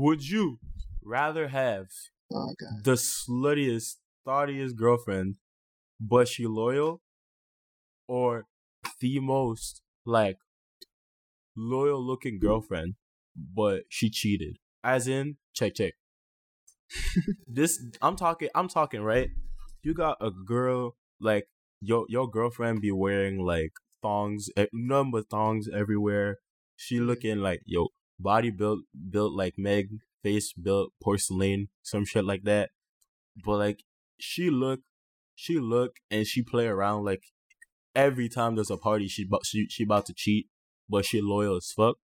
[0.00, 0.58] Would you
[1.04, 1.88] rather have
[2.32, 3.96] Oh the sluttiest,
[4.26, 5.34] thottiest girlfriend,
[6.00, 7.02] but she loyal,
[8.08, 8.46] or
[9.00, 10.38] the most like
[11.54, 12.94] loyal looking girlfriend,
[13.36, 14.56] but she cheated?
[14.82, 15.92] As in, check check.
[17.46, 18.48] this I'm talking.
[18.54, 19.28] I'm talking right.
[19.82, 21.44] You got a girl like
[21.82, 26.38] your your girlfriend be wearing like thongs, eh, none but thongs everywhere.
[26.74, 27.88] She looking like yo
[28.22, 29.88] body built built like Meg,
[30.22, 32.70] face built porcelain, some shit like that.
[33.44, 33.82] But like
[34.18, 34.80] she look,
[35.34, 37.22] she look, and she play around like
[37.94, 40.46] every time there's a party, she she she about to cheat,
[40.88, 41.96] but she loyal as fuck.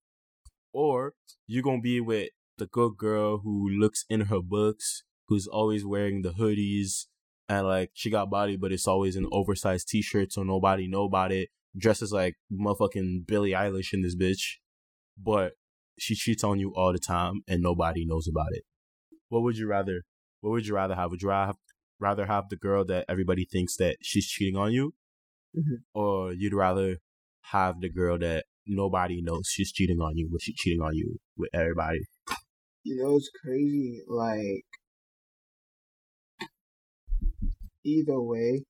[0.73, 1.15] Or
[1.47, 6.23] you gonna be with the good girl who looks in her books, who's always wearing
[6.23, 7.07] the hoodies,
[7.49, 11.33] and like she got body, but it's always an oversized T-shirt, so nobody know about
[11.33, 11.51] it.
[11.77, 14.57] Dresses like motherfucking Billie Eilish in this bitch,
[15.23, 15.53] but
[15.99, 18.65] she cheats on you all the time, and nobody knows about it.
[19.29, 20.03] What would you rather?
[20.41, 21.11] What would you rather have?
[21.11, 21.57] Would you rather have,
[22.01, 24.95] rather have the girl that everybody thinks that she's cheating on you,
[25.55, 25.85] Mhm.
[25.95, 26.99] or you'd rather
[27.53, 31.19] have the girl that nobody knows she's cheating on you, but she's cheating on you
[31.37, 32.01] with everybody?
[32.85, 34.03] You know it's crazy.
[34.09, 34.65] Like
[37.85, 38.67] either way,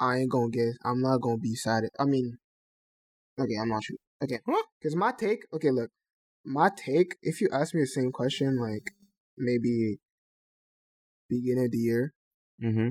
[0.00, 0.74] I ain't gonna get.
[0.84, 1.84] I'm not gonna be sad.
[2.00, 2.38] I mean,
[3.38, 3.96] okay, I'm not sure.
[4.22, 4.62] Okay, Huh?
[4.80, 5.44] because my take.
[5.52, 5.90] Okay, look,
[6.44, 7.16] my take.
[7.22, 8.90] If you ask me the same question, like
[9.36, 9.98] maybe
[11.28, 12.14] beginning of the year
[12.62, 12.90] Mm-hmm.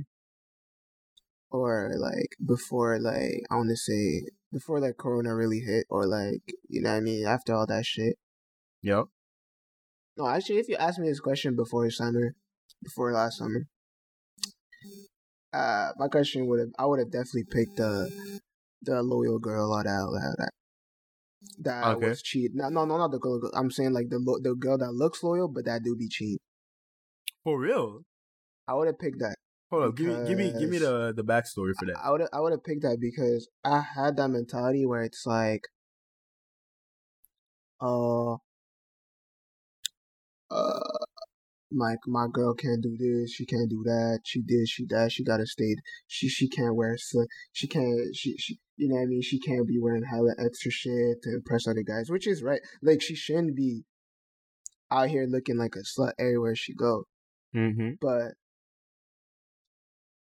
[1.52, 6.42] or like before, like I want to say before like Corona really hit, or like
[6.70, 8.16] you know what I mean after all that shit.
[8.83, 9.05] Yep.
[10.16, 12.33] No, actually, if you ask me this question before summer,
[12.82, 13.67] before last summer,
[15.54, 18.10] uh, my question would have, I would have definitely picked the
[18.82, 20.52] the loyal girl that that that,
[21.59, 22.08] that Okay.
[22.08, 22.52] was cheat.
[22.53, 23.39] No, no, no, not the girl.
[23.53, 26.41] I'm saying like the lo- the girl that looks loyal, but that do be cheat.
[27.43, 28.03] For real.
[28.67, 29.35] I would have picked that.
[29.71, 29.95] Hold up.
[29.95, 31.97] Give me, give me, give me the the backstory for that.
[32.03, 35.61] I would I would have picked that because I had that mentality where it's like,
[37.81, 38.36] uh,
[40.49, 41.05] uh,
[41.72, 45.23] like my girl can't do this, she can't do that, she did, she that, she
[45.23, 45.76] gotta stay,
[46.08, 49.39] she she can't wear so she can't she she you know what I mean, she
[49.39, 52.61] can't be wearing hella extra shit to impress other guys, which is right.
[52.82, 53.83] Like she shouldn't be
[54.92, 57.05] out here looking like a slut everywhere she go.
[57.55, 57.92] Mm-hmm.
[57.99, 58.34] But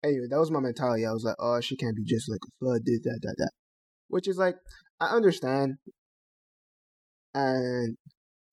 [0.05, 1.07] anyway, that was my mentality.
[1.07, 3.51] I was like, oh, she can't be just like a slut, did that, that, that.
[4.09, 4.57] Which is like,
[5.01, 5.77] I understand.
[7.35, 7.97] And,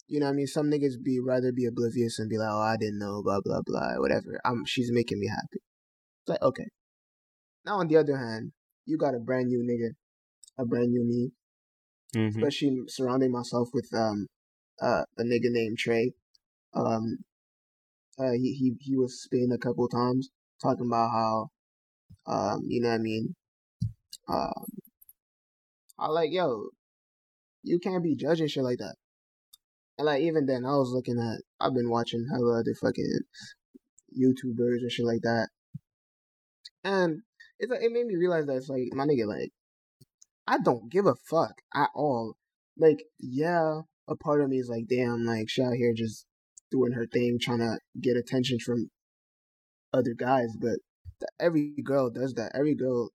[0.08, 0.48] you know what I mean?
[0.48, 3.62] Some niggas be rather be oblivious and be like, oh, I didn't know, blah, blah,
[3.66, 4.40] blah, whatever.
[4.46, 5.60] I'm, she's making me happy.
[6.22, 6.68] It's like, okay.
[7.66, 8.54] Now, on the other hand,
[8.86, 9.96] you got a brand new nigga,
[10.58, 11.32] a brand new me,
[12.16, 12.44] Mm-hmm.
[12.44, 14.28] especially surrounding myself with um
[14.82, 16.14] uh a nigga named Trae.
[16.74, 17.18] Um
[18.20, 20.30] uh he he, he was spinning a couple times
[20.62, 21.50] talking about how
[22.28, 23.36] um you know what I mean
[24.28, 24.66] um
[26.00, 26.70] I like yo
[27.64, 28.96] you can't be judging shit like that.
[29.98, 33.20] And like even then I was looking at I've been watching hella other fucking
[34.18, 35.50] YouTubers and shit like that.
[36.84, 37.22] And
[37.60, 39.52] it's like, it made me realize that it's like my nigga like
[40.48, 42.38] I don't give a fuck at all.
[42.78, 46.26] Like, yeah, a part of me is like, damn, like she out here just
[46.72, 48.90] doing her thing, trying to get attention from
[49.94, 50.56] other guys.
[50.60, 50.80] But
[51.20, 52.52] th- every girl does that.
[52.56, 53.10] Every girl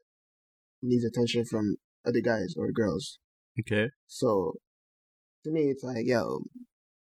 [0.83, 1.77] needs attention from
[2.07, 3.19] other guys or girls.
[3.59, 3.91] Okay.
[4.07, 4.55] So
[5.45, 6.43] to me, it's like, yo,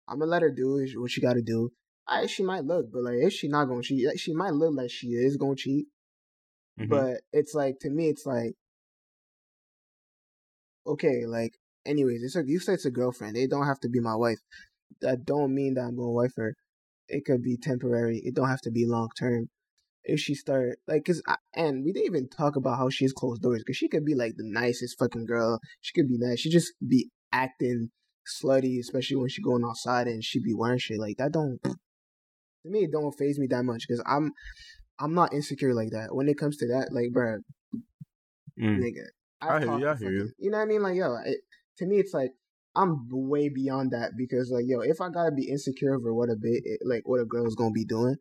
[0.10, 1.72] I'm gonna let her do is- what she got to do.
[2.08, 4.76] I she might look, but like if she not gonna cheat, like, she might look
[4.76, 5.88] like she is gonna cheat.
[6.80, 6.90] Mhm.
[6.90, 8.56] But it's like to me, it's like
[10.88, 11.54] okay, like
[11.86, 13.38] anyways, it's like you said it's a girlfriend.
[13.38, 14.40] It don't have to be my wife.
[15.02, 16.56] That don't mean that I'm gonna wife her.
[17.10, 18.20] It could be temporary.
[18.26, 19.50] It don't have to be long term.
[20.06, 23.42] If she start like, cause I, and we didn't even talk about how she's closed
[23.44, 23.64] doors.
[23.66, 25.60] Cause she could be like the nicest fucking girl.
[25.82, 26.40] She could be nice.
[26.42, 27.92] She just be acting
[28.30, 31.32] slutty, especially when she going outside and she be wearing shit like that.
[31.32, 31.76] Don't to
[32.66, 33.88] me, it don't phase me that much.
[33.88, 34.32] Cause I'm
[35.00, 36.14] I'm not insecure like that.
[36.14, 37.40] When it comes to that, like, bruh,
[38.60, 38.80] Mm.
[38.80, 39.06] nigga.
[39.42, 40.32] I hear you, I hear you.
[40.38, 40.84] You know what I mean?
[40.84, 41.38] Like, yo, it,
[41.78, 42.32] to me, it's like
[42.76, 46.36] I'm way beyond that because, like, yo, if I gotta be insecure over what a
[46.36, 48.18] bit, like, what a girl's gonna be doing,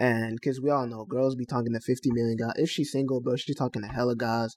[0.00, 2.52] and because we all know girls be talking to 50 million guys.
[2.56, 4.56] If she's single, bro, she's talking to hella guys.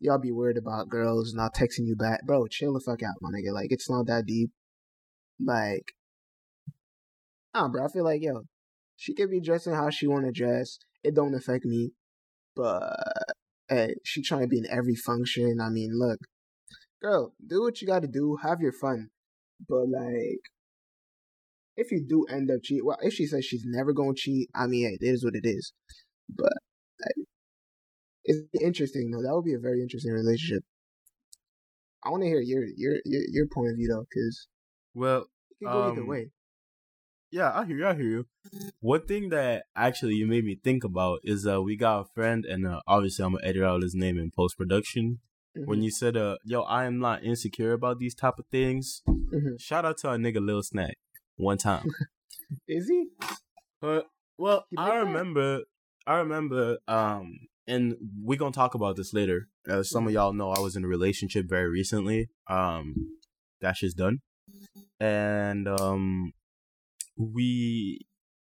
[0.00, 2.46] Y'all be worried about girls not texting you back, bro.
[2.46, 3.52] Chill the fuck out, my nigga.
[3.52, 4.50] Like, it's not that deep.
[5.44, 5.92] Like,
[7.54, 7.84] nah, bro.
[7.84, 8.44] I feel like, yo,
[8.96, 10.78] she could be dressing how she want to dress.
[11.04, 11.92] It don't affect me,
[12.56, 12.96] but
[13.68, 15.58] hey, she trying to be in every function.
[15.60, 16.18] I mean, look,
[17.02, 18.38] girl, do what you got to do.
[18.42, 19.10] Have your fun,
[19.68, 20.40] but like,
[21.78, 24.66] if you do end up cheat, well, if she says she's never gonna cheat, I
[24.66, 25.72] mean, it is what it is.
[26.28, 26.52] But
[28.24, 29.22] it's interesting though.
[29.22, 30.64] That would be a very interesting relationship.
[32.04, 34.48] I want to hear your your your, your point of view though, because
[34.94, 36.30] Well, it can go either Um, way.
[37.30, 37.86] yeah, I hear you.
[37.86, 38.26] I hear you.
[38.80, 42.44] One thing that actually you made me think about is uh we got a friend,
[42.44, 45.20] and uh, obviously I'm gonna edit out his name in post production.
[45.54, 49.02] When Mhm, you said, "Uh, yo, I am not insecure about these type of things,"
[49.06, 49.60] mhm.
[49.60, 50.96] shout out to our nigga Lil Snack
[51.38, 51.86] one time.
[52.68, 53.06] Is he?
[53.80, 54.06] But
[54.36, 55.06] well, You I like that?
[55.06, 55.60] remember,
[56.06, 59.48] I remember, um, and we're gonna talk about this later.
[59.66, 62.28] As some of y'all know, I was in a relationship very recently.
[62.48, 62.94] Um,
[63.60, 64.18] that shit's done,
[65.00, 66.32] and um,
[67.16, 68.00] we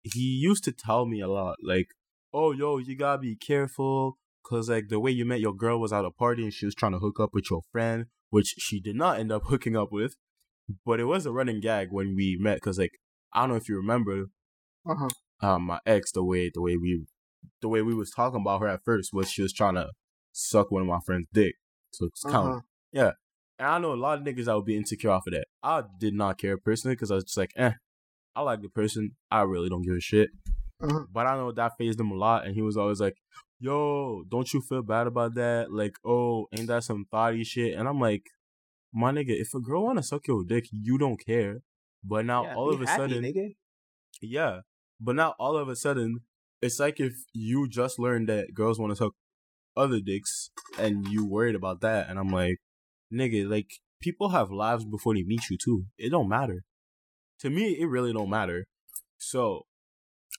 [0.04, 1.88] he used to tell me a lot, like,
[2.34, 5.94] "Oh, yo, you gotta be careful." Cause like the way you met your girl was
[5.94, 8.82] at a party and she was trying to hook up with your friend, which she
[8.82, 10.16] did not end up hooking up with.
[10.86, 12.92] But it was a running gag when we met, cause like
[13.34, 14.26] I don't know if you remember,
[14.88, 15.10] Uh huh.
[15.48, 17.06] um my ex the way the way we
[17.62, 19.90] the way we was talking about her at first was she was trying to
[20.32, 21.56] suck one of my friend's dick.
[21.94, 22.44] So it's kind of
[22.96, 23.12] Uh-huh.
[23.60, 25.46] and I know a lot of niggas that would be insecure off of that.
[25.64, 27.74] I did not care personally because I was just like, eh,
[28.36, 29.12] I like the person.
[29.30, 30.30] I really don't give a shit.
[30.82, 31.06] Uh-huh.
[31.12, 33.14] But I know that phased him a lot, and he was always like,
[33.60, 35.72] "Yo, don't you feel bad about that?
[35.72, 38.24] Like, oh, ain't that some thotty shit?" And I'm like,
[38.94, 41.62] my nigga, if a girl wanna suck your dick, you don't care.
[42.04, 43.56] But now Yeah, all of a happy, sudden, nigga.
[44.22, 44.62] yeah.
[45.00, 46.20] But now all of a sudden,
[46.62, 49.14] it's like if you just learned that girls want to suck
[49.76, 52.10] other dicks and you worried about that.
[52.10, 52.58] And I'm like,
[53.14, 53.68] nigga, like
[54.02, 55.86] people have lives before they meet you too.
[55.98, 56.64] It don't matter.
[57.40, 58.66] To me, it really don't matter.
[59.18, 59.66] So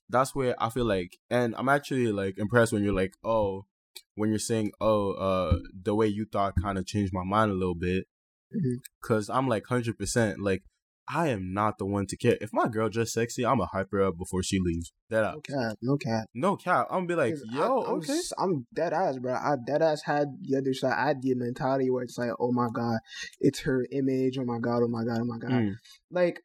[0.09, 3.67] that's where I feel like, and I'm actually like impressed when you're like, oh,
[4.15, 7.55] when you're saying, oh, uh, the way you thought kind of changed my mind a
[7.55, 8.07] little bit.
[8.55, 8.81] Mhm.
[9.03, 10.63] Cause I'm like hundred percent like
[11.09, 12.39] I am not the one to care.
[12.41, 14.93] If my girl just sexy, I'm gonna hype her up before she leaves.
[15.11, 15.45] That No out.
[15.45, 16.25] cap, no cap.
[16.33, 16.87] No cap.
[16.91, 18.21] I'm gonna be like, yo, I, I'm, okay.
[18.39, 19.35] I'm dead ass, bro.
[19.35, 20.95] I dead ass had the other side.
[20.97, 22.99] I had the mentality where it's like, oh my god,
[23.41, 24.39] it's her image.
[24.39, 25.51] Oh my god, oh my god, oh my god.
[25.51, 25.75] Mm,
[26.11, 26.41] Like,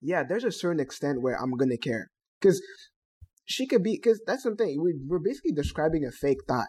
[0.00, 2.10] yeah, there's a certain extent where I'm gonna care
[2.40, 2.62] because
[3.44, 3.92] she could be.
[4.02, 6.68] Because that's something we, we're basically describing a fake thought.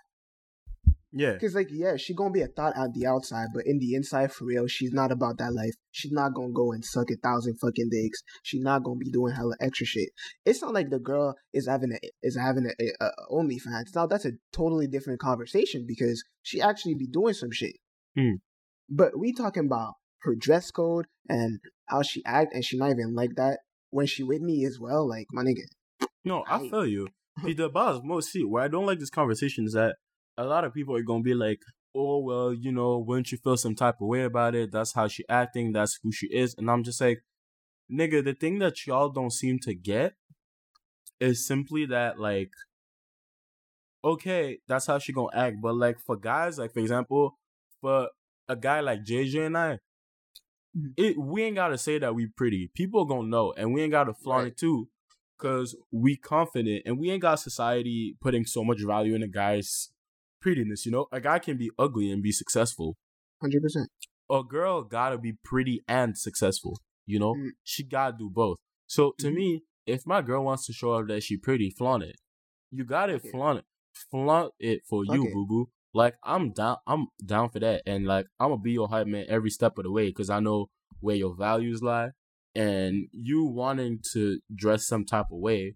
[1.17, 1.31] Yeah.
[1.33, 4.31] Because like, yeah, she gonna be a thought on the outside, but in the inside,
[4.33, 5.73] for real, she's not about that life.
[5.91, 8.21] She's not gonna go and suck a thousand fucking dicks.
[8.43, 10.09] She's not gonna be doing hella extra shit.
[10.45, 13.95] It's not like the girl is having a is having a, a, a OnlyFans.
[13.95, 17.77] Now that's a totally different conversation because she actually be doing some shit.
[18.15, 18.35] Hmm.
[18.89, 23.15] But we talking about her dress code and how she act, and she not even
[23.15, 23.59] like that
[23.89, 25.07] when she with me as well.
[25.07, 27.07] Like my nigga, No, I I- feel you.
[27.43, 29.95] The boss most see where I don't like this conversation is that
[30.37, 31.61] a lot of people are gonna be like,
[31.95, 34.71] oh well, you know, wouldn't you feel some type of way about it?
[34.71, 35.71] That's how she acting.
[35.73, 36.55] That's who she is.
[36.57, 37.23] And I'm just like,
[37.91, 40.13] nigga, the thing that y'all don't seem to get
[41.19, 42.51] is simply that like,
[44.03, 45.57] okay, that's how she gonna act.
[45.61, 47.37] But like for guys, like for example,
[47.81, 48.09] for
[48.47, 49.79] a guy like JJ and I,
[50.77, 50.93] Mhm.
[50.97, 52.69] it we ain't gotta say that we pretty.
[52.73, 54.51] People gonna know, and we ain't gotta flaunt Right.
[54.51, 54.89] it too,
[55.37, 59.91] cause we confident, and we ain't got society putting so much value in a guy's
[60.45, 60.85] prettiness.
[60.85, 62.89] You know, a guy can be ugly and be successful.
[63.41, 63.89] hundred percent.
[64.29, 66.73] A girl gotta be pretty and successful.
[67.05, 67.49] You know, Mm.
[67.63, 68.57] she gotta do both.
[68.87, 69.35] So to Mhm.
[69.35, 72.15] me, if my girl wants to show off that she pretty, flaunt it.
[72.71, 73.29] You gotta Okay.
[73.31, 73.65] flaunt it.
[74.11, 75.65] Flaunt it for you, boo boo.
[75.93, 76.77] Like I'm down.
[76.87, 79.83] I'm down for that, and like I'm gonna be your hype man every step of
[79.85, 80.67] the way because I know
[80.99, 82.09] where your values lie,
[82.55, 85.75] and you wanting to dress some type of way.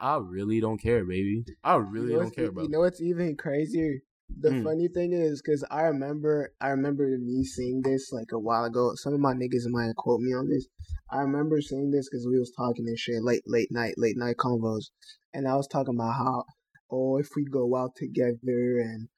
[0.00, 1.44] I really don't care, baby.
[1.62, 2.64] I really you know don't care, bro.
[2.64, 4.00] You know what's even crazier?
[4.38, 4.62] The Mm.
[4.62, 8.94] funny thing is, because I remember, I remember me saying this like a while ago.
[8.94, 10.66] Some of my niggas might quote me on this.
[11.10, 14.36] I remember saying this because we was talking and shit late, late night, late night
[14.36, 14.90] convos,
[15.34, 16.44] and I was talking about how,
[16.90, 19.08] oh, if we go out together and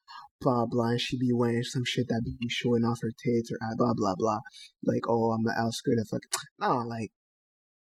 [0.40, 3.58] blah blah, and she be wearing some shit that be showing off her tits or
[3.62, 4.40] uh, blah blah blah,
[4.82, 7.12] like oh I'm an outskirt of fucking, nah, like,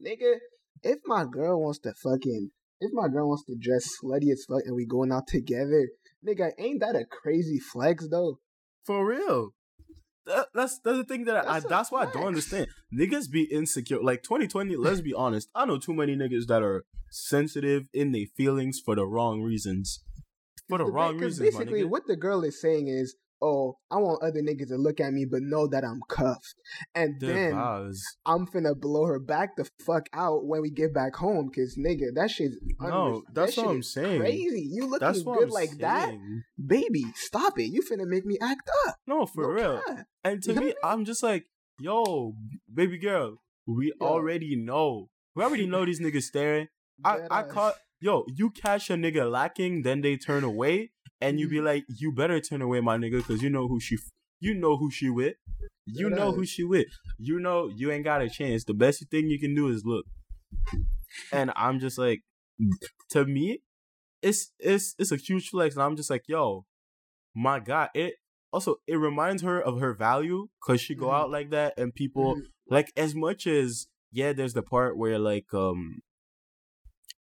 [0.04, 0.38] nigga,
[0.82, 4.64] if my girl wants to fucking if my girl wants to dress slutty as fuck
[4.66, 5.90] and we going out together,
[6.28, 8.40] nigga, ain't that a crazy flex though?
[8.86, 9.52] For real.
[10.26, 12.68] That, that's that's the thing that I That's a that's why I don't understand.
[12.94, 14.02] Niggas be insecure.
[14.02, 15.50] Like 2020, let's be honest.
[15.56, 20.04] I know too many niggas that are sensitive in their feelings for the wrong reasons.
[20.68, 24.24] For the ba- wrong reasons, basically, what the girl is saying is, "Oh, I want
[24.24, 26.56] other niggas to look at me, but know that I'm cuffed."
[26.96, 28.00] And The then vibes.
[28.26, 32.14] I'm finna blow her back the fuck out when we get back home, cause nigga,
[32.16, 34.20] that shit's No, that's that what I'm saying.
[34.20, 36.12] Crazy, you looking That's good I'm like that,
[36.66, 37.04] baby?
[37.16, 37.72] Stop it!
[37.72, 38.96] You finna make me act up.
[39.08, 39.82] No, for No real.
[39.88, 40.06] cap.
[40.24, 41.46] And to You me, I'm just like,
[41.80, 42.34] yo,
[42.74, 44.08] baby girl, we Yeah.
[44.08, 45.10] already know.
[45.36, 46.68] We already know these niggas staring.
[47.06, 51.48] I, I caught yo, you catch a nigga lacking, then they turn away, and you
[51.48, 51.62] be Mhm.
[51.62, 54.78] like, you better turn away, my nigga, because you know who she, f- you know
[54.78, 55.36] who she with,
[55.86, 58.66] you know who she with, you know you ain't got a chance.
[58.66, 60.06] The best thing you can do is look,
[61.32, 62.24] and I'm just like,
[63.12, 63.62] to me,
[64.22, 66.66] it's it's it's a huge flex, and I'm just like, yo,
[67.36, 68.16] my god, it
[68.54, 71.14] also it reminds her of her value because she go Mhm.
[71.14, 72.48] out like that, and people Mhm.
[72.70, 76.02] like as much as yeah, there's the part where like um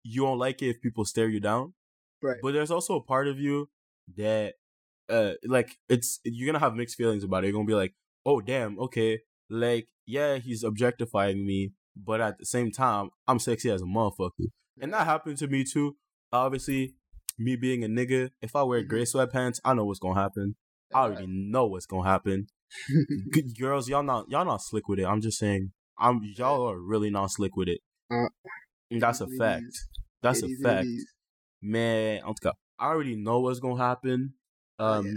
[0.04, 1.74] you don't like it if people stare you down,
[2.22, 2.42] Right.
[2.42, 3.70] but there's also a part of you
[4.18, 4.54] that
[5.10, 7.48] uh like it's you're gonna have mixed feelings about it.
[7.48, 7.94] You're gonna be like,
[8.26, 9.20] oh damn, okay,
[9.50, 14.50] like yeah, he's objectifying me, but at the same time, I'm sexy as a motherfucker,
[14.80, 15.96] and that happened to me too.
[16.32, 16.96] Obviously,
[17.38, 18.88] me being a nigga, if I wear Mhm.
[18.88, 20.56] gray sweatpants, I know what's gonna happen.
[20.94, 22.48] I already know what's gonna happen.
[23.32, 25.06] Good girls, y'all not y'all not slick with it.
[25.06, 27.80] I'm just saying, I'm y'all are really not slick with it.
[28.12, 28.28] Uh,
[28.92, 29.66] that's a fact.
[30.22, 30.88] That's a fact,
[31.62, 32.22] man.
[32.26, 34.34] I'm t- I already know what's gonna happen.
[34.80, 35.14] Oh, Um, yeah.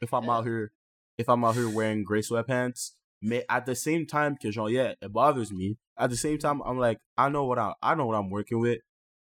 [0.00, 0.32] if I'm Yeah.
[0.32, 0.72] out here,
[1.18, 4.94] if I'm out here wearing gray sweatpants, may at the same time, cause y'all, yeah,
[5.00, 5.78] it bothers me.
[5.96, 8.60] At the same time, I'm like, I know what I, I know what I'm working
[8.60, 8.80] with.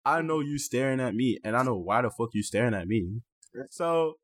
[0.06, 2.88] I know you staring at me, and I know why the fuck you staring at
[2.88, 3.22] me.
[3.70, 4.16] So,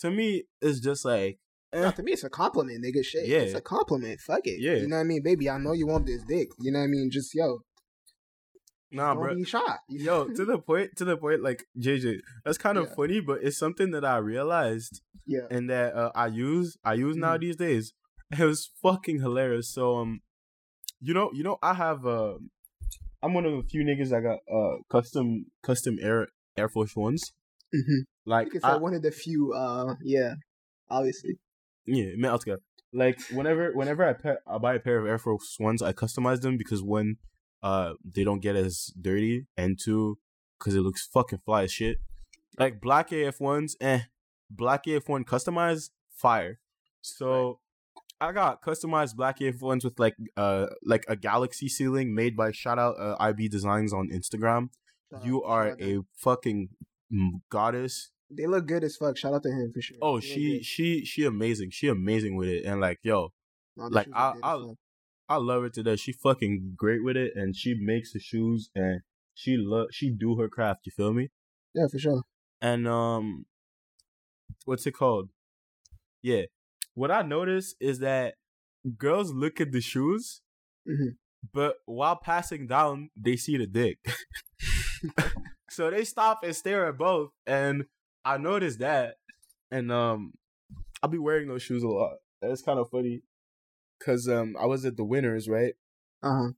[0.00, 1.38] to me, it's just like,
[1.72, 3.04] eh, No, to me, it's a compliment, nigga.
[3.04, 3.26] Shit.
[3.26, 3.38] Yeah.
[3.40, 4.20] It's a compliment.
[4.20, 4.60] Fuck it.
[4.60, 4.74] Yeah.
[4.76, 5.22] You know what I mean?
[5.22, 6.48] Baby, I know you want this dick.
[6.60, 7.10] You know what I mean?
[7.10, 7.60] Just, yo,
[8.92, 9.34] nah, bro.
[9.34, 9.60] be shy.
[9.88, 12.94] You Yo, to the point, to the point, like JJ, that's kind of Yeah.
[12.94, 15.46] funny, but it's something that I realized yeah.
[15.50, 17.40] and that uh, I use, I use now Mhm.
[17.40, 17.92] these days.
[18.38, 19.72] It was fucking hilarious.
[19.74, 20.20] So, um,
[21.00, 22.34] you know, you know, I have, uh,
[23.22, 27.22] I'm one of the few niggas that got uh custom, custom Air Air Force Ones.
[27.74, 28.00] Mm-hmm.
[28.24, 30.34] Like, can I- one of the few, uh, yeah,
[30.90, 31.38] obviously.
[31.86, 32.40] yeah, man, I'll
[32.92, 36.40] Like, whenever, whenever I pa- I buy a pair of Air Force Ones, I customize
[36.40, 37.16] them because one,
[37.62, 40.18] uh, they don't get as dirty, and two,
[40.58, 41.98] because it looks fucking fly as shit.
[42.58, 44.00] Like black AF ones, eh.
[44.50, 46.58] Black AF one customized, fire.
[47.00, 47.60] So
[48.20, 52.52] I got customized black AF ones with like uh like a galaxy ceiling made by
[52.52, 54.68] shout out uh, IB Designs on Instagram.
[55.10, 56.68] Shout You out- are out a fucking
[57.50, 58.10] goddess.
[58.30, 59.16] They look good as fuck.
[59.16, 59.96] Shout out to him for sure.
[60.00, 61.70] Oh, They she she she amazing.
[61.70, 63.32] She amazing with it, and like yo,
[63.76, 64.34] No, like, shoes I-
[65.28, 65.50] look good as I'll- fuck.
[65.50, 66.00] I love her to death.
[66.00, 69.00] She fucking great with it, and she makes the shoes, and
[69.34, 70.80] she love she do her craft.
[70.86, 71.28] You feel me?
[71.74, 72.22] Yeah, for sure.
[72.60, 73.46] and um
[74.66, 75.30] what's it called
[76.22, 76.42] yeah
[76.94, 78.34] what i notice is that
[78.98, 80.42] girls look at the shoes
[80.86, 81.16] Mhm.
[81.52, 83.98] but while passing down they see the dick
[85.70, 87.84] so they stop and stare at both and
[88.24, 89.16] i noticed that
[89.70, 90.34] and um
[91.02, 93.22] i'll be wearing those shoes a lot That's kind of funny
[94.02, 95.74] because um i was at the winners right
[96.22, 96.48] Uh huh.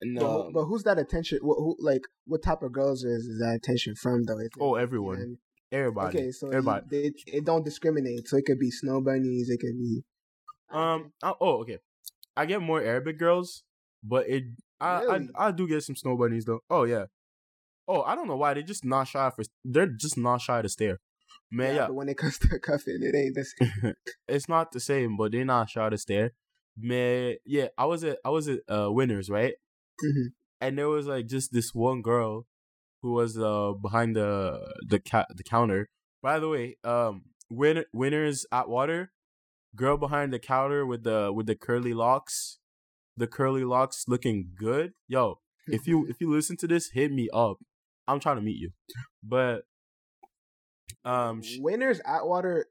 [0.00, 1.38] and But, um, but who's that attention?
[1.42, 4.38] What, who, like, what type of girls is, is that attention from though?
[4.38, 5.38] It- oh you know everyone what I mean?
[5.72, 8.26] everybody Okay, so everybody you- they, it don't discriminate.
[8.28, 9.48] So it could be snow bunnies.
[9.50, 10.02] It could be.
[10.72, 11.12] Um.
[11.22, 11.78] I, oh, okay.
[12.36, 13.62] I get more Arabic girls,
[14.02, 14.44] but it.
[14.80, 15.28] I, Really?
[15.36, 16.60] I I do get some snow bunnies though.
[16.70, 17.04] Oh yeah.
[17.86, 19.44] Oh, I don't know why they're just not shy for.
[19.64, 20.98] They're just not shy to stare.
[21.50, 23.94] Man, yeah, But when it comes to cuffing, it ain't the same.
[24.28, 26.32] it's not the same, but they're not shy to stare.
[26.80, 29.54] Man, yeah, I was at I was at uh winners right,
[30.02, 30.32] Mhm.
[30.60, 32.46] and there was like just this one girl
[33.02, 35.88] who was uh behind the the ca- the counter.
[36.22, 39.12] By the way, um, win- Winners Atwater,
[39.74, 42.58] girl behind the counter with the with the curly locks,
[43.16, 44.92] the curly locks looking good.
[45.08, 47.58] Yo, if you if you listen to this, hit me up.
[48.06, 48.70] I'm trying to meet you,
[49.22, 49.64] but
[51.04, 52.66] um, sh- Winners Atwater.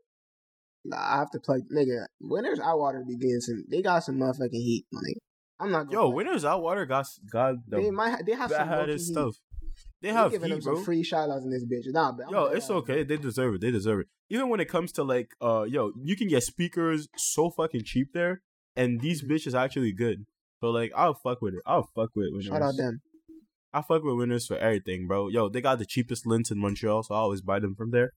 [0.93, 2.05] I have to plug nigga.
[2.21, 3.65] Winners Atwater be getting some.
[3.69, 5.19] They got some motherfucking heat, nigga.
[5.59, 5.91] I'm not.
[5.91, 8.25] Yo, Winners Atwater got got the They might.
[8.25, 8.99] They have some heat.
[8.99, 9.35] stuff.
[10.01, 10.83] They have giving heat, them some bro.
[10.83, 11.91] free shout-outs in this bitch.
[11.91, 13.03] Nah, but I'm Yo, it's okay.
[13.03, 13.61] They deserve it.
[13.61, 14.07] They deserve it.
[14.29, 18.13] Even when it comes to like, uh, yo, you can get speakers so fucking cheap
[18.13, 18.41] there,
[18.75, 20.25] and these bitches actually good.
[20.61, 21.61] So like, I'll fuck with it.
[21.65, 22.45] I'll fuck with winners.
[22.45, 23.01] Shout out them.
[23.73, 25.27] I fuck with winners for everything, bro.
[25.27, 28.13] Yo, they got the cheapest lints in Montreal, so I always buy them from there.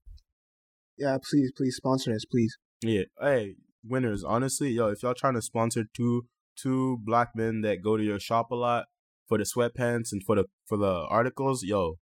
[0.98, 2.56] Yeah, please, please sponsor us, please.
[2.82, 3.04] Yeah.
[3.20, 4.24] Hey, winners.
[4.24, 8.20] Honestly, yo, if y'all trying to sponsor two two black men that go to your
[8.20, 8.84] shop a lot
[9.28, 11.96] for the sweatpants and for the for the articles, yo,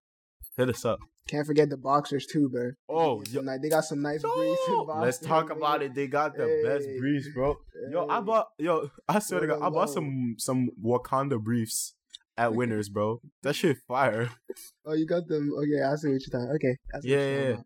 [0.57, 0.99] hit us up.
[1.29, 2.71] Can't forget the boxers too, bro.
[2.89, 4.69] Oh, They, yo, got some they got some nice briefs.
[4.69, 5.95] in Let's talk about it.
[5.95, 6.99] They got the best Hey.
[6.99, 7.57] briefs, bro.
[7.91, 8.91] Yo, I bought yo.
[9.09, 11.95] I swear to Word God, I bought some some Wakanda briefs
[12.37, 13.21] at Winners, bro.
[13.43, 14.31] That shit fire.
[14.85, 15.53] Oh, you got them.
[15.57, 16.55] Okay, I see what you're talking.
[16.57, 17.57] Okay, I see what Yeah, yeah.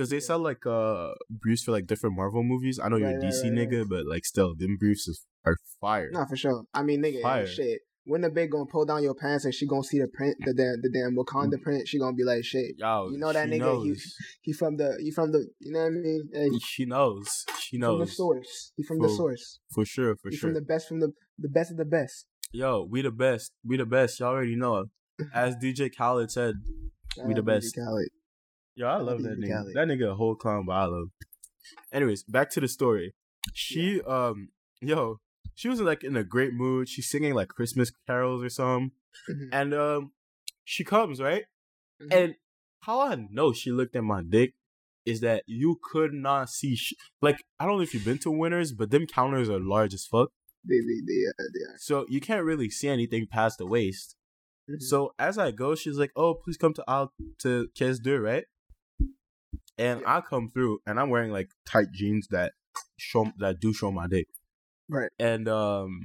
[0.00, 0.04] About.
[0.04, 2.78] Cause they sell like uh briefs for like different Marvel movies.
[2.82, 3.52] I know you're a DC right, right.
[3.70, 6.10] nigga, but like still, them briefs is, are fire.
[6.12, 6.64] No, for sure.
[6.74, 7.46] I mean, nigga, Fire.
[7.46, 7.80] shit.
[8.04, 10.52] when the bitch gonna pull down your pants and she gonna see the print, the
[10.54, 12.74] damn, the damn Wakanda print, she gonna be like, shit.
[12.78, 14.14] Yo, You know that nigga, he- Knows.
[14.42, 16.58] He from the, he from the, you know what I mean?
[16.64, 17.44] She knows.
[17.60, 17.98] She knows.
[17.98, 18.72] from the source.
[18.76, 19.58] He from the source.
[19.72, 20.16] for sure.
[20.16, 20.48] For He sure.
[20.48, 22.26] from the best, from the the best of the best.
[22.52, 23.52] Yo, we the best.
[23.64, 24.18] We the best.
[24.20, 24.86] Y'all already know.
[25.32, 26.54] As DJ Khaled said,
[27.24, 27.74] We the best.
[27.76, 28.08] Khaled.
[28.80, 29.74] Yo, I love that nigga.
[29.74, 31.08] That nigga a whole clown, but I love.
[31.92, 33.12] Anyways, back to the story.
[33.52, 34.48] She um
[34.80, 35.20] yo,
[35.54, 36.88] she was like in a great mood.
[36.88, 38.92] She's singing like Christmas carols or something.
[39.30, 39.48] Mhm.
[39.52, 40.12] And um
[40.64, 41.44] she comes, right?
[42.02, 42.14] Mhm.
[42.16, 42.34] And
[42.80, 44.54] how I know she looked at my dick
[45.04, 48.30] is that you could not see sh- like I don't know if you've been to
[48.30, 50.30] winners, but them counters are large as fuck.
[50.66, 51.76] They, they, they, uh, they are.
[51.78, 54.16] So you can't really see anything past the waist.
[54.70, 54.80] Mhm.
[54.80, 58.46] So as I go, she's like, "Oh, please come to out to Kes right?"
[59.80, 62.52] And I come through, and I'm wearing like tight jeans that
[62.98, 64.26] show that do show my dick.
[64.88, 65.10] Right.
[65.18, 66.00] And um,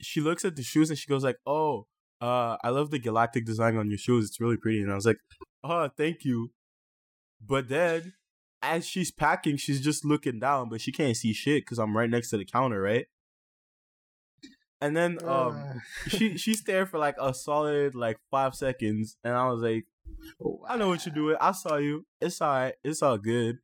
[0.00, 1.86] she looks at the shoes and she goes like, "Oh,
[2.20, 4.26] uh, I love the galactic design on your shoes.
[4.26, 5.18] It's really pretty." And I was like,
[5.64, 6.50] "Oh, thank you."
[7.44, 8.12] But then,
[8.62, 12.10] as she's packing, she's just looking down, but she can't see shit because I'm right
[12.10, 13.06] next to the counter, right?
[14.80, 15.74] And then um Uh,
[16.08, 19.86] she she stared for like a solid like five seconds, and I was like,
[20.68, 21.36] "I know what you're doing.
[21.40, 22.06] I saw you.
[22.20, 22.74] It's all right.
[22.84, 23.58] It's all good."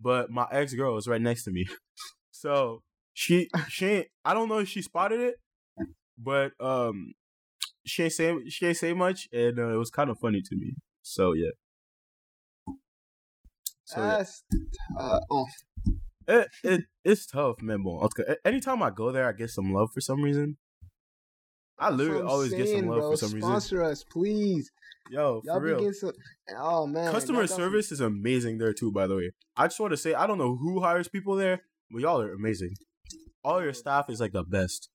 [0.00, 1.66] But my ex girl was right next to me,
[2.30, 2.82] so
[3.14, 5.36] she she ain't, I don't know if she spotted it,
[6.18, 7.14] but um
[7.86, 10.56] she ain't say she ain't say much, and uh, it was kind of funny to
[10.56, 10.74] me.
[11.02, 11.50] So yeah.
[13.84, 14.06] So yeah.
[14.18, 14.44] That's
[14.98, 15.46] uh, oh,
[16.34, 17.82] It, it it's tough, man.
[17.82, 18.08] Bon,
[18.44, 20.56] Anytime I go there, I get some love for some reason.
[21.78, 23.10] I literally always get some love bro.
[23.10, 23.48] for some reason.
[23.50, 24.70] Sponsor us, please.
[25.10, 25.92] Yo, Y'all for real.
[25.92, 26.12] some.
[26.56, 28.92] Oh man, Customer y'all got some- service is amazing there too.
[28.92, 31.60] By the way, I just want to say I don't know who hires people there,
[31.90, 32.74] but y'all are amazing.
[33.44, 34.88] All your staff is like the best.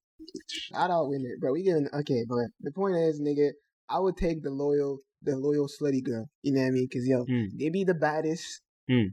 [0.49, 1.51] Shout out Winner, bro.
[1.51, 3.49] We getting okay, but the point is, nigga,
[3.89, 6.29] I would take the loyal, the loyal slutty girl.
[6.41, 6.87] You know what I mean?
[6.91, 7.45] Cause yo, Hmm.
[7.59, 8.61] they be the baddest.
[8.89, 9.07] Hmm.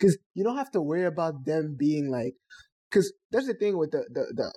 [0.00, 2.34] Cause you don't have to worry about them being like.
[2.90, 4.52] Cause there's the thing with the the the.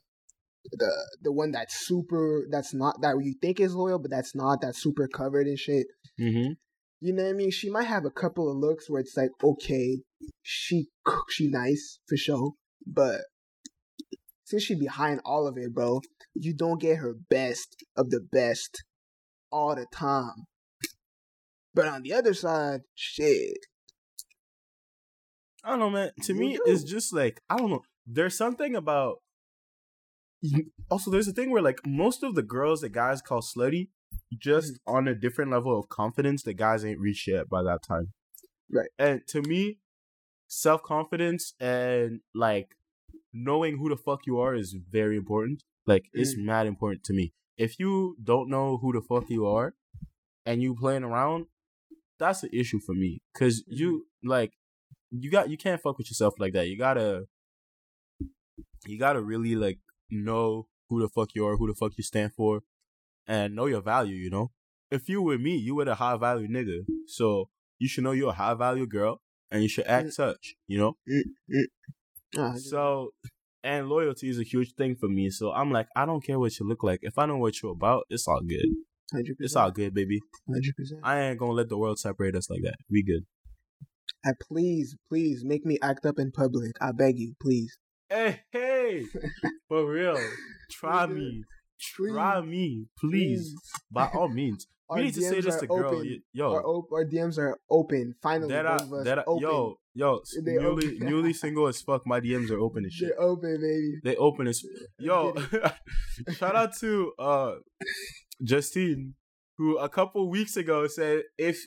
[0.74, 0.92] The
[1.24, 4.80] the one that's super that's not that you think is loyal but that's not that's
[4.80, 5.88] super covered and shit.
[6.20, 6.52] Mm-hmm.
[7.00, 7.50] You know what I mean?
[7.50, 10.04] She might have a couple of looks where it's like okay,
[10.44, 10.90] she
[11.30, 12.52] she nice for sure,
[12.86, 13.22] but
[14.46, 16.02] since she behind all of it, bro,
[16.36, 18.84] you don't get her best of the best
[19.52, 20.46] all the time.
[21.74, 23.58] But on the other side, shit.
[25.64, 26.12] I don't know, man.
[26.24, 26.64] To You me, do.
[26.66, 27.84] it's just like I don't know.
[28.08, 29.18] There's something about.
[30.90, 33.90] Also, there's a thing where like most of the girls that guys call slutty,
[34.38, 34.96] just Mm-hmm.
[34.96, 38.14] on a different level of confidence that guys ain't reached yet by that time.
[38.72, 38.90] Right.
[38.98, 39.78] And to me,
[40.48, 42.70] self confidence and like
[43.34, 45.64] knowing who the fuck you are is very important.
[45.86, 46.46] Like it's Mm.
[46.46, 47.34] mad important to me.
[47.58, 49.76] If you don't know who the fuck you are,
[50.46, 51.46] and you playing around,
[52.18, 53.22] that's an issue for me.
[53.38, 54.54] Cause you like
[55.12, 56.68] you got you can't fuck with yourself like that.
[56.68, 57.26] You gotta
[58.86, 62.34] you gotta really like know who the fuck you are, who the fuck you stand
[62.34, 62.62] for,
[63.28, 64.52] and know your value, you know?
[64.90, 66.80] If you were me, you were a high value nigga.
[67.08, 70.78] So you should know you're a high value girl and you should act such, you
[70.78, 70.98] know?
[72.38, 73.12] Uh, So
[73.64, 75.30] and loyalty is a huge thing for me.
[75.30, 77.00] So I'm like, I don't care what you look like.
[77.04, 78.66] If I know what you're about, it's all good.
[79.14, 80.20] hundred It's all good, baby.
[80.48, 81.02] hundred percent.
[81.04, 82.76] I ain't gonna let the world separate us like that.
[82.90, 83.26] We good.
[84.24, 86.72] And please, please make me act up in public.
[86.82, 87.78] I beg you, please.
[88.10, 89.06] Hey, hey,
[89.70, 90.18] for real.
[90.72, 91.44] Try me.
[91.80, 93.54] Try me, please.
[93.90, 94.68] By all means.
[94.90, 95.96] Our We need to say DMs this to girl.
[95.96, 96.22] open.
[96.34, 98.14] Yo, Our, op- our DMs are open.
[98.22, 99.42] Finally, that I, both of us that I, open.
[99.42, 101.08] yo, yo, They newly, open.
[101.08, 102.06] newly single as fuck.
[102.06, 103.08] My DMs are open as shit.
[103.18, 104.00] They're open, baby.
[104.04, 104.62] They open as
[105.00, 105.34] yo.
[106.38, 107.54] Shout out to uh
[108.44, 109.14] Justine,
[109.58, 111.58] who a couple weeks ago said if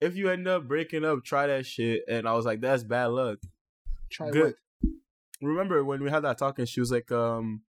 [0.00, 2.02] if you end up breaking up, try that shit.
[2.08, 3.38] And I was like, that's bad luck.
[4.10, 4.54] Try Good.
[4.82, 4.92] what?
[5.40, 7.62] Remember when we had that talk and she was like, um,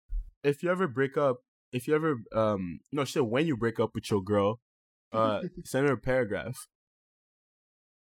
[0.44, 1.38] if you ever break up,
[1.72, 4.60] if you ever um no shit, when you break up with your girl,
[5.12, 6.68] uh send her a paragraph.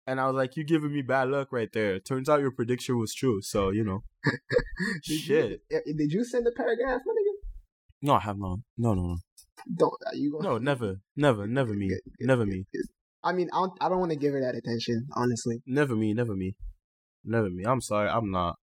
[0.06, 2.00] And I was like, you giving me bad luck right there.
[2.00, 3.42] Turns out your prediction was true.
[3.42, 4.04] So, you know.
[5.06, 5.62] Did shit.
[5.70, 7.48] You, eh, did you send the paragraph, my nigga?
[8.02, 8.60] No, I have not.
[8.78, 9.18] No, no, no.
[9.76, 9.94] Don't.
[10.06, 10.48] Are you gonna?
[10.48, 11.02] No, never.
[11.18, 11.46] Never.
[11.46, 11.92] Never me.
[12.22, 12.66] Never me.
[13.28, 15.58] I mean, I don't, I don't want to give her that attention, honestly.
[15.66, 16.56] Never me, never me,
[17.26, 17.64] never me.
[17.66, 18.56] I'm sorry, I'm not.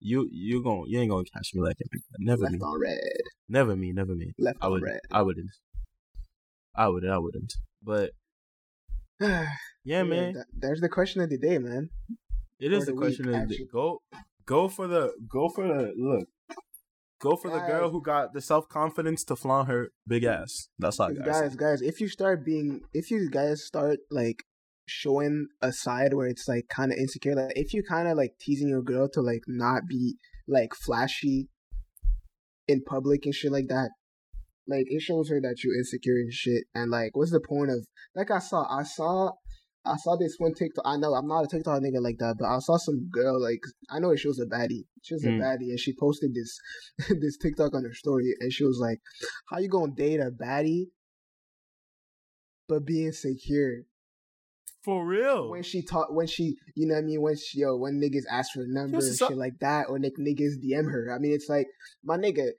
[0.00, 1.88] You you gon' you ain't gonna catch me like that.
[2.18, 3.22] Never Left me, on red.
[3.48, 4.28] never me, never me.
[4.38, 4.90] Left I wouldn't.
[4.92, 5.00] red.
[5.10, 5.50] I wouldn't.
[6.74, 7.12] I wouldn't.
[7.12, 7.52] I wouldn't.
[7.82, 8.10] But
[9.20, 9.48] yeah,
[9.84, 11.88] Yeah, man, that- there's the question of the day, man.
[12.60, 13.64] it is the the question week, of the day.
[13.72, 14.02] Go,
[14.44, 16.28] go for the go for the look.
[17.18, 20.68] Go for the girl who got the self confidence to flaunt her big ass.
[20.78, 24.44] That's all I gotta guys, guys, if you start being, if you guys start like
[24.86, 28.34] showing a side where it's like kind of insecure, like if you kind of like
[28.38, 31.48] teasing your girl to like not be like flashy
[32.68, 33.90] in public and shit like that,
[34.68, 36.64] like it shows her that you're insecure and shit.
[36.74, 39.32] And like, what's the point of like I saw, I saw.
[39.86, 40.84] I saw this one TikTok.
[40.86, 43.60] I know I'm not a TikTok nigga like that, but I saw some girl like
[43.90, 44.84] I know she was a baddie.
[45.02, 45.40] She was a Mm.
[45.40, 46.58] baddie, and she posted this
[47.20, 49.00] this TikTok on her story, and she was like,
[49.50, 50.86] "How you gonna date a baddie
[52.68, 53.82] but being secure?"
[54.84, 55.50] For real.
[55.50, 58.22] when she talk when she you know what I mean when she yo when niggas
[58.30, 61.12] ask for a number and shit like that or nick niggas DM her.
[61.12, 61.66] I mean it's like
[62.04, 62.50] my nigga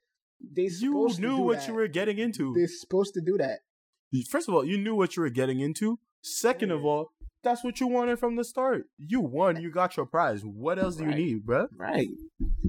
[0.53, 1.67] they you supposed to knew do what that.
[1.69, 2.53] you were getting into.
[2.53, 3.59] They're supposed to do that.
[4.29, 5.99] First of all, you knew what you were getting into.
[6.21, 7.11] Second of all,
[7.47, 8.85] that's what you wanted from the start.
[8.97, 9.61] You won.
[9.61, 10.43] You got your prize.
[10.43, 11.67] What else do you need, bruh?
[11.75, 12.09] Right.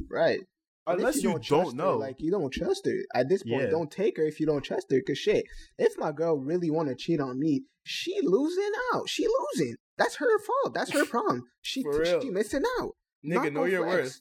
[0.08, 0.40] Right.
[0.86, 1.96] Unless you, don't, trust her, know.
[1.98, 3.64] like you don't trust her at this point.
[3.64, 3.70] Yeah.
[3.70, 5.02] Don't take her if you don't trust her.
[5.06, 5.44] Cause shit,
[5.78, 9.08] if my girl really want to cheat on me, she losing out.
[9.08, 9.76] She losing.
[9.98, 10.74] That's her fault.
[10.74, 11.44] That's her problem.
[11.60, 11.82] She
[12.22, 12.92] she missing out.
[13.26, 14.20] Nigga, Not know your worth.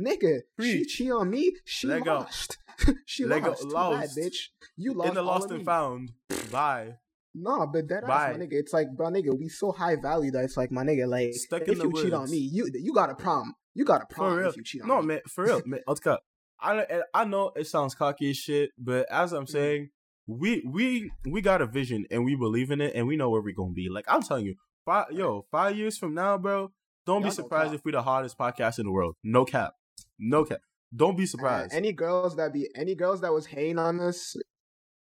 [0.00, 1.52] Nigga, she cheat on me.
[1.64, 2.20] She Lego.
[2.20, 2.58] lost.
[3.06, 3.64] she Lego lost.
[3.64, 4.16] Lost.
[4.16, 4.36] bad, bitch.
[4.76, 5.08] You lost.
[5.10, 5.64] In the lost and me.
[5.64, 6.12] found.
[6.50, 6.94] Bye.
[7.34, 8.52] Nah, but that ass, my nigga.
[8.54, 11.62] It's like, bro, nigga, we so high value that it's like, my nigga, like, Stuck
[11.62, 13.54] if in the you cheat on me, you you got a problem.
[13.74, 15.06] You got a problem if you cheat on No, me.
[15.08, 15.20] man.
[15.28, 15.80] For real, man.
[15.86, 16.20] Let's cut.
[16.60, 19.38] I I know it sounds cocky as shit, but as Mm-hmm.
[19.38, 19.90] I'm saying,
[20.26, 23.40] we we we got a vision and we believe in it and we know where
[23.40, 23.88] we're gonna be.
[23.88, 26.72] Like I'm telling you, five yo, five years from now, bro,
[27.06, 27.78] don't be Y'all gonna surprised cap.
[27.78, 29.14] if we the hottest podcast in the world.
[29.22, 29.74] No cap.
[30.18, 30.58] No cap.
[30.94, 31.72] Don't be Uh, surprised.
[31.74, 34.34] any girls that be any girls that was hating on us,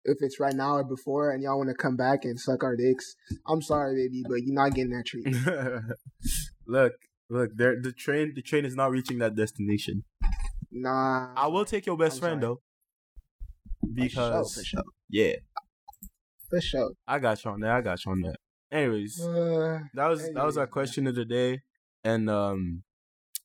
[0.05, 2.75] if it's right now or before, and y'all want to come back and suck our
[2.75, 3.15] dicks,
[3.47, 5.27] I'm sorry, baby, but you're not getting that treat.
[6.67, 6.93] look,
[7.29, 10.03] look, there the train the train is not reaching that destination.
[10.71, 12.55] Nah, I will take your best I'm friend sorry.
[12.55, 12.61] though.
[13.81, 15.33] For sure, Because for sure, yeah,
[16.49, 16.91] for sure.
[17.07, 17.71] I got you on that.
[17.71, 18.35] I got you on that.
[18.71, 21.61] Anyways, Uh, that was that was our anyways, question of the day,
[22.03, 22.83] and um,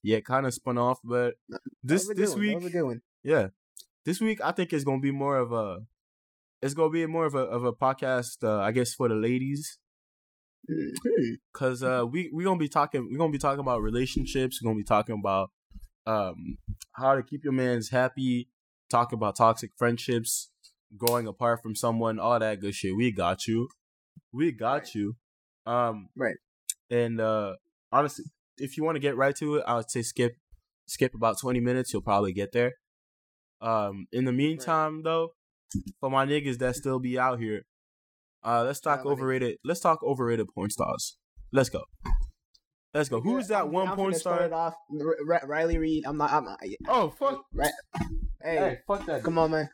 [0.03, 1.35] yeah, kind of spun off, but
[1.83, 3.01] this that was a this one, week, was a good one.
[3.23, 3.49] yeah,
[4.05, 5.81] this week I think it's gonna be more of a,
[6.62, 9.79] it's gonna be more of a of a podcast, uh, I guess for the ladies,
[10.68, 11.37] Mhm.
[11.53, 14.79] cause uh we we gonna be talking we gonna be talking about relationships, we're gonna
[14.79, 15.51] be talking about
[16.07, 16.59] um
[16.92, 18.49] how to keep your man's happy,
[18.90, 20.51] Talk about toxic friendships,
[20.97, 22.97] growing apart from someone, all that good shit.
[22.97, 23.68] We got you,
[24.33, 24.94] we got Right.
[24.94, 25.16] you,
[25.66, 26.37] um Right.
[26.90, 27.57] And uh
[27.92, 28.25] honestly,
[28.57, 30.33] if you want to get right to it, I would say skip
[30.87, 31.92] skip about twenty minutes.
[31.92, 32.73] You'll probably get there.
[33.61, 35.35] Um, in the meantime, though,
[36.00, 37.62] for my niggas that still be out here,
[38.44, 39.12] uh, let's talk Yeah, my niggas.
[39.14, 39.57] overrated.
[39.64, 41.16] Let's talk overrated porn stars.
[41.52, 41.83] Let's go.
[42.94, 43.20] Let's go.
[43.20, 44.46] Who's that I'm- one I'm porn finna start star?
[44.46, 44.74] it off.
[45.00, 46.04] R- R- Riley Reid.
[46.07, 46.33] I'm not.
[46.33, 46.59] I'm not.
[46.88, 47.44] Oh fuck!
[47.52, 47.72] Right.
[48.42, 49.22] Hey, fuck that.
[49.22, 49.68] come on, man.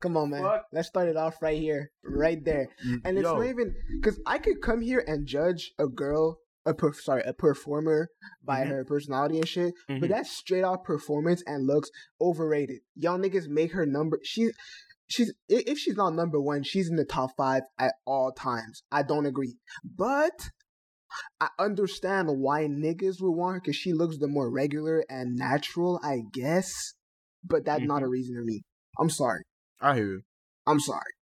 [0.00, 0.42] Come on, man.
[0.42, 0.66] Fuck.
[0.72, 2.68] Let's start it off right here, right there.
[3.04, 6.72] And it's Yo, not even because I could come here and judge a girl, a
[6.74, 8.08] per, sorry, a performer
[8.42, 8.68] by Mhm.
[8.68, 9.74] her personality and shit.
[9.90, 10.00] mhm.
[10.00, 12.80] But that straight out performance and looks overrated.
[12.96, 14.20] Y'all niggas make her number.
[14.22, 14.50] She,
[15.06, 18.82] she's if she's not number one, she's in the top five at all times.
[18.90, 20.50] I don't agree, but
[21.40, 26.00] I understand why niggas would want her because she looks the more regular and natural,
[26.02, 26.94] I guess.
[27.44, 28.62] But that's not a reason to me.
[28.98, 29.42] I'm sorry.
[29.80, 30.22] I hear you.
[30.66, 31.12] I'm sorry.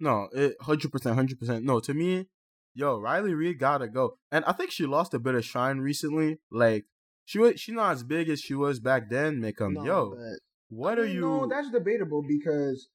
[0.00, 1.64] No, it hundred percent, hundred percent.
[1.64, 2.26] No, to me,
[2.74, 6.38] yo, Riley Reid gotta go, and I think she lost a bit of shine recently.
[6.50, 6.84] Like
[7.24, 9.40] she was, she not as big as she was back then.
[9.40, 11.20] Make um, No, yo, but- what I are you?
[11.20, 12.88] No, that's debatable because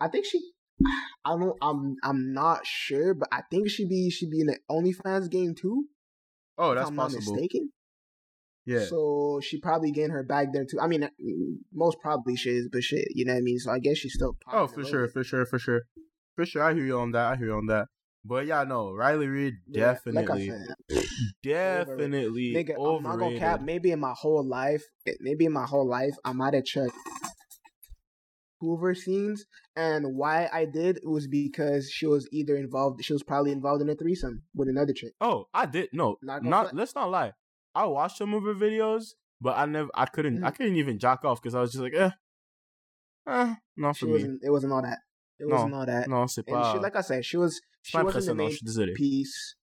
[0.00, 0.40] I think she.
[1.24, 1.56] I don't.
[1.60, 1.96] I'm.
[2.02, 4.10] I'm not sure, but I think she be.
[4.10, 5.86] She be in the OnlyFans game too.
[6.56, 7.22] oh, if that's I'm possible.
[7.22, 7.72] not mistaken.
[8.66, 10.78] Yeah, So she probably getting her bag there too.
[10.78, 13.58] I mean, mm, most probably she is, but shit, you know what I mean.
[13.58, 14.36] So I guess she's still.
[14.52, 15.14] oh, for sure, bit.
[15.14, 15.82] for sure, for sure,
[16.36, 16.62] for sure.
[16.62, 17.32] I hear you on that.
[17.32, 17.86] I hear you on that.
[18.28, 20.68] But yeah, no, Riley Reid Yeah, definitely, Like
[21.42, 23.62] definitely nigga, I'm not gonna cap.
[23.62, 26.92] Maybe in my whole life, eh, maybe in my whole life, I might have checked
[28.60, 33.02] Hoover scenes, and why I did was because she was either involved.
[33.02, 35.12] She was probably involved in a threesome with another chick.
[35.20, 37.32] Oh, I did no, Not not, let's not lie.
[37.74, 40.56] I watched some of her videos, but I never, I couldn't, I Mhm.
[40.56, 42.10] couldn't even jock off because I was just like, eh,
[43.26, 44.12] eh, not She for me.
[44.14, 44.40] wasn't.
[44.42, 44.98] It wasn't all that.
[45.38, 46.08] It No, wasn't all that.
[46.08, 46.72] No, c'est And pas.
[46.72, 47.60] she, like I said, she was.
[47.88, 48.94] She wasn't the main désolé.
[48.94, 49.54] piece.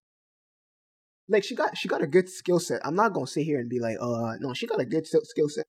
[1.28, 2.82] Like she got, she got a good skill set.
[2.86, 5.50] I'm not gonna sit here and be like, uh, no, she got a good skill
[5.50, 5.66] set.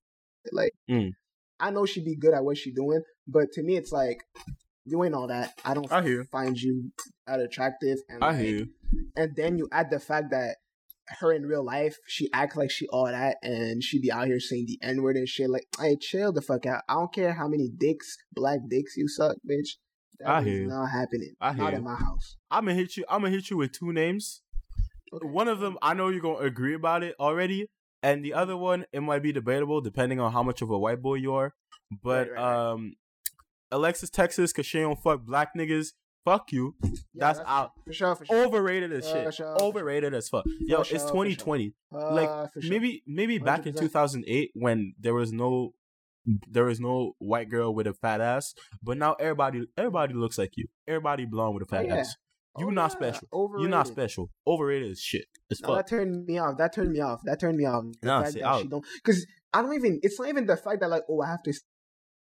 [0.52, 1.12] Like, Mm.
[1.58, 4.18] I know she'd be good at what she's doing, but to me, it's like
[4.84, 5.58] you ain't all that.
[5.64, 6.92] I don't I hear find you
[7.26, 8.66] that attractive, and I like, hear you.
[9.16, 10.56] and then you add the fact that
[11.20, 14.38] her in real life, she act like she all that, and she be out here
[14.40, 15.48] saying the n word and shit.
[15.48, 16.82] Like, hey, chill the fuck out.
[16.88, 19.70] I don't care how many dicks, black dicks you suck, bitch.
[20.20, 20.66] That I hear.
[20.66, 21.34] Not happening.
[21.40, 21.64] I hear.
[21.64, 22.36] Not in my house.
[22.50, 23.04] I'm gonna hit you.
[23.08, 24.42] I'm gonna hit you with two names.
[25.12, 25.26] Okay.
[25.26, 27.70] One of them, I know you're gonna agree about it already,
[28.02, 31.00] and the other one, it might be debatable depending on how much of a white
[31.02, 31.54] boy you are.
[32.02, 32.70] But Right, right, right.
[32.72, 32.92] um,
[33.70, 35.92] Alexis Texas, cause she don't fuck black niggas.
[36.24, 36.74] Fuck you.
[36.82, 37.70] Yeah, that's, out.
[37.86, 38.16] for sure.
[38.16, 38.44] For sure.
[38.46, 39.34] Overrated as For shit.
[39.34, 39.62] sure.
[39.62, 40.44] Overrated as fuck.
[40.60, 41.24] Yo, it's sure, for sure.
[41.24, 41.72] 2020.
[41.92, 42.68] like, Uh, sure.
[42.70, 43.78] Maybe maybe back in 100%.
[43.78, 45.74] 2008 when there was no
[46.48, 50.52] there was no white girl with a fat ass, but now everybody everybody looks like
[50.56, 50.66] you.
[50.88, 51.96] Everybody blonde with a fat Oh, yeah.
[51.96, 52.16] ass.
[52.58, 53.28] You Oh, not yeah, special.
[53.32, 53.70] Overrated.
[53.70, 54.30] not special.
[54.46, 55.26] Overrated shit.
[55.50, 55.76] As No, fuck.
[55.76, 56.56] that turned me off.
[56.58, 57.20] That turned me off.
[57.24, 57.84] That turned me off.
[58.00, 58.62] The Nah, fact that out.
[58.62, 60.00] she don't, because I don't even.
[60.02, 61.52] It's not even the fact that like, oh, I have to.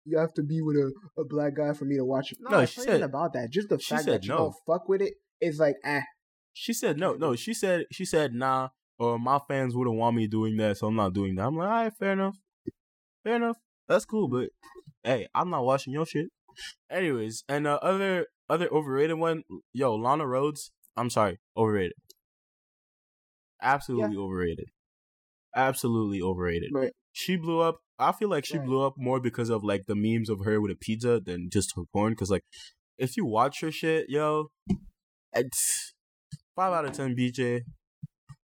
[0.07, 2.37] You have to be with a, a black guy for me to watch it.
[2.41, 3.49] No, No, it's she not even about that.
[3.49, 4.37] Just the fact that you no.
[4.37, 6.01] don't fuck with it is like, eh.
[6.53, 7.35] She said no, no.
[7.35, 10.95] She said she said nah, or my fans wouldn't want me doing that, so I'm
[10.95, 11.47] not doing that.
[11.47, 12.35] I'm like, all right, fair enough,
[13.23, 13.57] fair enough.
[13.87, 14.49] That's cool, but
[15.03, 16.27] hey, I'm not watching your shit.
[16.89, 19.43] Anyways, and uh, other other overrated one,
[19.73, 20.69] yo, Lana Rhoades.
[20.97, 21.93] I'm sorry, overrated.
[23.61, 24.69] Absolutely overrated.
[25.55, 26.71] Absolutely overrated.
[26.73, 26.91] Right.
[27.13, 27.79] She blew up.
[27.97, 28.65] I feel like she Right.
[28.67, 31.73] blew up more because of like the memes of her with a pizza than just
[31.75, 32.11] her porn.
[32.13, 32.43] Because like,
[32.97, 34.49] if you watch her shit, yo,
[35.33, 35.93] it's
[36.55, 37.61] five out of ten BJ.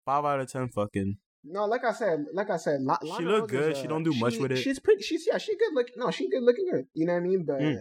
[0.05, 1.17] Five out of ten fucking.
[1.47, 3.77] No, like I said, like I said, La- She look good.
[3.77, 4.57] She don't do much she- with it.
[4.59, 5.03] She's pretty.
[5.03, 5.39] She's yeah.
[5.39, 5.95] She good looking.
[5.99, 6.87] No, she good looking good.
[6.95, 7.45] You know what I mean?
[7.45, 7.79] But Mm.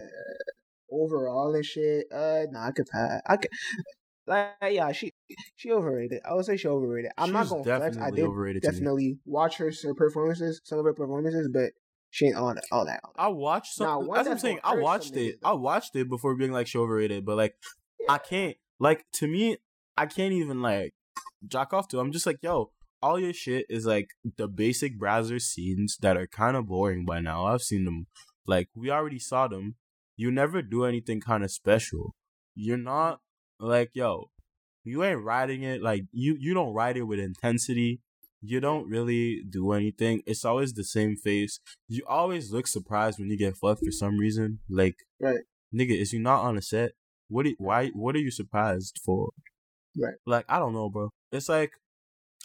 [0.90, 3.20] overall and shit, uh, nah, I could pass.
[3.26, 3.50] I could.
[4.26, 5.12] Like yeah, she
[5.56, 6.20] she overrated.
[6.28, 7.10] I would say she overrated.
[7.18, 7.98] I'm not gonna flex.
[7.98, 11.72] I did overrated definitely watch her her performances, some of her performances, but
[12.10, 12.64] she ain't all that.
[12.72, 13.00] All that.
[13.04, 13.22] All that.
[13.22, 13.86] I watched some.
[13.86, 14.60] Nah, that's what I'm saying.
[14.64, 15.40] I watched it.
[15.42, 17.54] niggas, I watched it before being like she overrated, but like
[18.08, 18.56] I can't.
[18.80, 19.58] Like to me,
[19.96, 20.94] I can't even like
[21.46, 22.00] jack off to.
[22.00, 22.70] I'm just like, yo,
[23.04, 24.08] all your shit is like
[24.40, 27.44] the basic Brazzers scenes that are kind of boring by now.
[27.46, 28.06] I've seen them.
[28.46, 29.76] Like we already saw them.
[30.16, 32.14] You never do anything kind of special.
[32.54, 33.20] You're not
[33.58, 34.30] like, yo,
[34.84, 36.36] you ain't writing it like you.
[36.38, 38.00] You don't write it with intensity.
[38.40, 40.22] You don't really do anything.
[40.26, 41.60] It's always the same face.
[41.88, 44.60] You always look surprised when you get fucked for some reason.
[44.68, 45.40] Like, Right.
[45.74, 46.92] nigga, is you not on a set?
[47.28, 47.44] What?
[47.44, 47.88] do- why?
[48.02, 49.30] What are you surprised for?
[49.96, 50.18] Right.
[50.26, 51.08] Like, I don't know, bro.
[51.32, 51.72] It's like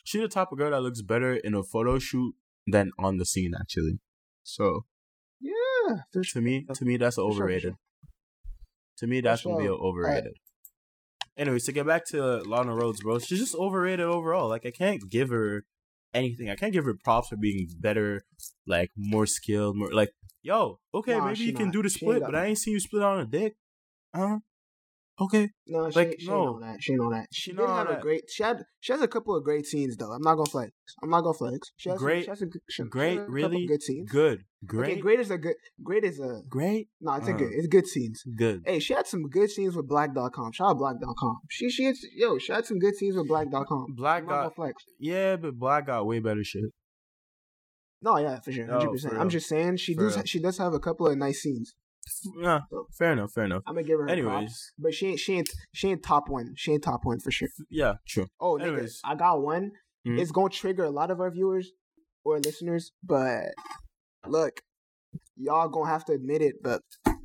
[0.03, 2.33] she the type of girl that looks better in a photo shoot
[2.67, 3.99] than on the scene, actually.
[4.43, 4.85] So
[5.39, 6.41] Yeah, to sure.
[6.41, 7.61] me, to me, that's For sure, for overrated.
[7.73, 7.79] sure.
[8.99, 10.33] To me, that's gonna be overrated.
[11.37, 14.49] Anyways, to get back to Lana Rhoades, bro, she's just overrated overall.
[14.49, 15.63] Like, I can't give her
[16.13, 16.49] anything.
[16.49, 18.25] I can't give her props for being better,
[18.67, 20.09] like more skilled, more like,
[20.41, 22.79] yo, okay, Nah, maybe you can do the She split, but I ain't seen you
[22.81, 23.55] split on a dick.
[24.13, 24.39] Huh?
[25.21, 25.49] Okay.
[25.67, 26.59] No, she, Like, she no.
[26.61, 26.77] that.
[26.81, 27.27] She ain't on that.
[27.33, 28.01] She, She did have a that.
[28.01, 28.23] great.
[28.29, 28.63] She had.
[28.79, 30.11] She has a couple of great scenes though.
[30.11, 30.71] I'm not gonna flex.
[31.03, 31.71] I'm not gonna flex.
[31.77, 34.09] She has Great- Some, she has a, she, great, she has a really good scenes.
[34.09, 34.39] Good.
[34.39, 35.01] Okay, Great.
[35.01, 35.55] great is a good.
[35.83, 36.41] Great is a.
[36.47, 36.87] Great.
[37.01, 37.37] No, it's a Uh.
[37.37, 37.51] good.
[37.51, 38.23] It's good scenes.
[38.37, 38.63] Good.
[38.65, 40.51] Hey, she had some good scenes with Blacked.com.
[40.53, 41.37] Shout out Blacked.com.
[41.49, 42.37] She she had, yo.
[42.37, 43.95] She had some good scenes with Blacked.com.
[43.95, 44.81] Black I'm got flex.
[44.99, 46.65] yeah, but Black got way better shit.
[48.01, 49.13] No, yeah, for sure, No, hundred for percent.
[49.17, 50.15] I'm just saying she For does.
[50.15, 50.25] real.
[50.25, 51.73] She does have a couple of nice scenes.
[52.41, 53.31] Yeah, So- fair enough.
[53.33, 53.63] Fair enough.
[53.67, 54.09] I'm gonna give her.
[54.09, 55.19] Anyways, but she ain't.
[55.19, 55.49] She ain't.
[55.73, 56.53] She ain't top one.
[56.57, 57.49] She ain't top one for sure.
[57.69, 58.27] yeah, true.
[58.39, 58.99] Oh, nigga, Anyways.
[59.03, 59.71] I got one.
[60.07, 60.19] Mhm.
[60.19, 61.71] It's gonna trigger a lot of our viewers
[62.23, 63.53] or listeners, but
[64.27, 64.61] look,
[65.35, 66.55] y'all gonna have to admit it.
[66.63, 66.81] But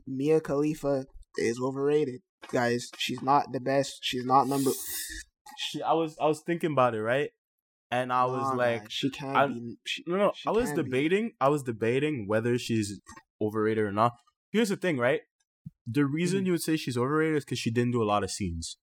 [0.07, 1.07] Mia Khalifa
[1.39, 2.21] is overrated,
[2.53, 2.91] guys.
[2.99, 3.99] She's not the best.
[4.03, 4.71] She's not number.
[5.59, 7.31] She, I was I was thinking about it, right?
[7.91, 9.77] And I was Nah, like, man, she can't I- be.
[9.87, 10.33] She, no, no.
[10.47, 10.83] I was can be.
[10.83, 11.33] debating.
[11.41, 13.01] I was debating whether she's
[13.41, 14.13] overrated or not.
[14.55, 15.23] Here's the thing, right?
[15.85, 16.47] The reason Mhm.
[16.47, 18.79] you would say she's overrated is because she didn't do a lot of scenes.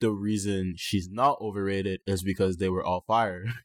[0.00, 3.44] The reason she's not overrated is because they were all fire.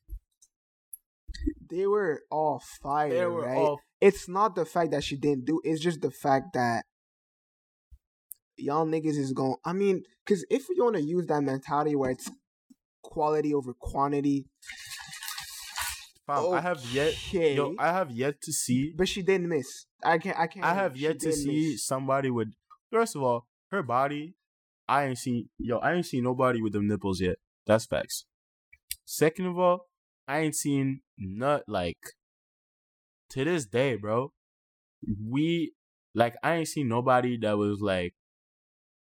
[1.69, 3.57] They were all fire, they were right?
[3.57, 5.61] all it's not the fact that she didn't do.
[5.63, 6.83] It's just the fact that
[8.57, 9.55] y'all niggas is going.
[9.63, 12.29] I mean, because if you want to use that mentality where it's
[13.03, 14.47] quality over quantity,
[16.29, 19.85] fam, I have yet yo, I have yet to see but she didn't miss.
[20.03, 20.37] I can't.
[20.37, 20.65] I can't.
[20.65, 21.85] I have yet to see miss.
[21.85, 22.53] somebody with.
[22.91, 24.35] First of all, her body.
[24.87, 25.77] I ain't seen yo.
[25.77, 27.37] I ain't seen nobody with them nipples yet.
[27.67, 28.25] That's facts.
[29.05, 29.87] Second of all,
[30.27, 31.97] I ain't seen nut like.
[33.31, 34.31] To this day, bro,
[35.23, 35.73] we
[36.15, 38.15] like I ain't seen nobody that was like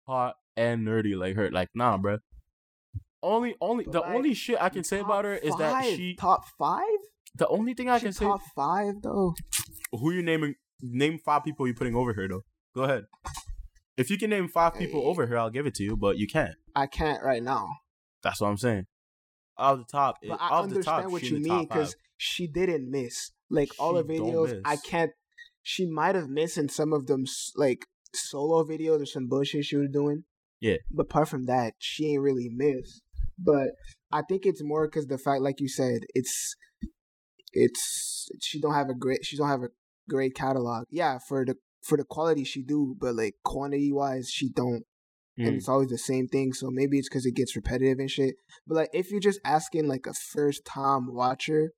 [0.08, 1.50] hot and nerdy like her.
[1.50, 2.18] Like nah, bro.
[3.22, 6.14] Only, only But, the like, only shit I can say about her is that she.
[6.14, 6.84] top five.
[7.38, 8.24] The only thing I She can say.
[8.24, 9.34] top five though.
[9.92, 10.54] Who you naming?
[10.80, 12.42] Name five people you putting over her though.
[12.74, 13.04] Go ahead.
[13.96, 15.96] If you can name five people over her, I'll give it to you.
[15.96, 16.54] But you can't.
[16.76, 17.68] I can't right now.
[18.22, 18.86] That's what I'm saying.
[19.56, 22.46] off the top, eh, it, I off the top, understand what you mean because she
[22.46, 23.30] didn't miss.
[23.50, 25.10] Like all the videos, I can't.
[25.62, 27.24] She might have missed in some of them,
[27.56, 30.24] like solo videos or some bullshit she was doing.
[30.60, 30.76] Yeah.
[30.90, 33.02] But apart from that, she ain't really missed.
[33.38, 33.68] But
[34.12, 36.54] I think it's more because the fact, like you said, it's
[37.52, 39.70] it's she don't have a great she don't have a
[40.08, 40.84] great catalog.
[40.90, 44.84] Yeah, for the for the quality she do, but like quantity wise, she don't
[45.38, 45.56] and Mm.
[45.58, 46.52] it's always the same thing.
[46.52, 48.34] So maybe it's because it gets repetitive and shit.
[48.66, 51.72] But like, if you're just asking like a first time watcher,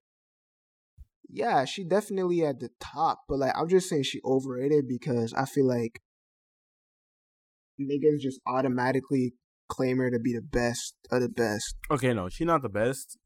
[1.29, 3.21] yeah, she definitely at the top.
[3.29, 6.01] But like, I'm just saying she overrated because I feel like
[7.81, 9.35] niggas just automatically
[9.69, 11.77] claim her to be the best of the best.
[11.91, 13.19] Okay, no, she not the best.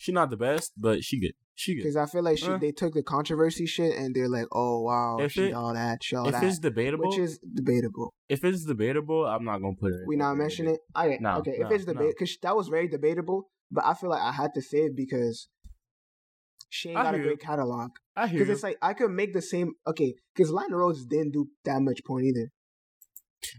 [0.00, 1.34] She not the best, but she good.
[1.54, 1.82] She good.
[1.82, 2.56] Because I feel like she Uh.
[2.56, 6.02] they took the controversy shit and they're like, oh wow, If she it- all that,
[6.02, 8.14] she all If that, it's debatable, which is debatable.
[8.26, 10.00] if it's debatable, I'm not gonna put it.
[10.06, 10.80] We not mention it.
[10.96, 11.56] Okay, No, okay.
[11.58, 11.92] no, if it's no.
[11.92, 14.96] debate, because that was very debatable, but I feel like I had to say it
[14.96, 15.48] because
[16.70, 17.90] she ain't I got a great catalog.
[18.16, 19.72] I hear Because it's like I could make the same.
[19.86, 22.50] Okay, because Lana Rhoades didn't do that much porn either.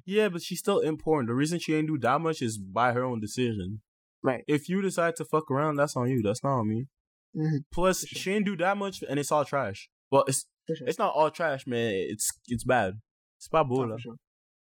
[0.05, 1.27] Yeah, but she's still important.
[1.27, 3.81] The reason she ain't do that much is by her own decision.
[4.23, 4.43] Right.
[4.47, 6.21] If you decide to fuck around, that's on you.
[6.21, 6.87] That's not on me.
[7.35, 7.63] Mhm.
[7.73, 8.19] Plus, sure.
[8.19, 9.89] she ain't do that much, and it's all trash.
[10.11, 10.87] Well, it's sure.
[10.87, 11.93] it's not all trash, man.
[11.95, 12.99] It's it's bad.
[13.37, 13.93] It's Oh, babola.
[13.93, 14.15] for sure.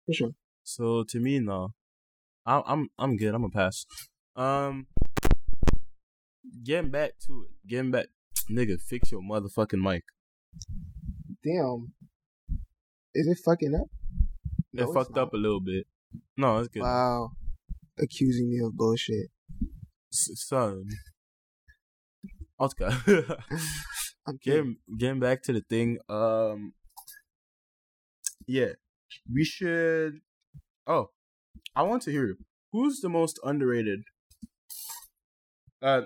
[0.05, 0.31] For sure.
[0.63, 1.73] So to me, no,
[2.45, 3.33] I'm I'm I'm good.
[3.33, 3.85] I'm a pass.
[4.35, 4.87] Um,
[6.63, 7.67] getting back to it.
[7.67, 8.07] Getting back,
[8.51, 10.03] nigga, fix your motherfucking mic.
[11.43, 11.93] Damn.
[13.15, 13.87] Is it fucking up?
[14.73, 15.27] No, it fucked not.
[15.27, 15.87] up a little bit.
[16.37, 16.83] No, it's good.
[16.83, 17.31] Wow.
[17.97, 19.29] Accusing me of bullshit.
[20.11, 20.85] Son.
[22.59, 22.91] Oscar.
[24.43, 25.97] Getting getting back to the thing.
[26.07, 26.73] Um,
[28.45, 28.73] yeah,
[29.33, 30.19] we should.
[30.85, 31.09] Oh,
[31.75, 32.35] I want to hear
[32.71, 34.01] who's the most underrated.
[35.81, 36.01] Uh,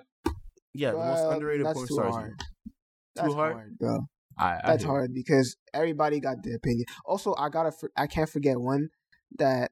[0.74, 2.14] yeah, the most underrated that's porn stars.
[2.14, 2.40] hard.
[2.40, 2.74] Too
[3.16, 3.78] That's hard?
[3.78, 4.08] bro.
[4.38, 6.86] I, I That's hard because everybody got their opinion.
[7.06, 8.90] Also, I gotta, I can't forget one
[9.38, 9.72] that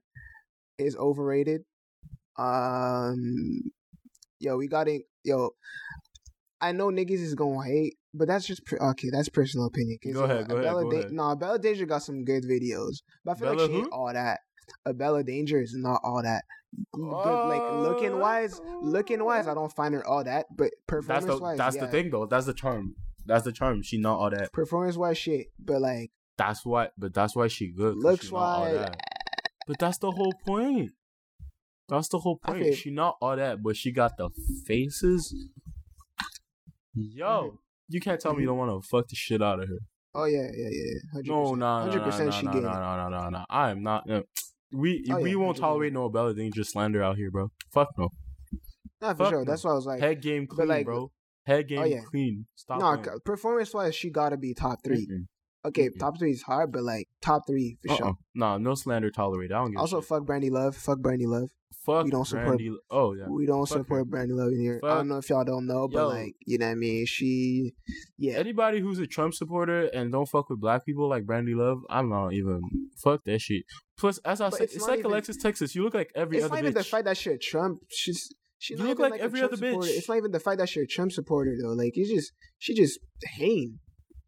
[0.77, 1.63] is overrated.
[2.37, 3.71] Um,
[4.41, 5.03] yo, we got it.
[5.23, 5.51] Yo,
[6.59, 9.09] I know niggas is gonna hate, but that's just per- okay.
[9.11, 9.97] That's personal opinion.
[10.13, 11.11] Go ahead, go ahead, Bella go Da- ahead.
[11.11, 14.11] No, Bella Danger got some good videos, but I feel Bella like she ain't all
[14.13, 14.39] that.
[14.85, 16.43] A Bella Danger is not all that.
[16.93, 20.45] Good, like looking wise, looking wise, I don't find her all that.
[20.55, 21.85] But That's performance the wise, that's yeah.
[21.85, 22.25] the thing though.
[22.25, 22.95] That's the charm.
[23.25, 23.81] That's the charm.
[23.83, 24.51] She not all that.
[24.53, 25.47] Performance wise, shit.
[25.59, 26.89] But like That's why.
[26.97, 27.97] But that's why she good.
[27.97, 28.97] looks she not all wise, that.
[29.67, 30.91] But that's the whole point.
[31.91, 32.63] That's the whole point.
[32.63, 34.29] feel- She not all that, but she got the
[34.65, 35.35] faces.
[36.93, 37.57] Yo, Mhm.
[37.89, 39.77] you can't tell me you don't want to fuck the shit out of her.
[40.13, 40.93] Oh yeah, yeah, yeah.
[41.13, 41.59] Hundred No, percent.
[41.59, 42.25] no, no, hundred no, percent.
[42.29, 42.79] no, She no, getting no, it.
[42.81, 43.45] no, no, no, no.
[43.49, 44.05] I am not.
[44.07, 44.23] No.
[44.73, 45.59] We Oh, we yeah, won't 100%.
[45.59, 47.49] tolerate no Bella Danger slander out here, bro.
[47.71, 48.09] Fuck no.
[49.01, 49.39] Nah, for Fuck sure.
[49.39, 49.45] no.
[49.51, 51.11] That's why I was like, Head game clean, like- bro.
[51.45, 52.01] Head game yeah.
[52.03, 52.45] clean.
[52.55, 52.79] Stop.
[53.05, 55.25] no, performance wise, she gotta be top 3 Mm-mm.
[55.65, 55.99] Okay, Mm-mm.
[55.99, 57.97] top three is hard, but like top three for Uh-uh.
[57.97, 58.13] sure.
[58.35, 59.51] Nah, no slander tolerated.
[59.53, 60.07] I don't give Also, a shit.
[60.09, 60.75] fuck Brandi Love.
[60.75, 61.49] Fuck Brandi Love.
[61.85, 62.05] Fuck.
[62.05, 63.25] we don't support- Brandi- Oh yeah.
[63.27, 63.83] We don't Fuck her.
[63.83, 64.79] support Brandi Love in here.
[64.83, 66.07] I don't know if y'all don't know, but Yo.
[66.09, 67.05] like, you know what I mean?
[67.07, 67.73] She,
[68.17, 68.33] yeah.
[68.33, 72.09] Anybody who's a Trump supporter and don't fuck with black people like Brandi Love, I'm
[72.09, 72.61] not even
[73.03, 73.63] fuck that shit.
[73.97, 75.73] Plus, as I said, it's it's, like even- Alexis Texas.
[75.75, 76.89] You look like every it's other It's not even the bitch.
[76.89, 77.79] fact that she a Trump.
[77.89, 79.87] She's she's You look like a every other supporter.
[79.87, 79.97] bitch.
[79.97, 81.73] It's not even the fact that she a Trump supporter though.
[81.73, 82.99] Like it's just she just
[83.37, 83.69] hate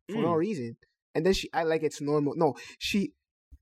[0.10, 0.38] for no Mm.
[0.38, 0.76] reason,
[1.16, 2.34] and then she I like it's normal.
[2.36, 3.14] No, she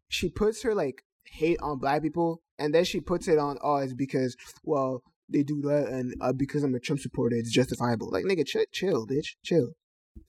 [0.07, 3.77] she puts her like hate on black people, and then she puts it on oh
[3.77, 8.09] it's because well they do that, and uh, because I'm a Trump supporter, it's justifiable.
[8.11, 9.69] Like nigga, chill, chill bitch, chill.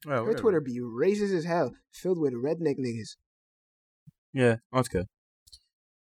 [0.06, 0.34] Yeah, Her.
[0.34, 3.16] Twitter be racist as hell, filled with redneck niggas.
[4.32, 5.04] Yeah, okay.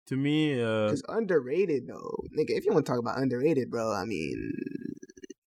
[0.08, 2.51] To me, uh, Cause underrated though, nigga.
[2.58, 4.51] If you want to talk about underrated, bro, I mean,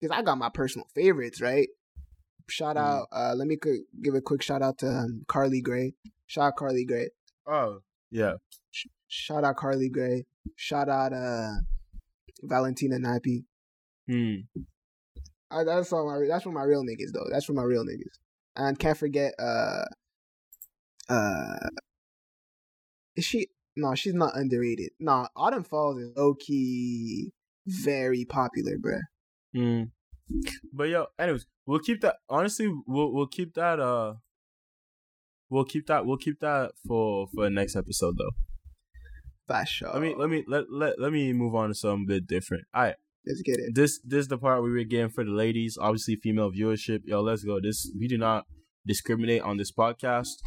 [0.02, 1.70] cause I got my personal favorites, right?
[2.50, 2.80] Shout Mm.
[2.82, 3.08] out.
[3.12, 3.58] Uh, let me
[4.04, 5.94] give a quick shout out to um, Carly Gray.
[6.28, 7.10] Shout out Carly Gray.
[7.46, 7.80] oh
[8.12, 8.34] yeah,
[9.08, 10.26] Shout out Carly Gray.
[10.56, 11.54] Shout out uh,
[12.44, 13.46] Valentina Nappi.
[14.08, 14.36] hmm.
[15.50, 16.28] I, that's all my.
[16.28, 17.28] That's for my real niggas though.
[17.32, 18.18] That's for my real niggas.
[18.56, 19.34] And can't forget.
[19.40, 19.86] Uh,
[21.10, 21.70] uh,
[23.16, 23.48] is she?
[23.78, 24.90] No, she's not underrated.
[25.00, 27.32] Nah, Autumn Falls is low key
[27.68, 29.02] very popular, bruh.
[29.56, 29.92] Mm.
[30.74, 32.16] But yo, anyways, we'll keep that.
[32.30, 33.80] Honestly, we'll we'll keep that.
[33.80, 34.16] Uh,
[35.50, 36.06] we'll keep that.
[36.06, 38.32] We'll keep that for for the next episode though.
[39.48, 39.92] Fast show.
[39.94, 42.66] Let me let me let let let me move on to something a bit different.
[42.74, 42.96] All right,
[43.26, 43.74] let's get it.
[43.74, 45.78] this this is the part we were getting for the ladies.
[45.80, 47.00] Obviously, female viewership.
[47.06, 47.60] Yo, let's go.
[47.62, 48.46] This we do not
[48.86, 50.44] discriminate on this podcast.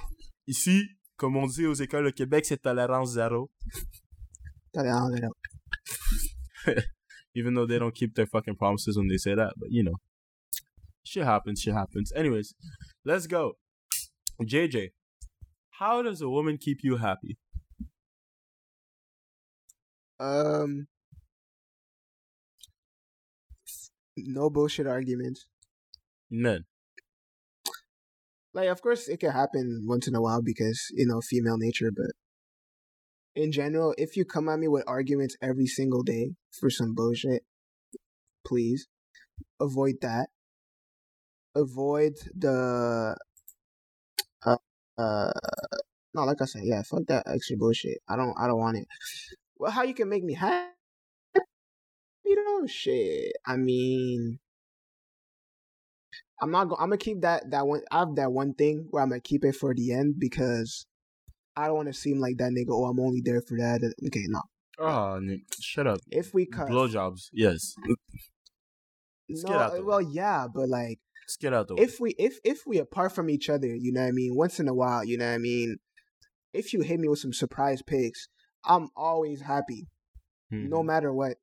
[0.46, 0.82] Ici,
[1.16, 3.48] comme on dit aux écoles de Québec, c'est tolérance zéro.
[4.74, 6.82] Tell you, I don't know.
[7.34, 9.54] even though they don't keep their fucking promises when they say that.
[9.56, 9.96] But you know,
[11.04, 11.60] shit happens.
[11.60, 12.12] Shit happens.
[12.14, 12.54] Anyways,
[13.04, 13.52] let's go.
[14.42, 14.90] JJ,
[15.78, 17.38] how does a woman keep you happy?
[20.20, 20.86] Um,
[24.16, 25.46] no bullshit arguments.
[26.30, 26.66] None.
[28.52, 31.90] Like, of course, it can happen once in a while because you know female nature,
[31.94, 32.10] but
[33.34, 37.42] in general, if you come at me with arguments every single day for some bullshit,
[38.44, 38.86] please
[39.60, 40.28] avoid that.
[41.54, 43.16] Avoid the
[44.44, 44.56] uh,
[44.98, 45.32] uh
[46.12, 47.98] no, like I said, yeah, fuck that extra bullshit.
[48.08, 48.86] I don't I don't want it.
[49.60, 50.72] Well, how you can make me happy?
[52.24, 53.32] You know, shit.
[53.46, 54.38] I mean,
[56.40, 56.70] I'm not.
[56.70, 57.82] Go- I'm gonna keep that that one.
[57.90, 60.86] I have that one thing where I'm gonna keep it for the end because
[61.56, 62.70] I don't want to seem like that nigga.
[62.70, 63.82] Oh, I'm only there for that.
[64.06, 64.40] Okay, no.
[64.78, 65.98] Oh, Nick, shut up.
[66.10, 67.74] If we cut, Blowjobs, yes.
[69.28, 71.82] Let's get out no, the uh, well, yeah, but like Let's get out the way.
[71.82, 74.34] if we if if we apart from each other, you know what I mean.
[74.34, 75.76] Once in a while, you know what I mean.
[76.54, 78.28] If you hit me with some surprise picks,
[78.64, 79.86] I'm always happy,
[80.50, 80.86] no Mhm.
[80.86, 81.36] matter what.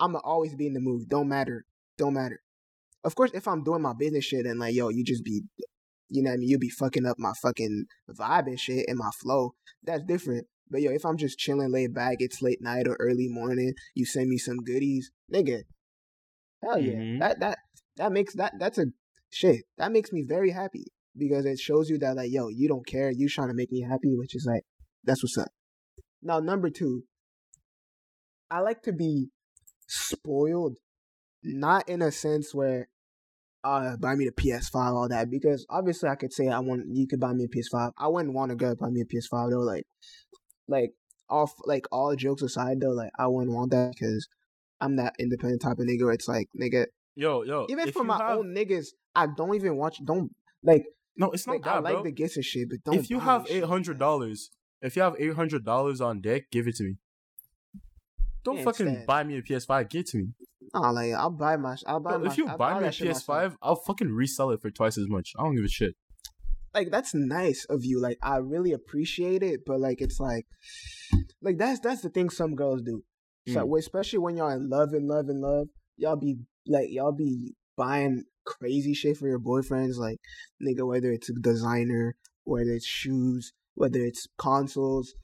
[0.00, 1.08] I'ma always be in the mood.
[1.08, 1.64] Don't matter.
[1.98, 2.42] Don't matter.
[3.04, 5.42] Of course, if I'm doing my business shit and like, yo, you just be,
[6.08, 6.48] you know what I mean.
[6.48, 9.54] You be fucking up my fucking vibe and shit and my flow.
[9.82, 10.46] That's different.
[10.70, 14.06] But yo, if I'm just chilling, laid back, it's late night or early morning, you
[14.06, 15.62] send me some goodies, nigga.
[16.62, 17.18] Hell yeah, Mhm.
[17.20, 17.58] that that
[17.96, 18.86] that makes that that's a
[19.30, 19.64] shit.
[19.76, 20.86] That makes me very happy
[21.16, 23.10] because it shows you that like, yo, you don't care.
[23.10, 24.62] You trying to make me happy, which is like,
[25.04, 25.52] that's what's up.
[26.24, 27.04] Now, number two,
[28.50, 29.28] I like to be
[29.86, 30.78] spoiled,
[31.42, 32.88] not in a sense where
[33.62, 37.06] uh buy me the PS5 all that because obviously I could say I want you
[37.06, 37.92] could buy me a PS5.
[37.96, 39.60] I wouldn't want to buy me a PS5 though.
[39.60, 39.84] Like,
[40.68, 40.90] like
[41.30, 44.26] off like all jokes aside though, like I wouldn't want that because
[44.80, 46.02] I'm that independent type of nigga.
[46.04, 47.66] Where it's like nigga, Yo, yo.
[47.70, 49.98] even for my have- own niggas, I don't even watch.
[50.04, 50.30] Don't
[50.62, 50.84] like.
[51.16, 52.02] No, it's not like that, I like bro.
[52.02, 52.96] the gifts and shit, but don't.
[52.96, 54.50] if you have eight hundred dollars,
[54.84, 56.94] if you have eight hundred dollars on deck, give it to me.
[58.44, 59.88] Don't Can't fucking buy me a PS5.
[59.88, 60.26] Give it to me.
[60.74, 61.76] Nah, like I'll buy my.
[61.86, 62.26] I'll buy Yo, my.
[62.30, 63.52] if you I'll buy me a that shit myself.
[63.52, 65.32] PS5, I'll fucking resell it for twice as much.
[65.38, 65.94] I don't give a shit.
[66.74, 68.00] like that's nice of you.
[68.00, 70.46] Like I really appreciate it, but like it's like,
[71.40, 73.02] like that's that's the thing some girls do.
[73.48, 73.78] So Mm.
[73.78, 78.24] especially when y'all in love and love and love, y'all be like y'all be buying
[78.44, 79.96] crazy shit for your boyfriends.
[79.96, 80.18] Like
[80.62, 85.14] nigga, whether it's a designer, whether it's shoes, whether it's consoles.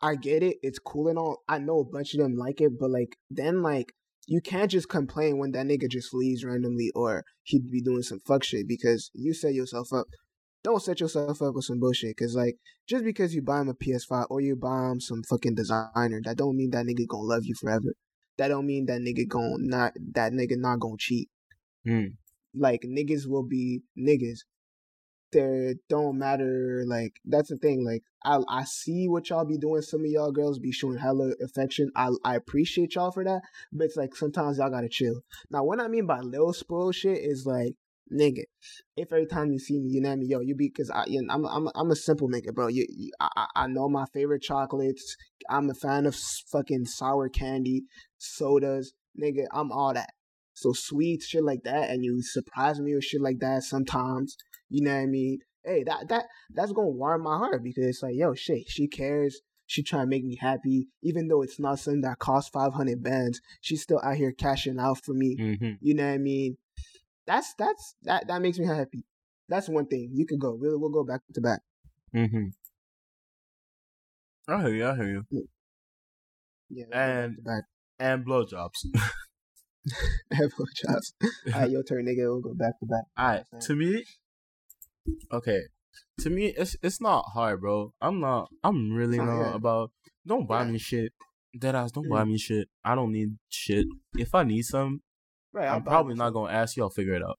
[0.00, 0.58] I get it.
[0.62, 1.42] It's cool and all.
[1.48, 3.92] I know a bunch of them like it, but like then like
[4.26, 8.20] you can't just complain when that nigga just leaves randomly or he'd be doing some
[8.26, 10.06] fuck shit because you set yourself up.
[10.62, 12.56] Don't set yourself up with some bullshit because like
[12.88, 16.36] just because you buy him a PS5 or you buy him some fucking designer, that
[16.36, 17.94] don't mean that nigga gonna love you forever.
[18.38, 21.28] That don't mean that nigga gonna not that nigga not gonna cheat.
[21.86, 22.16] Mm.
[22.54, 24.40] Like niggas will be niggas.
[25.34, 26.84] There don't matter.
[26.86, 27.84] Like that's the thing.
[27.84, 29.82] Like I I see what y'all be doing.
[29.82, 31.90] Some of y'all girls be showing hella affection.
[31.96, 33.42] I I appreciate y'all for that.
[33.72, 35.20] But it's like sometimes y'all gotta chill.
[35.50, 37.74] Now what I mean by little spoil shit is like
[38.12, 38.44] nigga.
[38.96, 41.04] If every time you see me, you know I mean, yo, you be because I,
[41.06, 42.68] you know, I'm, I'm, I'm a simple nigga, bro.
[42.68, 45.16] You, you I, I I know my favorite chocolates.
[45.50, 46.16] I'm a fan of
[46.52, 47.84] fucking sour candy,
[48.18, 49.46] sodas, nigga.
[49.52, 50.10] I'm all that.
[50.54, 54.36] So sweet shit like that, and you surprise me with shit like that sometimes.
[54.70, 55.38] You know what I mean?
[55.64, 59.40] Hey, that that that's gonna warm my heart because it's like, yo, shit, she cares.
[59.66, 63.02] She trying to make me happy, even though it's not something that costs five hundred
[63.02, 63.40] bands.
[63.62, 65.36] She's still out here cashing out for me.
[65.58, 66.58] hmm You know what I mean?
[67.26, 69.06] That's that's that that makes me happy.
[69.48, 70.10] That's one thing.
[70.12, 70.54] You could go.
[70.54, 71.60] We'll we'll go back to back.
[72.12, 72.48] hmm
[74.46, 74.86] I hear you.
[74.86, 75.48] I hear you.
[76.68, 76.84] Yeah.
[76.92, 77.64] And- back
[77.98, 78.84] And blowjobs.
[80.30, 80.40] back.
[80.40, 81.12] Blowjobs.
[81.54, 82.26] All right, your turn, nigga.
[82.26, 83.04] We'll go back to back.
[83.18, 84.04] Alright, to me,
[85.32, 85.60] okay,
[86.20, 87.92] to me, it's it's not hard, bro.
[88.00, 88.48] I'm not.
[88.62, 89.90] I'm really Oh, not about.
[90.26, 90.70] Don't buy Yeah.
[90.72, 91.12] me shit.
[91.56, 92.10] Deadass, don't Mm.
[92.10, 92.68] buy me shit.
[92.84, 93.86] I don't need shit.
[94.16, 95.02] If I need some,
[95.52, 95.68] Right.
[95.68, 96.82] I'll I'm probably not gonna ask you.
[96.82, 97.38] I'll figure it out.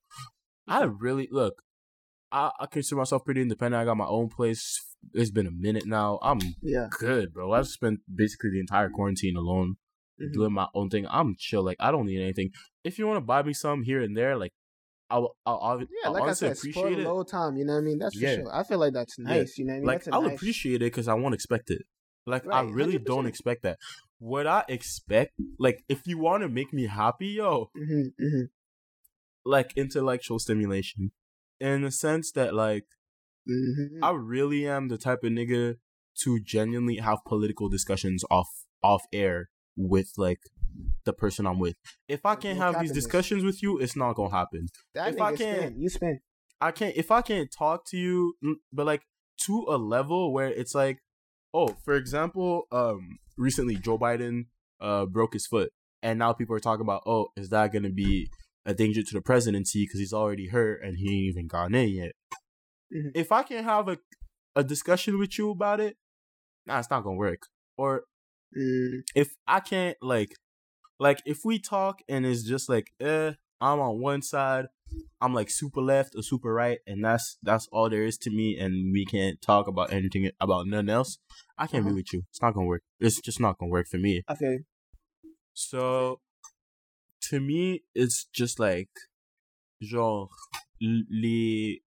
[0.66, 1.62] I really look.
[2.32, 3.80] I, I consider myself pretty independent.
[3.80, 4.82] I got my own place.
[5.12, 6.18] It's been a minute now.
[6.22, 6.88] I'm Yeah.
[6.98, 7.52] good, bro.
[7.52, 9.76] I've spent basically the entire quarantine alone
[10.20, 10.32] Mhm.
[10.32, 11.06] doing my own thing.
[11.10, 11.62] I'm chill.
[11.62, 12.50] Like I don't need anything.
[12.84, 14.52] If you want to buy me some here and there, like
[15.10, 17.04] I'll I'll, I'll, Yeah, I'll like I said, appreciate the it.
[17.04, 17.56] low time.
[17.56, 17.98] You know what I mean?
[17.98, 18.34] That's for Yeah.
[18.42, 18.54] sure.
[18.54, 19.24] I feel like that's Yeah.
[19.38, 19.58] nice.
[19.58, 19.88] You know what I mean?
[19.88, 21.82] like that's I'll nice, appreciate it because I won't expect it.
[22.26, 23.78] Like I Right, really don't expect that.
[24.18, 28.46] What I expect, like if you want to make me happy, yo, hmm hmm
[29.44, 31.12] like intellectual stimulation,
[31.60, 32.84] in the sense that like
[33.46, 35.76] hmm I really am the type of nigga
[36.22, 38.48] to genuinely have political discussions off
[38.82, 40.40] off air with like
[41.04, 41.74] the person I'm with.
[42.08, 44.66] If I can't have these discussions with you, it's not gonna happen.
[44.94, 45.80] That If I can't- spin.
[45.80, 46.20] You spin.
[46.60, 49.02] I can't if I can't talk to you, mm, but like
[49.46, 50.98] to a level where it's like,
[51.52, 54.46] oh, for example, um, recently Joe Biden
[54.80, 55.70] uh broke his foot,
[56.02, 58.28] and now people are talking about, oh, is that gonna be
[58.64, 61.88] a danger to the presidency because he's already hurt and he ain't even gone in
[61.90, 62.12] yet?
[62.94, 63.12] Mhm.
[63.14, 63.98] If I can't have a
[64.54, 65.98] a discussion with you about it,
[66.64, 67.42] nah, it's not gonna work.
[67.76, 68.04] Or
[68.56, 70.32] Mm, if I can't like
[70.98, 74.66] like if we talk and it's just like eh I'm on one side
[75.20, 78.58] I'm like super left or super right and that's that's all there is to me
[78.58, 81.18] and we can't talk about anything about nothing else
[81.58, 81.90] I can't Uh-huh.
[81.90, 84.58] be with you it's not gonna work it's just not gonna work for me Okay.
[85.54, 86.20] so
[87.22, 88.90] to me it's just like
[89.82, 90.28] genre
[90.82, 91.82] les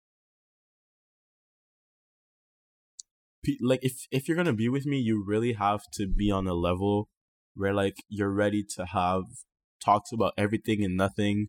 [3.61, 6.53] like if if you're gonna be with me you really have to be on a
[6.53, 7.09] level
[7.57, 9.23] where like you're ready to have
[9.83, 11.47] talks about everything and nothing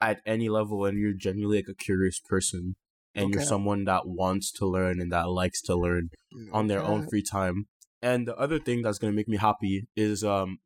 [0.00, 2.74] at any level and you're genuinely like a curious person
[3.14, 6.08] and you're someone that wants to learn and that likes to learn
[6.52, 7.66] on their own free time.
[8.00, 10.58] And the other thing that's gonna make me happy is um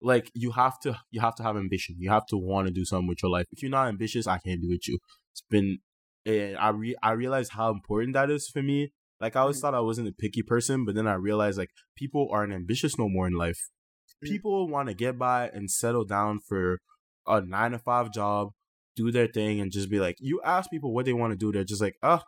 [0.00, 1.96] like you have to you have to have ambition.
[1.98, 3.46] You have to want to do something with your life.
[3.50, 4.98] If you're not ambitious, I can't be with you.
[5.32, 5.78] It's been
[6.24, 8.92] and I re I realize how important that is for me.
[9.20, 12.28] Like I always thought I wasn't a picky person, but then I realized like people
[12.30, 13.70] aren't ambitious no more in life.
[14.24, 14.28] Mhm.
[14.28, 16.78] People want to get by and settle down for
[17.26, 18.52] a nine to five job,
[18.96, 21.52] do their thing, and just be like, you ask people what they want to do,
[21.52, 22.22] they're just like, oh,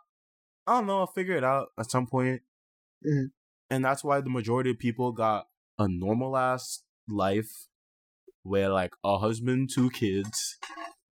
[0.67, 2.41] I don't know, I'll figure it out at some point.
[3.05, 3.31] Mhm.
[3.69, 5.47] And that's why the majority of people got
[5.79, 7.67] a normal ass life
[8.43, 10.57] where like a husband, two kids,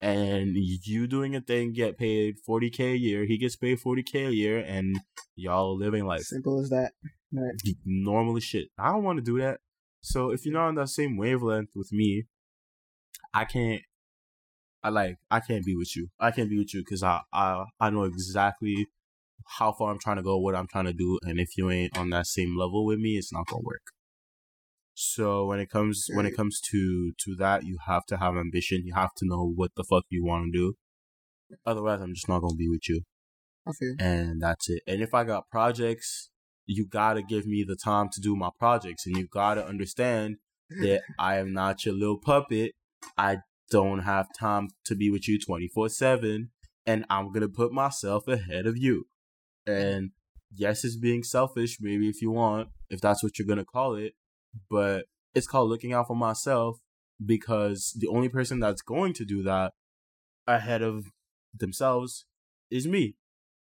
[0.01, 4.35] and you doing a thing, get paid 40k a year, he gets paid 40k a
[4.35, 5.01] year, and
[5.35, 6.93] y'all living life Simple as that.
[7.33, 7.55] Right.
[7.85, 8.69] normal as shit.
[8.79, 9.61] I don't want to do that.
[10.01, 12.27] So if you're not on that same wavelength with me,
[13.35, 13.83] I can't.
[14.83, 16.09] I like I can't be with you.
[16.21, 18.87] I can't be with you because I I I know exactly
[19.59, 21.97] how far I'm trying to go, what I'm trying to do, and if you ain't
[21.97, 23.83] on that same level with me, it's not gonna work.
[24.99, 28.83] So when it comes when it comes to to that, you have to have ambition.
[28.87, 30.75] You have to know what the fuck you want to do.
[31.67, 33.03] Otherwise, I'm just not gonna be with you
[33.81, 33.97] you.
[33.99, 34.83] and that's it.
[34.87, 36.31] And if I got projects,
[36.65, 40.37] you gotta give me the time to do my projects, and you gotta understand
[40.71, 42.73] that I am not your little puppet.
[43.19, 43.39] I
[43.71, 46.53] don't have time to be with you twenty four seven,
[46.87, 49.05] and I'm gonna put myself ahead of you.
[49.67, 50.13] And
[50.55, 54.15] yes, it's being selfish, maybe if you want, if that's what you're gonna call it,
[54.71, 56.79] but it's called looking out for myself
[57.25, 59.73] because the only person that's going to do that
[60.47, 61.07] ahead of
[61.55, 62.25] themselves
[62.71, 63.17] is me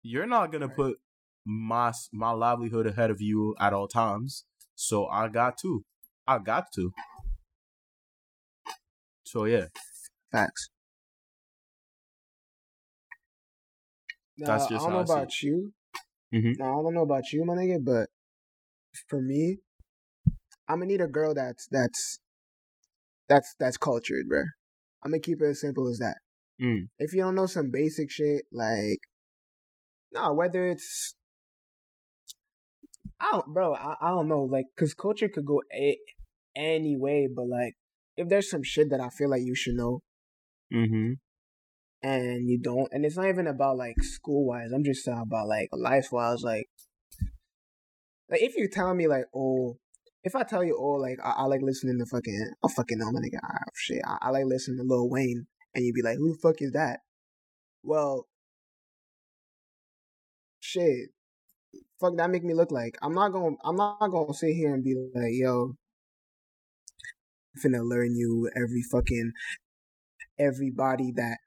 [0.04, 0.98] you're not gonna put
[1.46, 4.46] my my livelihood ahead of you at all times.
[4.76, 5.84] So I got to,
[6.28, 6.92] I got to.
[9.24, 9.68] So yeah,
[10.32, 10.70] Facts.
[14.38, 15.74] That's just I don't know I about you.
[16.34, 16.58] Mhm.
[16.58, 18.10] Now, I don't know about you, my nigga, but
[19.08, 19.58] for me,
[20.72, 22.20] I'm gonna need a girl that's that's
[23.28, 24.44] that's that's cultured, bro.
[25.04, 26.18] I'm gonna keep it as simple as that.
[26.62, 26.88] Mm.
[26.98, 29.00] If you don't know some basic shit, like,
[30.14, 31.16] no, whether it's,
[33.20, 35.98] I don't, bro, I, I don't know, like, cause culture could go a,
[36.56, 37.74] any way, but like,
[38.16, 40.02] if there's some shit that I feel like you should know,
[40.72, 41.14] mm-hmm.
[42.04, 45.48] and you don't and it's not even about like school wise i'm just talking about
[45.48, 46.68] like life wise like
[48.30, 49.78] like if you tell me like oh
[50.24, 53.12] if i tell you oh like i, I like listening to fucking i fucking know
[53.12, 56.18] my nigga ah, shit I, I like listening to lil wayne and you'd be like
[56.18, 57.00] who the fuck is that
[57.84, 58.28] well
[60.60, 61.10] shit
[62.00, 64.84] fuck that make me look like i'm not gonna i'm not gonna sit here and
[64.84, 65.76] be like yo
[67.54, 69.34] I'm finna learn you every fucking
[70.40, 71.38] everybody that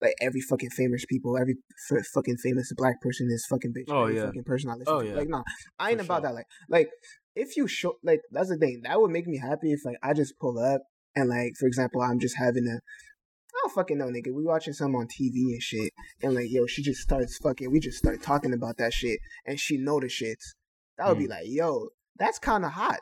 [0.00, 1.56] like every fucking famous people, every
[1.90, 3.92] f- fucking famous black person is fucking bitch.
[3.92, 4.26] Oh, every yeah.
[4.26, 5.08] fucking person I listen Oh, to.
[5.08, 5.14] yeah.
[5.14, 5.42] Like, nah,
[5.78, 6.28] I ain't For about sure.
[6.30, 6.34] that.
[6.34, 6.88] Like, like
[7.36, 8.80] if you show, like, that's the thing.
[8.84, 10.82] That would make me happy if like I just pull up
[11.14, 12.76] and like, for example, I'm just having a.
[12.76, 14.34] I don't fucking know, nigga.
[14.34, 17.70] We watching some on TV and shit, and like, yo, she just starts fucking.
[17.70, 20.54] We just start talking about that shit, and she know the shits.
[20.98, 21.30] That would be Mm.
[21.30, 22.98] like, yo, that's kind of hot,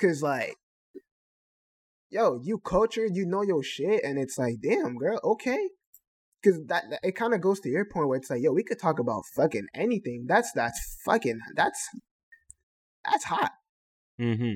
[0.00, 0.54] cause like,
[2.10, 5.68] yo, you cultured, you know your shit, and it's like, damn, girl, okay.
[6.44, 8.64] Cause that, that- it kind of goes to your point where it's like, yo, we
[8.64, 10.24] could talk about fucking anything.
[10.28, 11.88] That's that's fucking that's
[13.04, 13.50] that's hot.
[14.22, 14.54] Mm-hmm.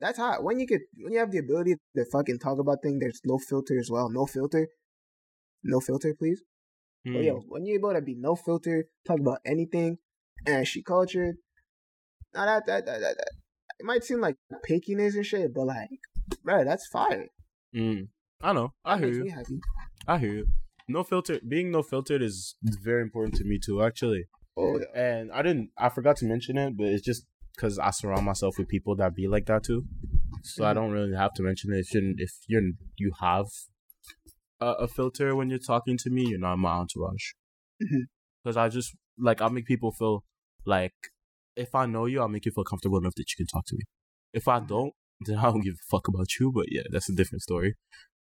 [0.00, 0.42] That's hot.
[0.42, 3.38] When you could when you have the ability to fucking talk about things, there's no
[3.38, 4.08] filter as well.
[4.10, 4.68] No filter.
[5.64, 6.42] No filter, please.
[7.04, 7.24] But Mm.
[7.26, 9.98] yo, when you're able to be no filter, talk about anything,
[10.46, 11.36] and she cultured,
[12.34, 13.28] now that that, that, that, that
[13.80, 14.36] it might seem like
[14.68, 15.88] pickiness and shit, but like,
[16.44, 17.26] bro, that's fire.
[17.74, 18.08] Mm.
[18.42, 18.72] I know.
[18.84, 19.24] I That hear makes you.
[19.24, 19.60] me happy.
[20.06, 20.46] I hear you.
[20.88, 21.40] No filter.
[21.46, 23.82] Being no filtered is very important to me too.
[23.82, 24.24] Actually,
[24.56, 24.86] Oh, yeah.
[25.00, 25.70] and I didn't.
[25.78, 27.24] I forgot to mention it, but it's just
[27.58, 29.84] because I surround myself with people that be like that too.
[30.42, 30.74] So I Mhm.
[30.74, 31.80] don't really have to mention it.
[31.80, 32.62] If you if you're
[32.96, 33.46] you have
[34.60, 37.32] a, a filter when you're talking to me, you're not my entourage.
[38.42, 40.24] Because I just like I make people feel
[40.64, 40.94] like
[41.56, 43.76] if I know you, I'll make you feel comfortable enough that you can talk to
[43.76, 43.84] me.
[44.32, 44.94] If I don't,
[45.26, 46.52] then I don't give a fuck about you.
[46.52, 47.74] But yeah, that's a different story.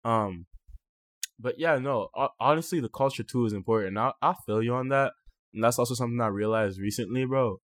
[0.04, 0.46] Um,
[1.40, 2.10] but yeah, no.
[2.40, 3.98] Honestly, the culture too is important.
[3.98, 5.14] I I feel you on that,
[5.54, 7.60] and that's also something I realized recently, bro.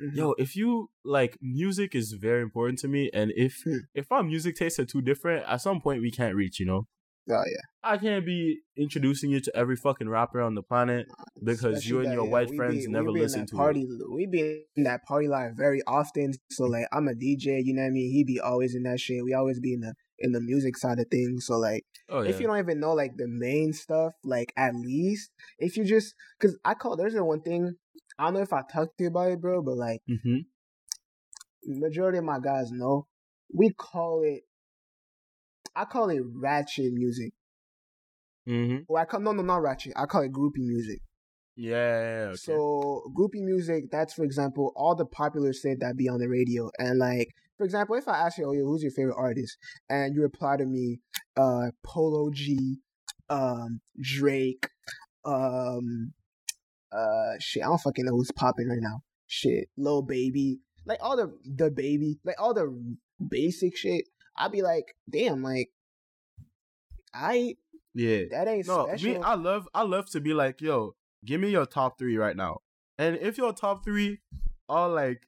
[0.00, 0.16] Mhm.
[0.16, 3.78] Yo, if you like music is very important to me, and if Hmm.
[3.94, 6.60] if our music tastes are too different, at some point we can't reach.
[6.60, 6.82] You know,
[7.28, 7.62] Oh yeah.
[7.82, 11.06] I can't be introducing you to every fucking rapper on the planet
[11.42, 13.56] because you Especially and that, your yeah, white we friends be- never listen that to
[13.56, 13.82] party.
[13.82, 14.10] it.
[14.12, 16.34] We be in that party life very often.
[16.50, 17.60] So like, I'm a DJ.
[17.64, 18.10] You know what I mean?
[18.12, 19.24] He be always in that shit.
[19.24, 21.46] We always be in the in the music side of things.
[21.46, 24.74] So like, Oh yeah, if you don't even know like the main stuff, like at
[24.74, 27.76] least if you just because I call there's the one thing.
[28.18, 31.80] I don't know if I talked to you about it, bro, but like mm-hmm.
[31.80, 33.06] majority of my guys know,
[33.52, 34.42] we call it.
[35.74, 37.32] I call it ratchet music.
[38.48, 38.84] Mm-hmm.
[38.88, 39.92] Or I call no no not ratchet.
[39.96, 41.00] I call it groupie music.
[41.56, 42.36] Yeah, yeah, yeah, okay.
[42.36, 46.70] So groupie music, that's for example all the popular shit that be on the radio.
[46.78, 49.56] And like for example, if I ask you, oh, yo, who's your favorite artist,
[49.88, 51.00] and you reply to me,
[51.36, 52.80] uh, Polo G,
[53.30, 54.68] um, Drake,
[55.24, 56.12] um,
[56.96, 59.02] uh, shit, I don't fucking know who's popping right now.
[59.26, 62.96] Shit, Lil Baby, like all the the baby, like all the
[63.28, 64.04] basic shit.
[64.36, 65.70] I'd be like, damn, like,
[67.14, 67.56] I
[67.94, 68.24] yeah.
[68.30, 69.10] that ain't No, special.
[69.12, 70.94] me, I love, I love to be like, yo,
[71.24, 72.58] give me your top three right now.
[72.98, 74.20] And if your top three
[74.68, 75.22] are like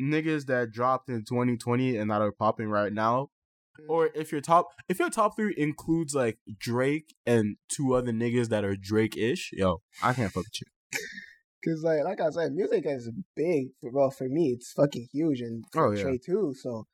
[0.00, 3.30] niggas that dropped in 2020 and that are popping right now,
[3.88, 8.48] or if your top, if your top three includes like Drake and two other niggas
[8.48, 10.66] that are Drake-ish, yo, I can't fuck with you.
[11.64, 13.68] Cause like like I said, music is big.
[13.80, 16.04] For, well, for me, it's fucking huge, and for Oh, yeah.
[16.04, 16.54] Trae too.
[16.56, 16.86] So,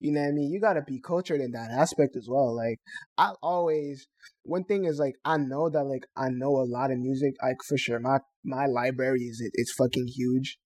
[0.00, 0.50] you know what I mean.
[0.50, 2.54] You gotta be cultured in that aspect as well.
[2.56, 2.78] Like
[3.16, 4.08] I always,
[4.42, 7.34] one thing is like I know that like I know a lot of music.
[7.42, 10.58] Like for sure, my my library is it it's fucking huge.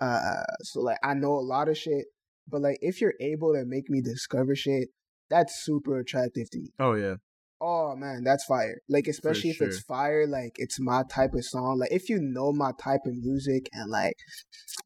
[0.00, 2.06] Uh, so like I know a lot of shit.
[2.48, 4.88] But like if you're able to make me discover shit,
[5.30, 6.72] that's super attractive to me.
[6.78, 7.14] Oh yeah,
[7.60, 8.80] Oh man, that's fire.
[8.88, 11.78] Like especially if it's fire, like it's my type of song.
[11.78, 14.16] Like if you know my type of music and like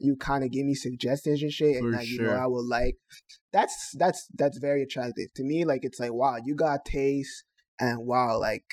[0.00, 2.32] you kind of give me suggestions and shit, and For like you know.
[2.32, 2.96] I will like.
[3.52, 5.64] That's that's that's very attractive to me.
[5.64, 7.44] Like it's like wow, you got taste,
[7.78, 8.64] and wow, like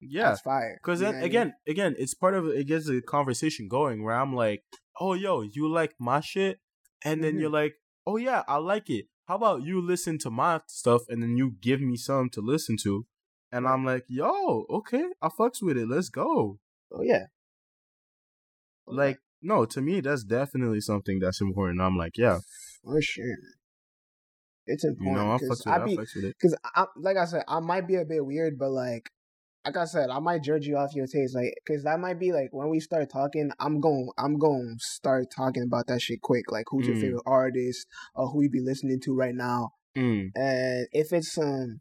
[0.00, 0.30] yeah.
[0.30, 0.78] that's fire.
[0.82, 1.24] Because then I mean?
[1.24, 4.64] again, again, it's part of it gets the conversation going where I'm like,
[5.00, 6.58] oh yo, you like my shit,
[7.04, 7.40] and then Mhm.
[7.40, 7.74] you're like,
[8.06, 9.06] oh yeah, I like it.
[9.26, 12.76] How about you listen to my stuff and then you give me some to listen
[12.82, 13.06] to,
[13.52, 15.88] and I'm like, yo, okay, I fucks with it.
[15.88, 16.58] Let's go.
[16.92, 17.24] oh yeah,
[18.86, 21.80] Oh, Like, no, to me, that's definitely something that's important.
[21.80, 22.38] I'm like, yeah,
[22.82, 23.36] for sure.
[24.66, 25.16] It's you important.
[25.16, 25.68] know, I fucks with it.
[25.68, 26.36] I I be, fucks with it.
[26.42, 29.08] Cause I, like I said, I might be a bit weird, but like,
[29.64, 32.32] like I said, I might judge you off your taste, like, cause that might be
[32.32, 36.20] like when we start talking, I'm going, I'm going to start talking about that shit
[36.22, 37.00] quick, like who's your Mm.
[37.00, 40.30] favorite artist or who you be listening to right now, Mm.
[40.34, 41.80] and if it's um,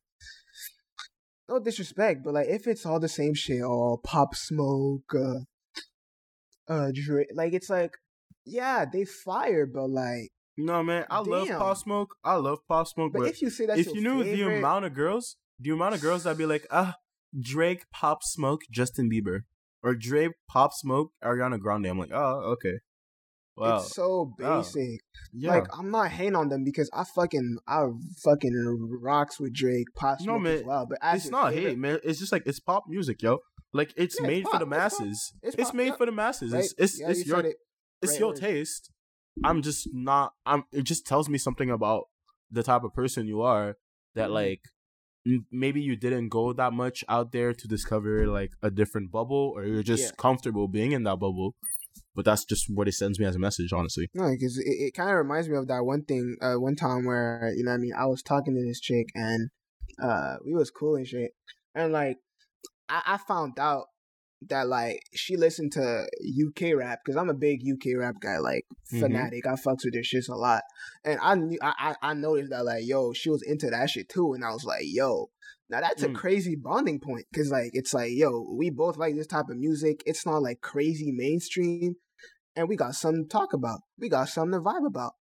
[1.49, 6.91] no disrespect, but like if it's all the same shit, or Pop Smoke, uh, uh,
[6.93, 7.97] Drake, like it's like,
[8.45, 12.15] yeah, they fire, but like, No man, I love Pop Smoke.
[12.23, 14.57] I love Pop Smoke, but but if you say that, if you knew favorite, the
[14.57, 16.95] amount of girls, the amount of girls that'd be like, ah,
[17.39, 19.41] Drake, Pop Smoke, Justin Bieber,
[19.83, 21.87] or Drake, Pop Smoke, Ariana Grande.
[21.87, 22.79] I'm like, oh, okay,
[23.57, 24.57] wow, it's so Wow.
[24.61, 25.01] basic.
[25.33, 25.51] yeah.
[25.51, 27.85] Like I'm not hating on them because I fucking I
[28.23, 30.85] fucking rocks with Drake, Pop No, man, as well.
[30.89, 31.99] But as it's not favorite- hate, man.
[32.03, 33.39] It's just like it's pop music, yo.
[33.73, 35.33] Like it's Yeah, it's made for the masses.
[35.43, 36.51] it's It's, made for the masses.
[36.53, 36.63] right?
[36.63, 37.57] It's it's, Yeah, it's you your it.
[38.01, 38.39] it's Right your words.
[38.39, 38.91] taste.
[39.43, 40.33] I'm just not.
[40.45, 40.63] I'm.
[40.71, 42.05] It just tells me something about
[42.49, 43.75] the type of person you are.
[44.15, 44.33] That Mhm.
[44.33, 44.61] like
[45.27, 49.51] m- maybe you didn't go that much out there to discover like a different bubble,
[49.55, 50.11] or you're just Yeah.
[50.17, 51.55] comfortable being in that bubble.
[52.17, 54.09] But that's just what it sends me as a message, honestly.
[54.15, 57.05] No, because it, it kind of reminds me of that one thing, uh, one time
[57.05, 59.49] where you know, what I mean, I was talking to this chick and
[60.01, 61.31] uh, we was cool and shit,
[61.75, 62.17] and like
[62.89, 63.85] I, I found out
[64.47, 66.07] that like she listened to
[66.47, 68.99] UK rap because I'm a big UK rap guy, like Mhm.
[68.99, 69.45] fanatic.
[69.45, 70.63] I fucks with their shits a lot,
[71.05, 74.09] and I knew I, I I noticed that like yo, she was into that shit
[74.09, 75.29] too, and I was like yo.
[75.69, 76.15] Now that's a Mm.
[76.15, 80.01] crazy bonding point because like it's like yo, we both like this type of music.
[80.07, 81.95] It's not like crazy mainstream,
[82.57, 83.81] and we got something to talk about.
[83.97, 85.13] We got something to vibe about.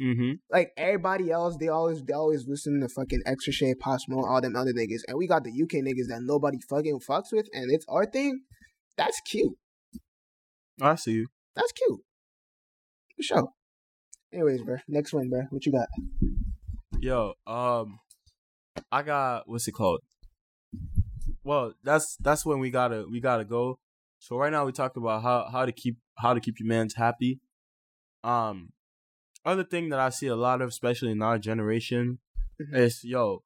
[0.00, 0.32] Mm-hmm.
[0.50, 4.40] Like everybody else, they always they always listen to fucking extra shade, Pop Smoke, all
[4.40, 7.70] them other niggas, and we got the UK niggas that nobody fucking fucks with, and
[7.70, 8.40] it's our thing.
[8.96, 9.52] That's cute.
[10.80, 11.26] I see you.
[11.54, 12.00] That's cute.
[13.16, 13.48] For sure.
[14.32, 14.78] Anyways, bro.
[14.88, 15.42] Next one, bro.
[15.50, 15.86] What you got?
[16.98, 18.00] Yo, um,
[18.90, 20.00] I got what's it called?
[21.44, 23.78] Well, that's that's when we gotta we gotta go.
[24.18, 26.94] So right now we talked about how how to keep how to keep your man's
[26.94, 27.40] happy.
[28.22, 28.72] Um,
[29.44, 32.18] other thing that I see a lot of, especially in our generation,
[32.60, 32.76] Mhm.
[32.76, 33.42] is yo,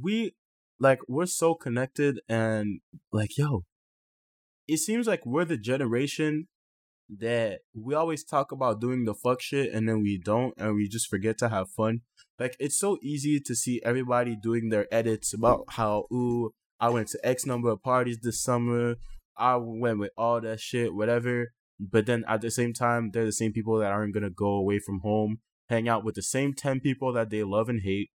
[0.00, 0.36] we
[0.78, 2.80] like we're so connected and
[3.10, 3.64] like yo,
[4.68, 6.48] it seems like we're the generation
[7.08, 10.88] that we always talk about doing the fuck shit and then we don't and we
[10.88, 12.02] just forget to have fun.
[12.38, 17.08] Like it's so easy to see everybody doing their edits about how ooh I went
[17.08, 18.96] to X number of parties this summer.
[19.36, 21.52] I went with all that shit, whatever.
[21.78, 24.78] But then at the same time, they're the same people that aren't gonna go away
[24.78, 28.10] from home, hang out with the same ten people that they love and hate,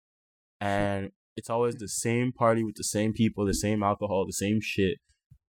[0.60, 4.60] and it's always the same party with the same people, the same alcohol, the same
[4.60, 4.98] shit.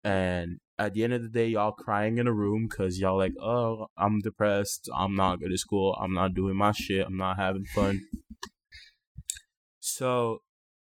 [0.03, 3.33] And at the end of the day, y'all crying in a room because y'all like,
[3.41, 4.89] oh, I'm depressed.
[4.95, 5.97] I'm not good at school.
[6.01, 7.07] I'm not doing my shit.
[7.07, 8.01] I'm not having fun.
[9.81, 10.39] So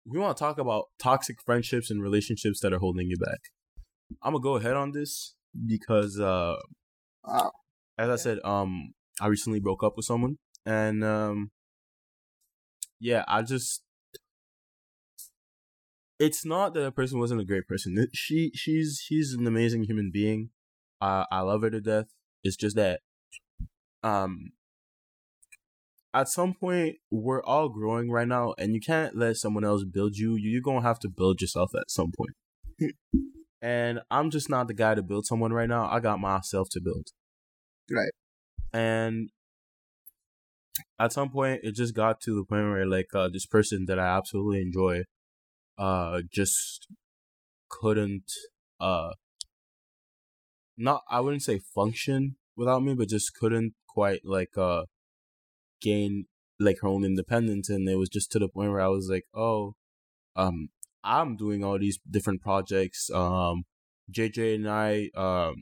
[0.06, 3.40] we want to talk about toxic friendships and relationships that are holding you back.
[4.22, 5.36] I'm gonna go ahead on this
[5.66, 6.56] because, uh,
[7.24, 7.52] Wow.
[7.98, 11.52] as I said, um, I recently broke up with someone, and um,
[13.00, 13.82] yeah, I just.
[16.20, 18.08] It's not that the person wasn't a great person.
[18.14, 20.50] She she's she's an amazing human being.
[21.02, 22.08] I I love her to death.
[22.44, 23.02] It's just that,
[24.04, 24.52] um,
[26.14, 30.16] at some point we're all growing right now, and you can't let someone else build
[30.18, 30.36] you.
[30.36, 32.36] You- You're gonna have to build yourself at some point.
[33.64, 35.90] and I'm just not the guy to build someone right now.
[35.90, 37.08] I got myself to build.
[37.90, 38.12] Right.
[38.74, 39.30] And
[41.00, 43.98] at some point, it just got to the point where like uh, this person that
[43.98, 45.04] I absolutely enjoy,
[45.78, 46.88] uh, just
[47.70, 48.30] couldn't
[48.82, 49.12] uh,
[50.78, 54.84] not I wouldn't say function without me, but just couldn't quite like uh
[55.82, 56.26] gain
[56.60, 59.24] like her own independence, and it was just to the point where I was like,
[59.34, 59.76] oh,
[60.36, 60.70] um,
[61.04, 63.10] I'm doing all these different projects.
[63.14, 63.64] Um,
[64.12, 65.56] JJ and I um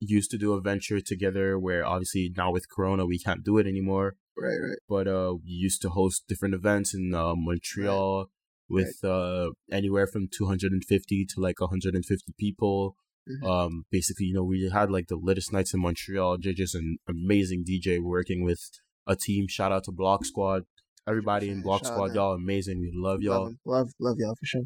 [0.00, 3.66] used to do a venture together where obviously now with Corona we can't do it
[3.66, 4.16] anymore.
[4.36, 4.78] Right, right.
[4.88, 8.26] But uh, we used to host different events in uh, Montreal
[8.68, 12.96] with uh anywhere from 250 to like 150 people.
[13.28, 13.46] Mhm.
[13.48, 16.38] Um, basically, you know, we had like the latest nights in Montreal.
[16.38, 18.62] JJ's an amazing DJ working with
[19.06, 19.46] a team.
[19.48, 20.64] Shout out to Block Squad.
[21.08, 22.80] Everybody in Yeah, Block shout Squad, y'all amazing.
[22.80, 23.44] We love y'all.
[23.44, 24.62] Love, love, love y'all for sure.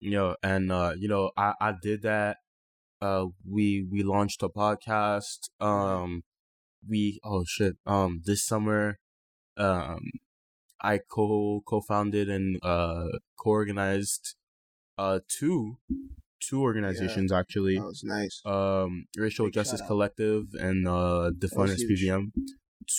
[0.00, 2.38] know and uh you know i i did that
[3.02, 6.22] uh we we launched a podcast um
[6.88, 8.96] we oh shit um this summer
[9.58, 10.00] um
[10.80, 13.06] i co co-founded and uh
[13.38, 14.34] co-organized
[14.98, 15.76] uh two
[16.40, 18.40] two organizations actually That was nice.
[18.46, 22.02] um racial Big justice collective and uh defund was huge.
[22.04, 22.32] spvm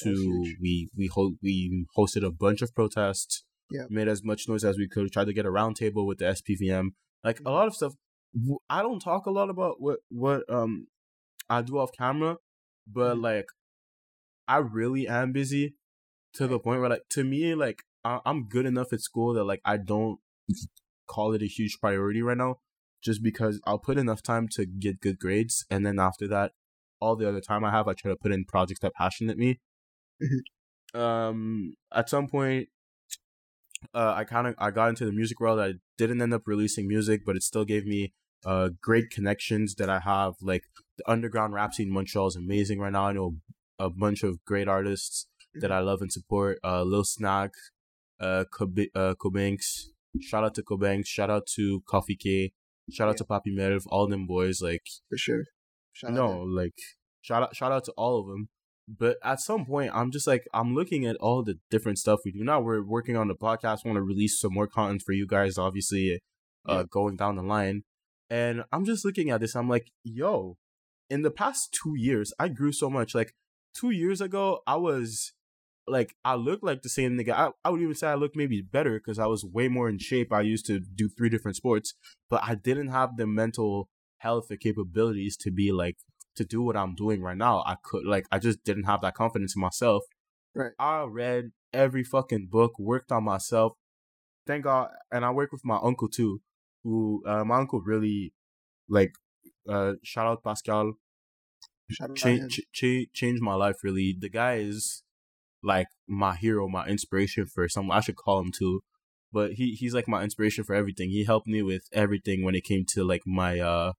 [0.03, 3.85] to we we ho- we hosted a bunch of protests Yeah.
[3.89, 6.89] made as much noise as we could tried to get a roundtable with the spvm
[7.23, 7.51] like a Mhm.
[7.51, 7.93] lot of stuff
[8.69, 10.87] I don't talk a lot about what what um
[11.49, 12.37] i do off camera
[12.87, 13.21] but Mhm.
[13.23, 13.45] like
[14.47, 15.75] i really am busy
[16.33, 19.43] to the point where like to me like I- i'm good enough at school that
[19.43, 20.19] like i don't
[21.07, 22.55] call it a huge priority right now
[23.03, 26.51] just because I'll put enough time to get good grades, and then after that,
[26.99, 29.59] all the other time I have, I try to put in projects that passionate me.
[30.93, 32.69] um, at some point,
[33.93, 35.59] uh, I kind of I got into the music world.
[35.59, 38.13] I didn't end up releasing music, but it still gave me
[38.45, 40.33] uh great connections that I have.
[40.41, 40.63] Like
[40.97, 43.07] the underground rap scene in Montreal is amazing right now.
[43.07, 43.35] I know
[43.79, 46.59] a bunch of great artists that I love and support.
[46.63, 47.51] Uh, Lil Snag,
[48.19, 49.87] uh, Kobe, uh, Kobanks.
[50.21, 51.07] Shout out to Kobanks.
[51.07, 52.53] Shout out to Coffee K.
[52.91, 53.17] Shout out Yeah.
[53.17, 53.83] to Papi Melv.
[53.87, 54.61] All them boys.
[54.61, 55.43] Like For sure.
[55.93, 56.75] Shout no, like
[57.21, 58.49] shout out, shout out to all of them.
[58.99, 62.31] But at some point, I'm just like I'm looking at all the different stuff we
[62.31, 62.59] do now.
[62.59, 63.85] We're working on the podcast.
[63.85, 66.19] Want to release some more content for you guys, obviously,
[66.67, 66.83] uh, Yeah.
[66.89, 67.83] going down the line.
[68.29, 69.55] And I'm just looking at this.
[69.55, 70.57] I'm like, yo,
[71.09, 73.13] in the past two years, I grew so much.
[73.15, 73.33] Like
[73.73, 75.33] two years ago, I was
[75.87, 77.31] like, I looked like the same nigga.
[77.33, 79.99] I, I would even say I look maybe better because I was way more in
[79.99, 80.31] shape.
[80.31, 81.93] I used to do three different sports,
[82.29, 83.89] but I didn't have the mental
[84.19, 85.97] health or capabilities to be like
[86.35, 87.63] to do what I'm doing right now.
[87.65, 90.03] I could like I just didn't have that confidence in myself.
[90.55, 90.71] Right.
[90.79, 93.73] I read every fucking book, worked on myself.
[94.47, 96.41] Thank God, and I work with my uncle too,
[96.83, 98.33] who uh, my uncle really
[98.89, 99.13] like.
[99.69, 100.93] Uh, shout out Pascal.
[101.91, 102.15] Shout out.
[102.15, 104.15] Change, ch- ch- changed my life really.
[104.19, 105.03] The guy is
[105.63, 107.91] like my hero, my inspiration for some.
[107.91, 108.81] I should call him too,
[109.31, 111.09] but he he's like my inspiration for everything.
[111.09, 113.93] He helped me with everything when it came to like my uh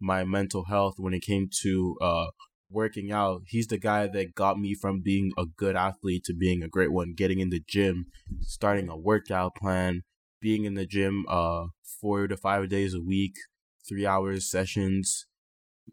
[0.00, 0.94] my mental health.
[0.98, 2.26] When it came to uh
[2.70, 6.62] working out, he's the guy that got me from being a good athlete to being
[6.62, 7.14] a great one.
[7.16, 8.06] Getting in the gym,
[8.40, 10.02] starting a workout plan,
[10.40, 11.66] being in the gym uh
[12.00, 13.34] four to five days a week,
[13.88, 15.26] three hours sessions.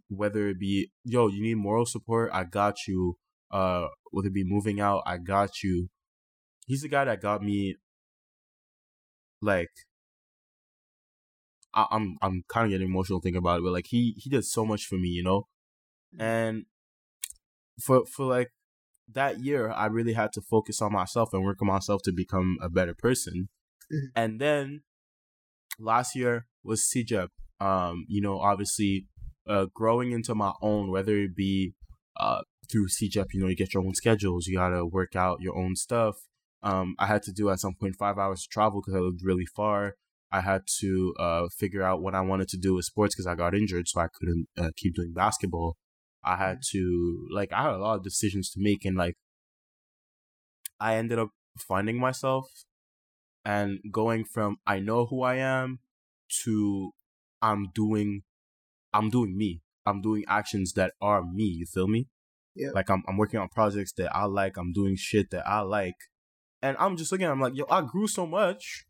[0.09, 3.17] Whether it be yo, you need moral support, I got you
[3.51, 5.89] uh whether it be moving out, I got you.
[6.65, 7.75] He's the guy that got me
[9.41, 9.69] like
[11.77, 14.45] I, I'm I'm kind of getting emotional thinking about it, but like he he did
[14.45, 15.47] so much for me, you know,
[16.19, 16.65] and
[17.85, 18.49] for for like
[19.13, 22.57] that year, I really had to focus on myself and work on myself to become
[22.61, 23.49] a better person,
[23.91, 24.09] Mhm.
[24.15, 24.81] and then
[25.79, 27.29] last year was CEGEP.
[27.59, 29.07] Um, you know, obviously,
[29.47, 31.73] uh, growing into my own, whether it be
[32.19, 35.55] uh through CEGEP, you know, you get your own schedules, you gotta work out your
[35.57, 36.15] own stuff.
[36.63, 39.21] Um, I had to do at some point five hours to travel because I lived
[39.23, 39.95] really far.
[40.31, 43.35] I had to uh figure out what I wanted to do with sports because I
[43.35, 45.77] got injured, so I couldn't uh, keep doing basketball.
[46.23, 49.15] I had to like I had a lot of decisions to make, and like
[50.79, 52.45] I ended up finding myself
[53.45, 55.79] and going from I know who I am
[56.43, 56.91] to
[57.41, 58.23] I'm doing
[58.93, 59.61] I'm doing me.
[59.85, 62.07] I'm doing actions that are me, you feel me?
[62.55, 62.71] Yeah.
[62.73, 65.95] Like I'm I'm working on projects that I like, I'm doing shit that I like.
[66.61, 68.85] And I'm just looking, I'm like, yo, I grew so much.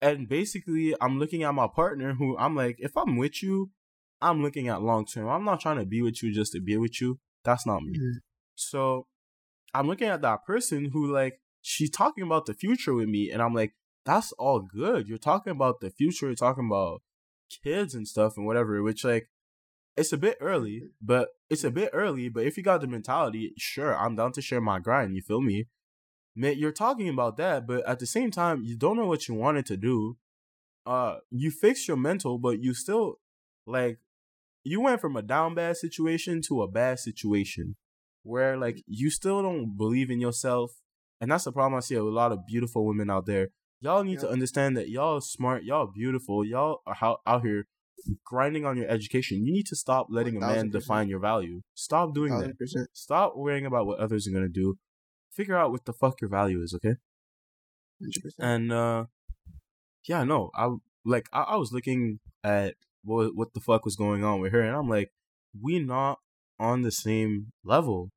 [0.00, 3.70] And basically I'm looking at my partner who I'm like, if I'm with you,
[4.20, 5.28] I'm looking at long term.
[5.28, 7.18] I'm not trying to be with you just to be with you.
[7.44, 7.98] That's not me.
[7.98, 8.12] Mhm.
[8.54, 9.06] So
[9.74, 13.42] I'm looking at that person who like she's talking about the future with me, and
[13.42, 13.74] I'm like,
[14.04, 15.08] that's all good.
[15.08, 17.02] You're talking about the future, you're talking about
[17.62, 19.28] kids and stuff and whatever, which like
[19.96, 23.52] it's a bit early, but it's a bit early, but if you got the mentality,
[23.56, 25.68] sure, I'm down to share my grind, you feel me?
[26.36, 29.34] Man, you're talking about that, but at the same time, you don't know what you
[29.34, 30.18] wanted to do.
[30.84, 33.16] Uh you fixed your mental, but you still
[33.66, 33.98] like
[34.62, 37.76] you went from a down bad situation to a bad situation
[38.22, 40.72] where like you still don't believe in yourself
[41.20, 43.48] and that's the problem i see a lot of beautiful women out there.
[43.80, 47.66] Y'all need to understand that y'all smart y'all beautiful y'all are out, out here
[48.24, 49.44] grinding on your education.
[49.44, 51.62] You need to stop letting a man define your value.
[51.74, 52.88] Stop doing that.
[52.92, 54.78] stop worrying about what others are gonna do
[55.36, 56.96] figure out what the fuck your value is okay?
[58.00, 58.48] Hundred percent.
[58.50, 59.04] and uh
[60.06, 60.68] yeah no i
[61.04, 62.74] like i, I was looking at
[63.04, 65.10] what what the fuck was going on with her and i'm like
[65.60, 66.18] we not
[66.58, 68.10] on the same level.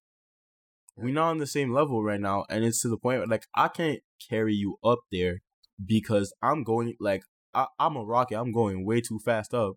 [0.97, 3.45] We not on the same level right now and it's to the point where like
[3.55, 3.99] i can't
[4.29, 5.39] carry you up there
[5.85, 9.75] because i'm going like I, i'm a rocket i'm going way too fast up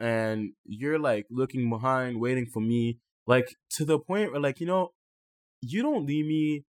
[0.00, 4.66] and you're like looking behind waiting for me like to the point where like you
[4.66, 4.92] know
[5.60, 6.64] you don't leave me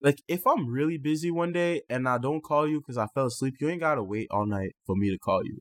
[0.00, 3.26] like if I'm really busy one day and I don't call you because I fell
[3.26, 5.58] asleep, you ain't gotta wait all night for me to call you.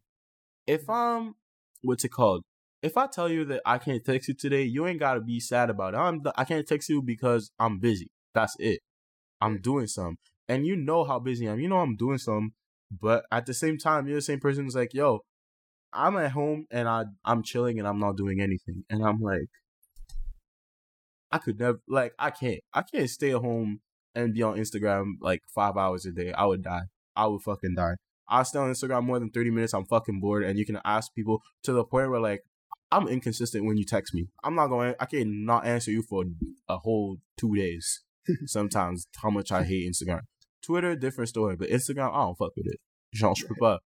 [0.65, 0.93] If mm.
[0.93, 1.35] I'm
[1.81, 2.43] what's it called?
[2.83, 5.69] If I tell you that I can't text you today, you ain't gotta be sad
[5.69, 5.97] about it.
[5.97, 8.11] I'm I can't text you because I'm busy.
[8.33, 8.81] That's it.
[9.41, 10.17] I'm doing some,
[10.47, 11.59] and you know how busy I am.
[11.59, 12.53] You know I'm doing some,
[12.91, 15.21] but at the same time, you're the same person who's like, "Yo,
[15.93, 19.49] I'm at home and I I'm chilling and I'm not doing anything," and I'm like,
[21.31, 23.81] I could never like I can't I can't stay at home
[24.15, 26.31] and be on Instagram like five hours a day.
[26.31, 26.83] I would die.
[27.15, 27.95] I would fucking die.
[28.29, 29.73] I stay on Instagram more than thirty minutes.
[29.73, 32.43] I'm fucking bored, and you can ask people to the point where like
[32.91, 34.27] I'm inconsistent when you text me.
[34.43, 34.95] I'm not going.
[34.99, 36.23] I can't not answer you for
[36.69, 38.03] a whole two days.
[38.45, 40.21] Sometimes how much I hate Instagram.
[40.61, 42.79] Twitter, different story, but Instagram, I don't fuck with it.
[43.13, 43.79] J'en peux pas.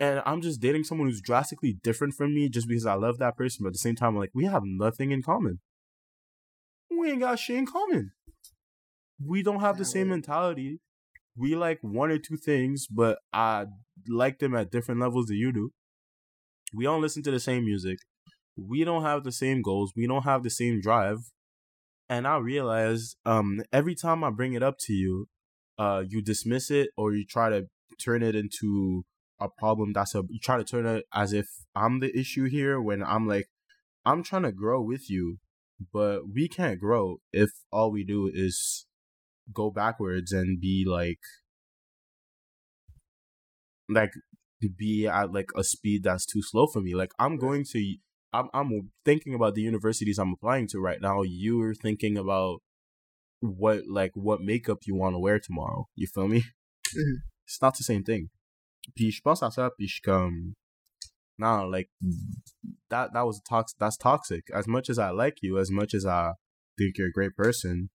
[0.00, 3.36] And I'm just dating someone who's drastically different from me just because I love that
[3.36, 3.62] person.
[3.62, 5.60] But at the same time, like we have nothing in common.
[6.90, 8.12] We ain't got shit in common.
[9.24, 10.80] We don't have the same mentality.
[11.36, 13.66] We like one or two things, but I
[14.08, 15.72] like them at different levels than you do.
[16.74, 17.98] We don't listen to the same music.
[18.56, 19.92] We don't have the same goals.
[19.96, 21.18] We don't have the same drive.
[22.08, 25.28] And I realize um every time I bring it up to you,
[25.78, 27.66] uh you dismiss it or you try to
[28.02, 29.04] turn it into
[29.40, 32.80] a problem that's a you try to turn it as if I'm the issue here
[32.80, 33.48] when I'm like
[34.04, 35.38] I'm trying to grow with you,
[35.92, 38.86] but we can't grow if all we do is
[39.52, 41.20] go backwards and be like
[43.88, 44.12] like
[44.76, 46.94] be at like a speed that's too slow for me.
[46.94, 47.96] Like I'm going to
[48.32, 51.22] I'm I'm thinking about the universities I'm applying to right now.
[51.22, 52.60] You're thinking about
[53.40, 55.88] what like what makeup you want to wear tomorrow.
[55.94, 56.42] You feel me?
[56.96, 57.16] Mhm.
[57.44, 58.30] It's not the same thing.
[58.94, 60.54] Puis je pense à ça, puis je comme
[61.38, 61.88] nah, like
[62.90, 63.78] that that was toxic.
[63.78, 64.44] That's toxic.
[64.54, 66.32] As much as I like you, as much as I
[66.78, 67.90] think you're a great person,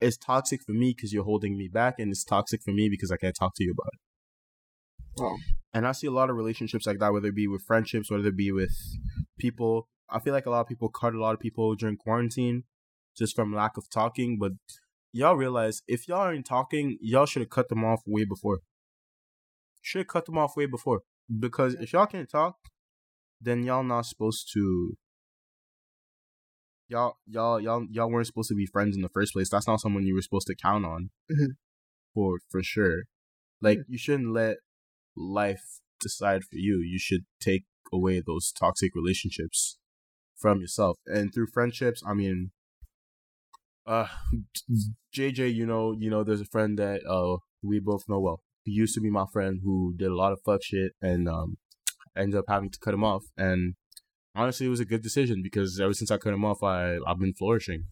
[0.00, 3.10] it's toxic for me because you're holding me back, and it's toxic for me because
[3.10, 4.00] I can't talk to you about it.
[5.20, 5.36] Oh.
[5.72, 8.28] And I see a lot of relationships like that, whether it be with friendships, whether
[8.28, 8.74] it be with
[9.38, 9.88] people.
[10.08, 12.64] I feel like a lot of people cut a lot of people during quarantine
[13.16, 14.38] just from lack of talking.
[14.40, 14.52] But
[15.12, 18.60] y'all realize if y'all aren't talking, y'all should have cut them off way before.
[19.82, 21.02] Should have cut them off way before.
[21.38, 22.56] Because if y'all can't talk,
[23.40, 24.96] then y'all not supposed to
[26.88, 29.48] y'all y'all y'all y'all weren't supposed to be friends in the first place.
[29.48, 31.10] That's not someone you were supposed to count on.
[31.30, 31.56] Mhm.
[32.14, 33.04] For for sure.
[33.60, 34.58] Like you shouldn't let
[35.16, 36.78] life decide for you.
[36.78, 39.78] You should take away those toxic relationships
[40.36, 40.98] from yourself.
[41.06, 42.50] And through friendships, I mean
[43.86, 44.08] uh
[45.16, 48.40] JJ, you know, you know there's a friend that uh we both know well.
[48.64, 51.56] He used to be my friend who did a lot of fuck shit and um
[52.20, 53.74] ended up having to cut him off and
[54.34, 57.18] honestly it was a good decision because ever since I cut him off I I've
[57.18, 57.84] been flourishing.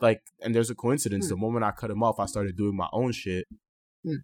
[0.00, 1.26] Like and there's a coincidence.
[1.26, 1.30] Hmm.
[1.34, 3.46] The moment I cut him off I started doing my own shit
[4.04, 4.22] Hmm.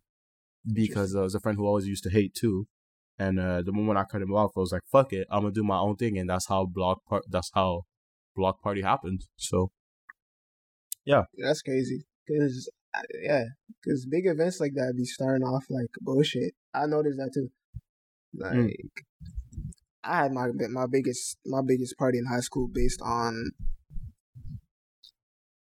[0.72, 2.66] because uh, there was a friend who always used to hate too.
[3.18, 5.52] And uh, the moment I cut him off, I was like, "Fuck it, I'm gonna
[5.52, 7.24] do my own thing," and that's how block part.
[7.28, 7.82] That's how
[8.34, 9.20] block party happened.
[9.36, 9.70] So
[11.04, 12.06] yeah, That's crazy.
[12.28, 13.44] Cause uh, yeah,
[13.84, 16.54] cause big events like that be starting off like bullshit.
[16.72, 17.50] I noticed that too.
[18.34, 18.72] Like, Mm.
[20.04, 23.52] I had my my biggest my biggest party in high school based on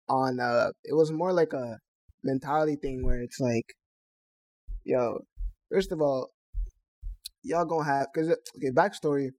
[0.08, 1.78] on uh, it was more like a
[2.22, 3.74] mentality thing where it's like,
[4.82, 5.20] yo,
[5.70, 6.30] first of all,
[7.42, 9.30] y'all gonna have cause okay backstory.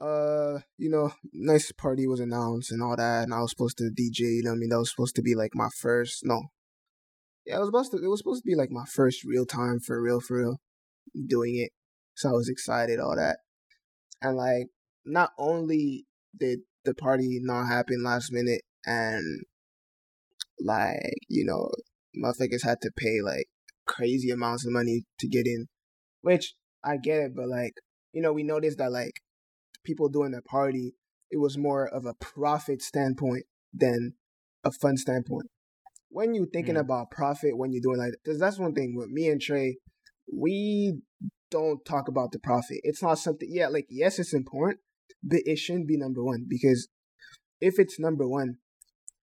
[0.00, 3.90] Uh, you know, nice party was announced and all that, and I was supposed to
[3.90, 4.20] DJ.
[4.36, 6.24] You know, I mean, that was supposed to be like my first.
[6.24, 6.42] No,
[7.44, 7.98] yeah, it was supposed to.
[7.98, 10.56] It was supposed to be like my first real time for real, for real,
[11.26, 11.70] doing it.
[12.14, 13.38] So I was excited, all that,
[14.20, 14.66] and like,
[15.04, 16.04] not only
[16.38, 19.42] did the party not happen last minute, and
[20.58, 21.70] like, you know,
[22.16, 23.46] motherfuckers had to pay like
[23.86, 25.66] crazy amounts of money to get in,
[26.22, 26.54] which
[26.84, 27.74] I get it, but like,
[28.12, 29.20] you know, we noticed that like
[29.84, 30.94] people doing the party,
[31.30, 34.14] it was more of a profit standpoint than
[34.64, 35.46] a fun standpoint.
[36.10, 36.80] When you're thinking Mm.
[36.80, 39.74] about profit, when you're doing like, because that's one thing with me and Trae,
[40.32, 41.00] we
[41.50, 42.78] don't talk about the profit.
[42.82, 43.48] It's not something.
[43.50, 44.80] Yeah, like yes, it's important,
[45.22, 46.88] but it shouldn't be number one because
[47.60, 48.56] if it's number one,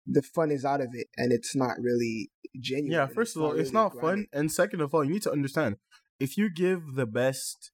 [0.06, 2.30] the fun is out of it and it's not really
[2.60, 2.92] genuine.
[2.92, 5.32] yeah, first of all, it's really not fun, and second of all, you need to
[5.32, 5.76] understand
[6.20, 7.72] if you give the best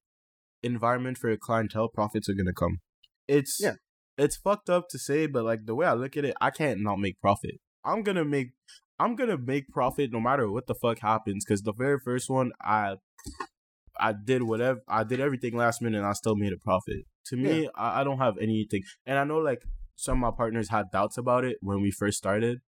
[0.61, 2.79] environment for your clientele, profits are gonna come.
[3.27, 3.75] It's Yeah.
[4.17, 6.81] it's fucked up to say, but like the way I look at it, I can't
[6.81, 7.55] not make profit.
[7.83, 8.51] I'm gonna make
[8.99, 11.45] I'm gonna make profit no matter what the fuck happens.
[11.45, 12.97] Cause the very first one, I
[13.99, 17.05] I did whatever I did everything last minute, and I still made a profit.
[17.27, 19.63] To me, I, I don't have anything, and I know like
[19.95, 22.59] some of my partners had doubts about it when we first started.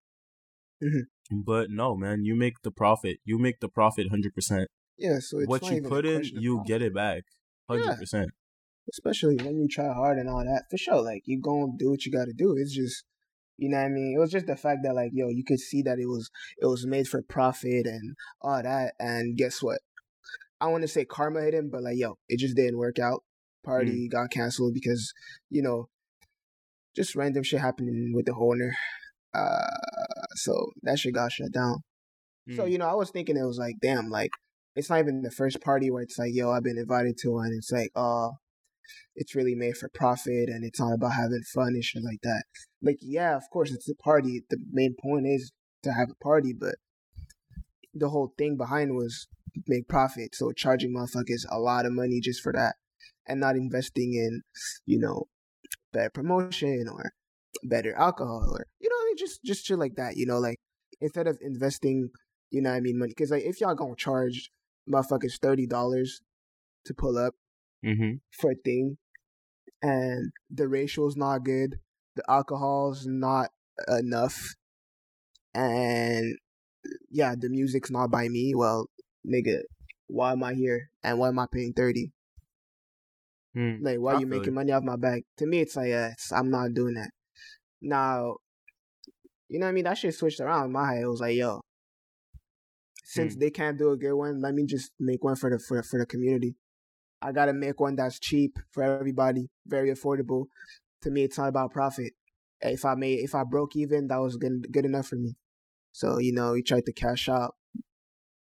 [0.83, 1.07] Mhm.
[1.31, 3.17] But no, man, you make the profit.
[3.25, 4.67] You make the profit hundred percent.
[4.97, 7.23] Yeah, so it's What you put in, you get it back,
[7.69, 7.95] hundred Yeah.
[7.95, 8.29] percent.
[8.93, 10.65] especially when you try hard and all that.
[10.69, 12.55] For sure, like you gonna do what you got to do.
[12.55, 13.03] It's just,
[13.57, 14.13] you know what I mean.
[14.15, 16.29] It was just the fact that like, yo, you could see that it was
[16.61, 18.93] it was made for profit and all that.
[18.99, 19.79] And guess what?
[20.61, 23.23] I want to say karma hit him, but like, yo, it just didn't work out.
[23.63, 25.11] Party got canceled because
[25.49, 25.89] you know,
[26.95, 28.75] just random shit happening with the owner.
[29.33, 29.67] Uh,
[30.35, 31.77] so that shit got shut down.
[32.55, 32.71] So Mm.
[32.71, 34.31] you know, I was thinking it was like, damn, like
[34.75, 37.53] it's not even the first party where it's like, yo, I've been invited to, and
[37.57, 38.33] it's like, oh,
[39.15, 42.43] it's really made for profit, and it's not about having fun and shit like that.
[42.81, 44.43] Like, yeah, of course, it's a party.
[44.49, 45.51] The main point is
[45.83, 46.75] to have a party, but
[47.93, 49.27] the whole thing behind was
[49.67, 50.35] make profit.
[50.35, 52.75] So charging motherfuckers a lot of money just for that,
[53.27, 54.41] and not investing in,
[54.85, 55.27] you know,
[55.93, 57.13] better promotion or
[57.63, 60.17] better alcohol or you know, just just shit like that.
[60.17, 60.57] You know, like
[61.01, 62.09] instead of investing
[62.51, 62.97] you know what I mean?
[62.97, 63.09] Money.
[63.09, 64.49] Because, like, if y'all gonna charge
[64.89, 65.67] motherfuckers $30
[66.85, 67.33] to pull up
[67.83, 68.15] Mm-hmm.
[68.31, 68.97] for a thing
[69.81, 71.75] and the ratio's not good,
[72.15, 73.49] the alcohol's not
[73.89, 74.55] enough,
[75.53, 76.37] and
[77.11, 78.87] yeah, the music's not by me, well,
[79.25, 79.61] nigga,
[80.07, 80.89] why am I here?
[81.03, 82.11] And why am I paying 30
[83.55, 83.81] Mm.
[83.83, 85.23] Like, why I you making money off my back?
[85.37, 87.11] To me, it's like, uh, it's, I'm not doing that.
[87.81, 88.37] Now,
[89.47, 89.83] you know what I mean?
[89.85, 91.03] That shit switched around my head.
[91.03, 91.61] It was like, yo,
[93.03, 93.39] since Hmm.
[93.39, 95.99] they can't do a good one, let me just make one for the for, for
[95.99, 96.55] the community.
[97.21, 100.47] I gotta make one that's cheap for everybody, very affordable.
[101.03, 102.13] To me, it's not about profit.
[102.61, 105.35] If I made, if I broke even, that was good good enough for me.
[105.91, 107.55] So you know, he tried to cash out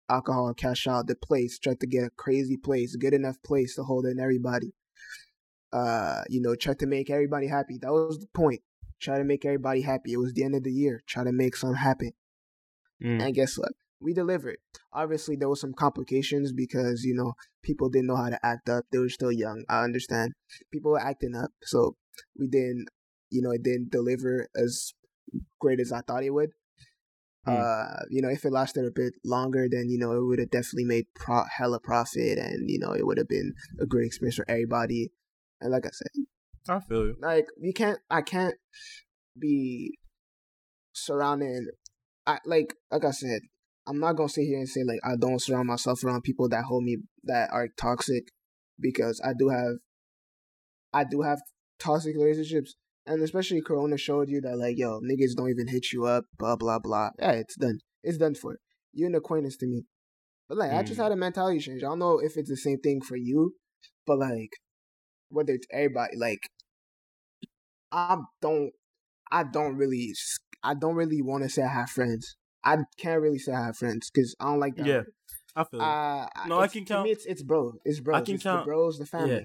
[0.09, 3.85] alcohol, cash out the place, try to get a crazy place, good enough place to
[3.85, 4.73] hold in everybody.
[5.73, 7.79] Uh, you know, try to make everybody happy.
[7.81, 8.61] That was the point.
[9.01, 10.13] Try to make everybody happy.
[10.13, 11.03] It was the end of the year.
[11.07, 12.13] Try to make some happen.
[13.03, 13.23] Mm.
[13.23, 13.73] And guess what?
[14.01, 14.59] We delivered.
[14.93, 18.85] Obviously, there was some complications because you know people didn't know how to act up.
[18.91, 19.65] They were still young.
[19.69, 20.33] I understand.
[20.73, 21.97] People were acting up, so
[22.39, 22.89] we didn't.
[23.31, 24.93] You know, it didn't deliver as
[25.59, 26.51] great as I thought it would.
[27.45, 27.57] Hmm.
[27.57, 30.51] Uh, you know, if it lasted a bit longer, then you know it would have
[30.51, 34.36] definitely made pro- hella profit, and you know it would have been a great experience
[34.36, 35.11] for everybody.
[35.61, 36.24] And like I said,
[36.68, 37.16] I feel you.
[37.20, 38.55] like you can't, I can't
[39.38, 39.99] be
[40.93, 41.66] surrounding.
[42.26, 43.40] I like, like I said,
[43.88, 46.64] I'm not gonna sit here and say like I don't surround myself around people that
[46.64, 48.28] hold me that are toxic,
[48.78, 49.78] because I do have,
[50.93, 51.40] I do have
[51.80, 52.76] toxic relationships,
[53.07, 56.57] and especially Corona showed you that like yo niggas don't even hit you up, blah
[56.57, 57.11] blah blah.
[57.19, 57.79] Yeah, it's done.
[58.03, 58.57] It's done for.
[58.93, 59.85] You're an acquaintance to me.
[60.49, 61.05] But like I just Mm.
[61.05, 61.83] had a mentality change.
[61.83, 63.55] I don't know if it's the same thing for you,
[64.07, 64.51] but like
[65.31, 66.41] whether it's everybody, like
[67.91, 68.71] I don't,
[69.31, 70.13] I don't really,
[70.63, 72.37] I don't really want to say I have friends.
[72.65, 74.87] I can't really say I have friends because I don't like that.
[74.87, 75.07] Yeah, word.
[75.57, 75.81] I feel.
[75.83, 77.75] Uh, No, I can to count- Me, it's it's bro.
[77.85, 78.25] It's bros.
[78.25, 79.33] can it's count- the bros, the family.
[79.35, 79.41] Yeah,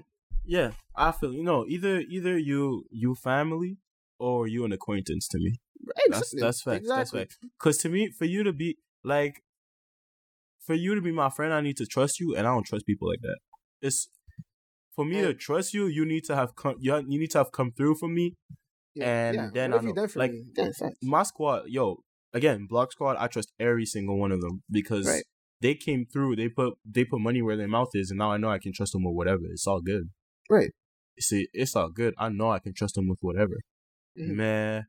[0.96, 3.78] I feel you know either either you you family
[4.18, 5.52] or you an acquaintance to me.
[6.08, 6.88] That's Ex- that's facts.
[6.88, 7.20] That's exactly.
[7.20, 7.38] facts.
[7.58, 9.42] Cause to me, for you to be like,
[10.60, 12.86] for you to be my friend, I need to trust you, and I don't trust
[12.86, 13.38] people like that.
[13.80, 14.08] It's
[14.96, 15.86] for me to trust you.
[15.86, 16.74] You need to have come.
[16.80, 18.34] You, you need to have come through for me.
[18.94, 19.50] Yeah, And yeah.
[19.54, 20.32] then what I know- like.
[20.56, 20.70] Yeah.
[21.02, 22.00] My squad, yo,
[22.32, 23.16] again, block squad.
[23.18, 25.22] I trust every single one of them because Right.
[25.60, 26.34] they came through.
[26.36, 28.72] They put they put money where their mouth is, and now I know I can
[28.72, 29.42] trust them with whatever.
[29.50, 30.10] It's all good.
[30.48, 30.72] Right.
[31.20, 32.14] See, it's all good.
[32.18, 33.56] I know I can trust him with whatever.
[34.18, 34.36] Mhm.
[34.36, 34.86] Man.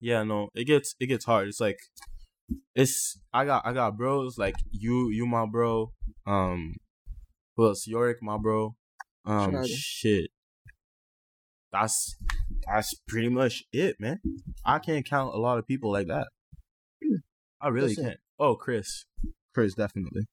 [0.00, 1.48] Yeah, no, it gets it gets hard.
[1.48, 1.78] It's like
[2.74, 5.92] it's I got I got bros like you you my bro.
[6.26, 6.74] Um
[7.56, 7.86] who else?
[7.86, 8.74] Yorick my bro.
[9.24, 10.30] Um shit.
[11.70, 12.16] That's
[12.66, 14.20] that's pretty much it, man.
[14.64, 16.28] I can't count a lot of people like that.
[17.60, 18.18] I really can't.
[18.40, 19.04] Oh, Chris.
[19.54, 20.26] Chris definitely.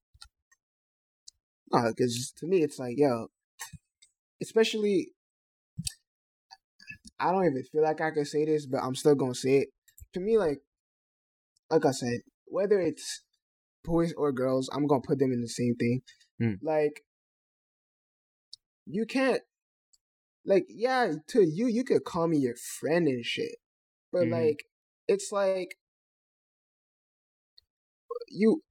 [1.72, 3.28] No, because to me, it's like, yo,
[4.42, 5.14] especially,
[7.20, 9.70] I don't even feel like I can say this, but I'm still gonna say it.
[10.14, 10.60] To me, like,
[11.70, 13.24] like I said, whether it's
[13.84, 16.02] boys or girls, I'm gonna put them in the same thing.
[16.40, 16.54] Hmm.
[16.62, 17.04] Like,
[18.86, 19.42] you can't,
[20.46, 23.56] like, yeah, to you, you could call me your friend and shit,
[24.12, 24.32] but Mhm.
[24.32, 24.64] like,
[25.08, 25.78] it's like,
[28.28, 28.64] you,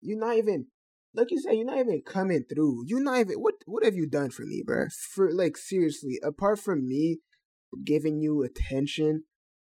[0.00, 0.66] you're not even
[1.14, 2.84] like you said, you're not even coming through.
[2.86, 4.86] You're not even what what have you done for me, bro?
[5.14, 7.18] For like seriously, apart from me
[7.84, 9.24] giving you attention,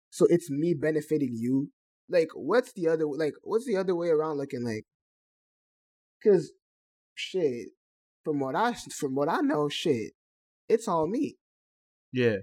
[0.09, 1.71] so it's me benefiting you.
[2.09, 3.33] Like, what's the other like?
[3.43, 4.85] What's the other way around looking like?
[6.23, 6.51] Cause
[7.13, 7.67] shit,
[8.23, 10.13] from what I from what I know, shit,
[10.67, 11.37] it's all me.
[12.11, 12.37] Yeah.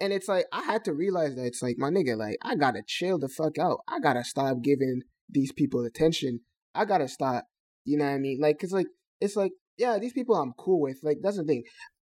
[0.00, 2.82] And it's like I had to realize that it's like my nigga, like I gotta
[2.86, 3.78] chill the fuck out.
[3.88, 6.40] I gotta stop giving these people attention.
[6.74, 7.44] I gotta stop.
[7.84, 8.40] You know what I mean?
[8.40, 8.86] Like, cause like
[9.20, 10.98] it's like yeah, these people I'm cool with.
[11.02, 11.64] Like that's the thing.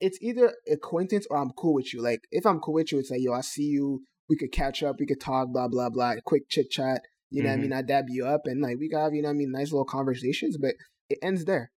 [0.01, 2.03] It's either acquaintance or I'm cool with you.
[2.03, 4.03] Like if I'm cool with you, it's like yo, I see you.
[4.29, 4.97] We could catch up.
[4.99, 5.49] We could talk.
[5.53, 6.15] Blah blah blah.
[6.25, 7.03] Quick chit chat.
[7.31, 7.71] You know what I mean?
[7.71, 7.79] Mm-hmm.
[7.79, 9.73] I dab you up and like we got have you know what I mean nice
[9.73, 10.75] little conversations, but
[11.11, 11.71] it ends there.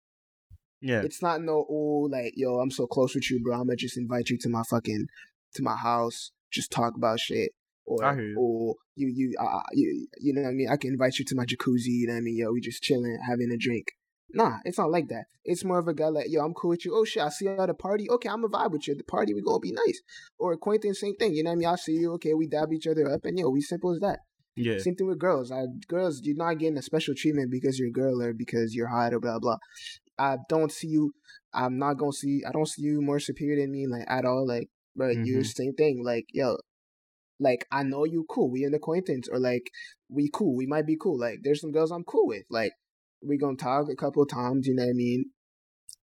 [0.80, 1.02] Yeah.
[1.02, 3.54] It's not no oh like yo, I'm so close with you, bro.
[3.54, 5.06] I'm gonna just invite you to my fucking
[5.54, 7.52] to my house, just talk about shit.
[7.90, 8.34] Or you.
[8.38, 10.68] or you you uh you you know what I mean.
[10.70, 11.86] I can invite you to my jacuzzi.
[12.00, 12.36] You know what I mean?
[12.36, 13.86] Yo, we just chilling, having a drink.
[14.32, 15.24] Nah, it's not like that.
[15.44, 16.94] It's more of a guy like, yo, I'm cool with you.
[16.94, 18.08] Oh shit, I see you at a party.
[18.08, 18.92] Okay, I'm a vibe with you.
[18.92, 20.00] At the party, we gonna be nice.
[20.38, 21.34] Or acquaintance, same thing.
[21.34, 21.68] You know what I mean?
[21.68, 22.12] I see you.
[22.12, 24.20] Okay, we dab each other up, and yo, we simple as that.
[24.54, 24.78] Yeah.
[24.78, 25.50] Same thing with girls.
[25.50, 28.88] I girls, you're not getting a special treatment because you're a girl or because you're
[28.88, 29.56] hot or blah blah.
[30.18, 31.12] I don't see you.
[31.52, 32.42] I'm not gonna see.
[32.46, 34.46] I don't see you more superior than me, like at all.
[34.46, 35.46] Like, bro, you're Mhm.
[35.60, 36.04] same thing.
[36.04, 36.58] Like, yo,
[37.40, 38.50] like I know you cool.
[38.50, 39.70] We an acquaintance, or like
[40.08, 40.54] we cool.
[40.54, 41.18] We might be cool.
[41.18, 42.44] Like, there's some girls I'm cool with.
[42.50, 42.72] Like,
[43.22, 44.66] we gonna talk a couple times.
[44.66, 45.24] You know what I mean?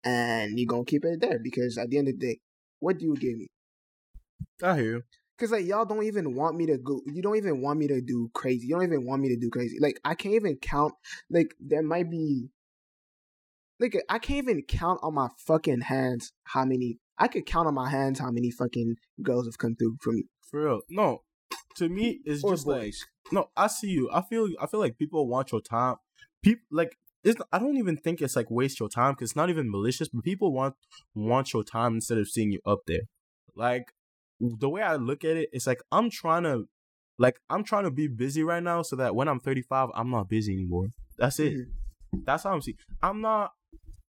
[0.03, 2.39] And you gonna keep it there because at the end of the day,
[2.79, 3.47] what do you give me?
[4.63, 5.03] I hear you.
[5.37, 7.01] Cause like y'all don't even want me to go.
[7.05, 8.65] You don't even want me to do crazy.
[8.67, 9.77] You don't even want me to do crazy.
[9.79, 10.95] Like I can't even count.
[11.29, 12.49] Like there might be.
[13.79, 16.97] Like I can't even count on my fucking hands how many.
[17.19, 20.23] I could count on my hands how many fucking girls have come through for me.
[20.49, 20.81] For real.
[20.89, 21.23] No.
[21.77, 22.93] To me, it's Or just like
[23.31, 23.49] no.
[23.55, 24.09] I see you.
[24.11, 24.49] I feel.
[24.59, 25.95] I feel like people want your time.
[26.43, 26.97] People like.
[27.23, 30.07] It's, I don't even think it's like waste your time because it's not even malicious.
[30.07, 30.75] But people want
[31.13, 33.01] want your time instead of seeing you up there.
[33.55, 33.91] Like
[34.39, 36.65] the way I look at it, it's like I'm trying to,
[37.17, 40.29] like I'm trying to be busy right now so that when I'm 35, I'm not
[40.29, 40.87] busy anymore.
[41.17, 41.53] That's it.
[41.53, 42.23] Mhm.
[42.25, 42.77] That's how I'm seeing.
[43.01, 43.51] I'm not.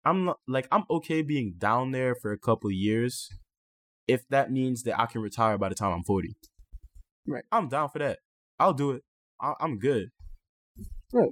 [0.06, 3.30] I'm not like I'm okay being down there for a couple of years,
[4.08, 6.36] if that means that I can retire by the time I'm 40.
[7.28, 7.44] Right.
[7.52, 8.20] I'm down for that.
[8.60, 9.04] I'll do it.
[9.42, 10.10] I- I'm good.
[11.14, 11.32] Right.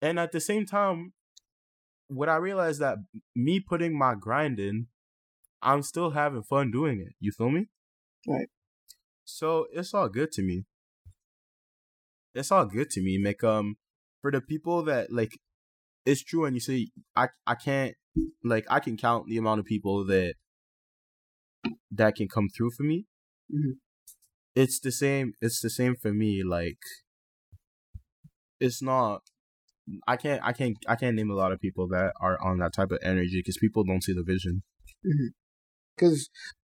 [0.00, 1.12] And at the same time,
[2.08, 2.98] what I realized that
[3.34, 4.88] me putting my grind in,
[5.62, 7.14] I'm still having fun doing it.
[7.20, 7.66] You feel me?
[8.28, 8.48] Right.
[9.24, 10.66] So it's all good to me.
[12.34, 13.20] It's all good to me.
[13.24, 13.76] Like um,
[14.20, 15.38] for the people that like,
[16.04, 17.94] it's true, and you say I I can't
[18.42, 20.34] like I can count the amount of people that
[21.90, 23.06] that can come through for me.
[23.52, 23.78] Mhm.
[24.56, 25.34] It's the same.
[25.40, 26.42] It's the same for me.
[26.42, 26.80] Like,
[28.60, 29.22] it's not.
[30.06, 30.42] I can't.
[30.44, 30.76] I can't.
[30.88, 33.58] I can't name a lot of people that are on that type of energy because
[33.58, 34.62] people don't see the vision.
[35.98, 36.28] Cause,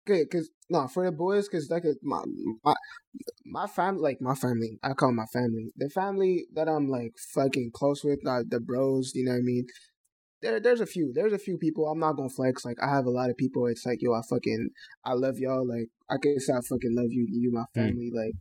[0.07, 2.23] good, cause no, for the boys, cause like uh, my
[2.65, 2.75] my
[3.45, 7.71] my family, like my family, I call my family, the family that I'm like fucking
[7.75, 9.67] close with, uh, the bros, you know what I mean.
[10.43, 11.87] There, there's a few, there's a few people.
[11.89, 12.65] I'm not gonna flex.
[12.65, 13.67] Like I have a lot of people.
[13.67, 14.71] It's like yo, I fucking,
[15.05, 15.67] I love y'all.
[15.67, 18.11] Like I can say I fucking love you, you my family.
[18.15, 18.35] Like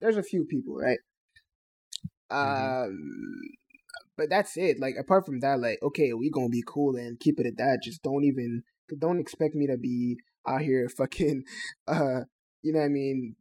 [0.00, 0.98] there's a few people, right?
[2.32, 2.84] Mhm.
[2.86, 3.40] Um,
[4.16, 4.78] but that's it.
[4.78, 7.80] Like apart from that, like okay, we gonna be cool and keep it at that.
[7.82, 8.62] Just don't even
[8.98, 10.16] don't expect me to be
[10.46, 11.44] out here fucking
[11.88, 12.20] uh
[12.64, 13.36] you know what I mean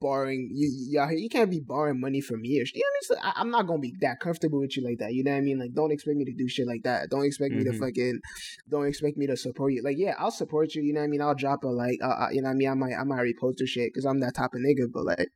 [0.00, 2.94] borrowing you here, you can't be borrowing money from me or you know what I
[2.94, 3.02] mean?
[3.02, 5.14] So I, I'm not gonna be that comfortable with you like that.
[5.14, 5.58] You know what I mean?
[5.58, 7.10] Like don't expect me to do shit like that.
[7.10, 7.78] Don't expect me to Mhm.
[7.78, 8.20] fucking
[8.68, 9.82] don't expect me to support you.
[9.82, 10.82] Like yeah, I'll support you.
[10.82, 11.22] You know what I mean?
[11.22, 12.68] I'll drop a like uh, uh, you know what I mean?
[12.68, 14.92] I might I might repost your shit because I'm that type of nigga.
[14.92, 15.28] But like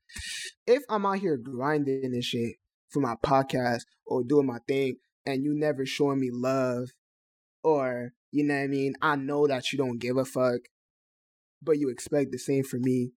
[0.67, 2.57] if I'm out here grinding and shit
[2.89, 6.89] for my podcast or doing my thing and you never showing me love
[7.63, 10.61] or you know what I mean, I know that you don't give a fuck,
[11.63, 13.13] but you expect the same for me.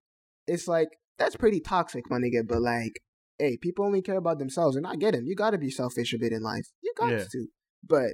[0.48, 2.48] It's like that's pretty toxic, my nigga.
[2.48, 3.00] But like,
[3.40, 5.26] hey, people only care about themselves, and I get them.
[5.26, 6.68] You got to be selfish a bit in life.
[6.82, 7.26] You got Yeah.
[7.32, 7.48] to.
[7.88, 8.14] But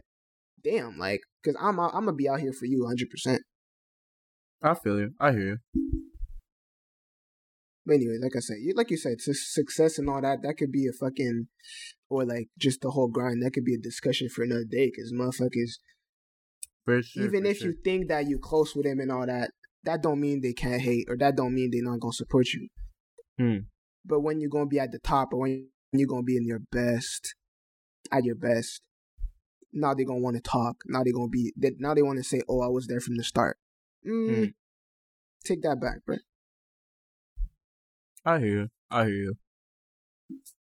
[0.64, 3.42] damn, like, cause I'm I'm gonna be out here for you, hundred percent.
[4.62, 5.12] I feel you.
[5.20, 6.02] I hear you.
[7.86, 10.72] But anyway, like I said, you like you said, success and all that, that could
[10.72, 11.48] be a fucking,
[12.10, 13.42] or like just the whole grind.
[13.42, 14.92] That could be a discussion for another day.
[14.92, 15.80] Cause motherfuckers,
[17.04, 17.24] sure.
[17.24, 17.70] even if sure.
[17.70, 19.50] you think that you close with him and all that,
[19.84, 22.68] that don't mean they can't hate, or that don't mean they're not gonna support you.
[23.38, 23.58] Hmm.
[24.06, 26.60] But when you're gonna be at the top, or when you're gonna be in your
[26.72, 27.36] best,
[28.12, 28.82] at your best,
[29.74, 30.78] now they're gonna want to talk.
[30.86, 31.54] Now they're gonna be.
[31.58, 33.58] They, now they want to say, "Oh, I was there from the start."
[34.06, 34.46] Mm, Hmm.
[35.44, 36.18] Take that back, bro.
[38.26, 38.70] I hear you.
[38.92, 39.34] I hear you.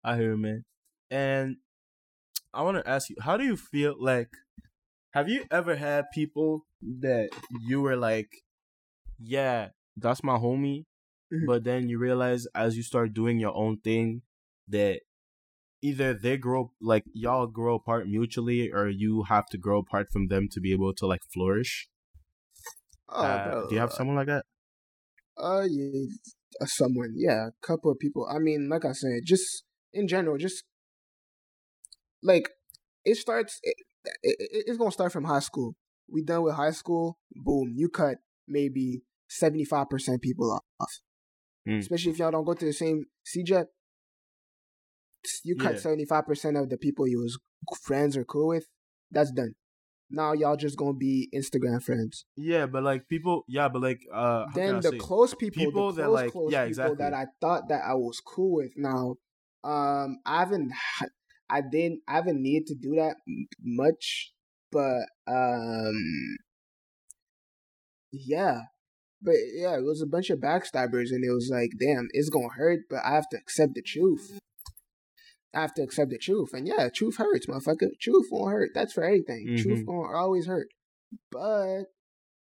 [0.04, 0.64] I hear you, man.
[1.12, 1.58] And
[2.54, 4.30] I want to ask you, how do you feel like?
[5.14, 7.30] Have you ever had people that
[7.66, 8.30] you were like,
[9.20, 10.86] yeah, that's my homie,
[11.32, 11.46] Mhm.
[11.48, 14.24] but then you realize as you start doing your own thing
[14.68, 15.02] that
[15.82, 20.28] either they grow like y'all grow apart mutually or you have to grow apart from
[20.28, 21.90] them to be able to like flourish.
[23.10, 24.46] Oh, Uh, do you have someone like that?
[25.38, 26.06] Uh, yeah,
[26.62, 28.28] uh, someone, yeah, a couple of people.
[28.28, 29.64] I mean, like I said, just
[29.94, 30.64] in general, just
[32.22, 32.50] like
[33.06, 33.60] it starts.
[33.64, 33.76] It,
[34.24, 35.76] it- it's gonna start from high school.
[36.08, 37.20] We done with high school.
[37.32, 38.18] Boom, you cut
[38.48, 40.92] maybe seventy five percent people off.
[41.68, 41.80] Mm.
[41.80, 43.66] Especially if y'all don't go to the same CEGEP.
[45.44, 45.80] You cut Yeah.
[45.80, 47.38] seventy five percent of the people you was
[47.84, 48.66] friends or cool with.
[49.12, 49.54] That's done.
[50.10, 52.26] Now y'all just gonna be Instagram friends.
[52.36, 56.10] Yeah, but like people, yeah, but like uh, then the close people, people the that,
[56.10, 56.96] like- close yeah, people exactly.
[56.98, 58.72] that I thought that I was cool with.
[58.76, 59.16] Now,
[59.64, 60.72] um, I haven't,
[61.50, 63.18] I didn't, I haven't needed to do that
[63.62, 64.34] much,
[64.72, 66.38] but um,
[68.12, 68.62] yeah,
[69.22, 72.50] but yeah, it was a bunch of backstabbers, and it was like, damn, it's gonna
[72.56, 74.40] hurt, but I have to accept the truth.
[75.54, 77.90] I have to accept the truth, and yeah, truth hurts, motherfucker.
[78.00, 78.72] Truth won't hurt.
[78.74, 79.58] That's for everything.
[79.58, 79.86] Truth Mhm.
[79.86, 80.68] gonna always hurt,
[81.32, 81.86] but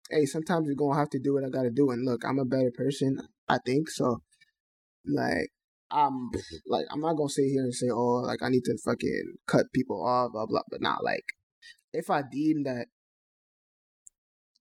[0.10, 1.90] hey, sometimes you're gonna have to do what I gotta do.
[1.90, 3.18] And look, I'm a better person,
[3.48, 3.90] I think.
[3.90, 4.22] So,
[5.06, 5.50] like,
[5.90, 6.32] I'm
[6.68, 9.72] like, I'm not gonna sit here and say, oh, like I need to fucking cut
[9.74, 10.62] people off, blah blah.
[10.70, 11.24] But not like,
[11.94, 12.88] if I deem that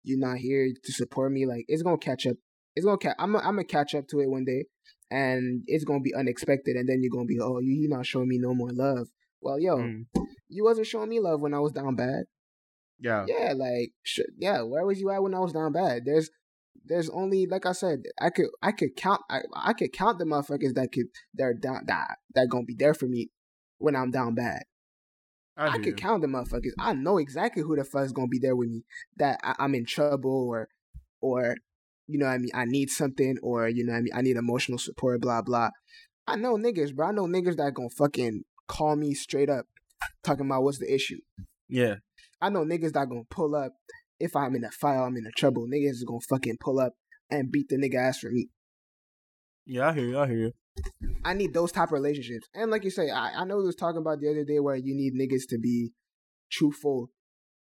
[0.03, 2.37] you're not here to support me, like it's gonna catch up.
[2.77, 3.17] It's gonna catch.
[3.19, 3.35] I'm.
[3.37, 4.67] I'm gonna catch up to it one day,
[5.11, 6.77] and it's gonna be unexpected.
[6.77, 9.09] And then you're gonna be, oh, you you not showing me no more love.
[9.41, 10.07] Well, yo, Mm,
[10.49, 12.25] you wasn't showing me love when I was down bad
[13.01, 16.05] yeah, yeah, like sh- yeah, where was you at when I was down bad?
[16.05, 16.31] There's
[16.85, 20.25] there's only like I said, I could I could count I, I could count the
[20.25, 23.31] motherfuckers that could that are down that that gonna be there for me
[23.79, 24.65] when I'm down bad.
[25.57, 26.73] I, I, could count the motherfuckers.
[26.79, 28.85] I know exactly who the fuck's gonna be there with me
[29.17, 30.69] that I, I'm in trouble or
[31.21, 31.57] or
[32.07, 34.23] you know what I mean I need something or you know what I mean I
[34.23, 35.71] need emotional support blah blah.
[36.27, 37.09] I know niggas, bro.
[37.09, 39.67] I know niggas that gonna fucking call me straight up
[40.23, 41.19] talking about what's the issue.
[41.69, 41.97] Yeah,
[42.41, 43.73] I know niggas that gonna pull up
[44.21, 45.67] if I'm in a fight, I'm in a trouble.
[45.67, 46.95] Niggas is gonna fucking pull up
[47.31, 48.49] and beat the nigga ass for me.
[49.67, 50.19] Yeah, I hear you.
[50.19, 50.53] I hear you.
[51.25, 52.49] I need those type of relationships.
[52.55, 54.77] And like you say, I, I know we was talking about the other day where
[54.77, 55.93] you need niggas to be
[56.51, 57.11] truthful.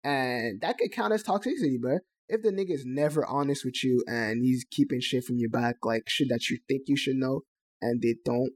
[0.02, 1.98] And that could count as toxicity, bro.
[2.28, 5.76] If the nigga is never honest with you and he's keeping shit from your back,
[5.84, 7.42] like shit that you think you should know,
[7.82, 8.52] and they don't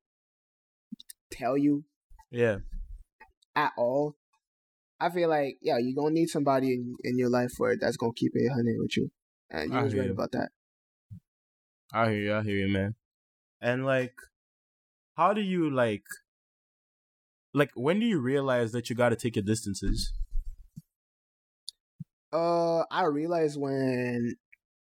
[1.30, 1.84] tell you
[2.30, 2.58] Yeah.
[3.54, 4.16] at all,
[5.00, 8.12] I feel like, yeah, you're gonna need somebody in, in your life where that's gonna
[8.16, 9.10] keep it 100 with you.
[9.50, 10.12] And you I was right you.
[10.12, 10.48] about that.
[11.92, 12.34] I hear you.
[12.34, 12.94] I hear you, man.
[13.60, 14.14] And like,
[15.16, 16.04] how do you like,
[17.52, 20.12] like, when do you realize that you got to take your distances?
[22.32, 24.36] Uh, I realize when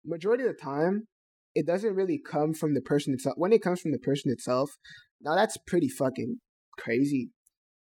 [0.03, 1.07] majority of the time
[1.53, 3.35] it doesn't really come from the person itself.
[3.37, 4.77] When it comes from the person itself,
[5.21, 6.39] now that's pretty fucking
[6.77, 7.29] crazy.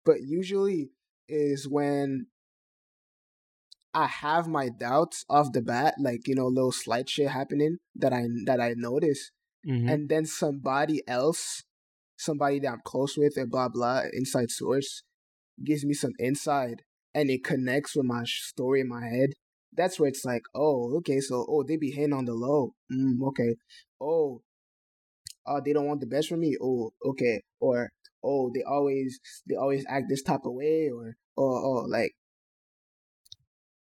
[0.04, 0.90] But usually
[1.28, 2.26] is when
[3.92, 8.12] I have my doubts off the bat, like you know, little slight shit happening that
[8.12, 9.30] I that I notice,
[9.66, 9.88] Mm-hmm.
[9.88, 11.64] and then somebody else,
[12.16, 15.02] somebody that I'm close with, and blah blah, inside source,
[15.64, 16.82] gives me some insight,
[17.14, 19.30] and it connects with my story in my head.
[19.72, 22.74] That's where it's like, oh, okay, so oh, they be hitting on the low.
[22.92, 23.56] Mm, okay.
[24.00, 24.42] Oh,
[25.46, 26.56] uh, they don't want the best for me.
[26.60, 27.42] Oh, okay.
[27.60, 27.90] Or
[28.22, 29.18] oh, they always
[29.48, 30.90] they always act this type of way.
[30.94, 32.12] Or oh, oh, like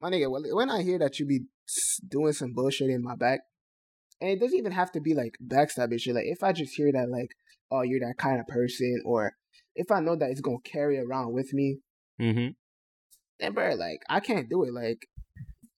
[0.00, 0.30] my nigga.
[0.30, 1.40] When I hear that you be
[2.06, 3.40] doing some bullshit in my back,
[4.20, 6.14] and it doesn't even have to be like backstabbing shit.
[6.14, 7.30] Like if I just hear that, like,
[7.70, 9.32] oh, you're that kind of person, or
[9.74, 11.78] if I know that it's gonna carry around with me,
[12.20, 12.48] Mm-hmm.
[13.38, 14.72] then bro, like I can't do it.
[14.72, 15.06] Like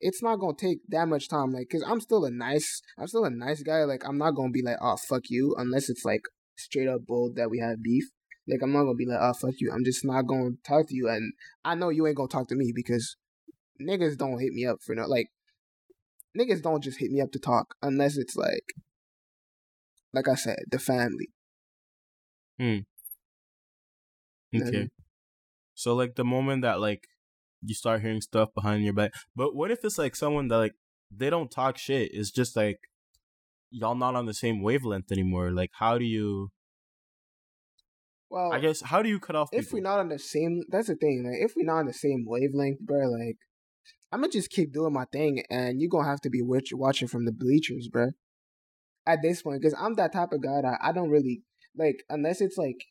[0.00, 1.52] it's not gonna take that much time.
[1.52, 3.84] Like, cause I'm still a nice, I'm still a nice guy.
[3.84, 6.22] Like I'm not gonna be like, oh fuck you, unless it's like
[6.56, 8.04] straight up bold that we have beef.
[8.48, 9.70] Like I'm not gonna be like, oh fuck you.
[9.70, 11.34] I'm just not gonna talk to you, and
[11.64, 13.16] I know you ain't gonna talk to me because
[13.80, 15.28] niggas don't hit me up for no like.
[16.38, 18.72] Niggas don't just hit me up to talk unless it's like,
[20.12, 21.28] like I said, the family.
[22.58, 22.78] Hmm.
[24.54, 24.88] Okay.
[25.74, 27.04] So like the moment that like
[27.62, 30.74] you start hearing stuff behind your back, but what if it's like someone that like
[31.10, 32.10] they don't talk shit?
[32.12, 32.78] It's just like
[33.70, 35.50] y'all not on the same wavelength anymore.
[35.52, 36.50] Like how do you?
[38.28, 39.48] Well, I guess how do you cut off?
[39.52, 39.78] if people?
[39.78, 42.24] we're not on the same that's the thing like if we're not on the same
[42.26, 43.38] wavelength bro like
[44.12, 47.08] i'm gonna just keep doing my thing and you're gonna have to be watch- watching
[47.08, 48.08] from the bleachers bro
[49.06, 51.42] at this point because i'm that type of guy that i don't really
[51.76, 52.84] like unless it's like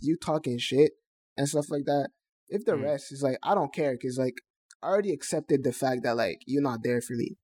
[0.00, 0.92] you talking shit
[1.36, 2.08] and stuff like that
[2.48, 2.82] if the Mm.
[2.84, 4.34] rest is like i don't care because like
[4.82, 7.36] i already accepted the fact that like you're not there for me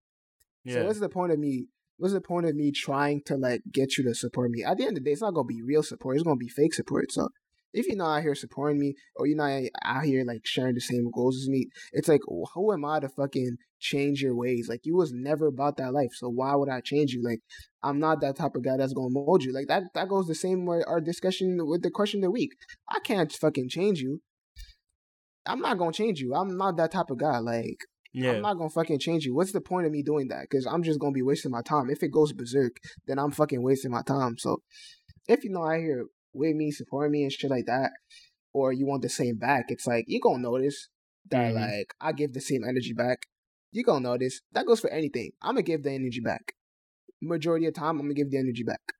[0.64, 0.74] yeah.
[0.74, 1.66] so what's the point of me
[1.96, 4.64] what's the point of me trying to like get you to support me?
[4.64, 6.16] At the end of the day, it's not gonna be real support.
[6.16, 7.12] It's gonna be fake support.
[7.12, 7.28] So
[7.72, 10.80] if you're not out here supporting me, or you're not out here like sharing the
[10.80, 14.68] same goals as me, it's like who am I to fucking change your ways?
[14.68, 17.22] Like you was never about that life, so why would I change you?
[17.22, 17.40] Like
[17.82, 19.52] I'm not that type of guy that's gonna mold you.
[19.52, 22.50] Like that that goes the same way our discussion with the question of the week.
[22.88, 24.20] I can't fucking change you.
[25.46, 26.34] I'm not gonna change you.
[26.34, 27.38] I'm not that type of guy.
[27.38, 27.78] Like
[28.12, 28.32] yeah.
[28.32, 29.34] I'm not gonna fucking change you.
[29.34, 30.42] What's the point of me doing that?
[30.42, 31.90] Because I'm just gonna be wasting my time.
[31.90, 32.76] If it goes berserk,
[33.06, 34.36] then I'm fucking wasting my time.
[34.38, 34.62] So
[35.28, 37.90] if you know I hear with me, supporting me and shit like that,
[38.52, 40.88] or you want the same back, it's like you gonna notice
[41.30, 41.60] that Mhm.
[41.60, 43.26] like I give the same energy back.
[43.72, 45.32] You gonna notice that goes for anything.
[45.42, 46.54] I'm gonna give the energy back.
[47.20, 48.94] Majority of time, I'm gonna give the energy back.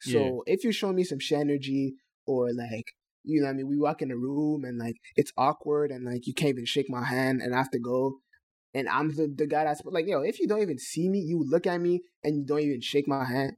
[0.00, 2.92] So if you show me some shit energy or like
[3.24, 6.04] you know what I mean, we walk in a room and like it's awkward and
[6.04, 8.20] like you can't even shake my hand and I have to go
[8.74, 11.44] and I'm the, the guy that's like, yo, if you don't even see me, you
[11.46, 13.52] look at me and you don't even shake my hand.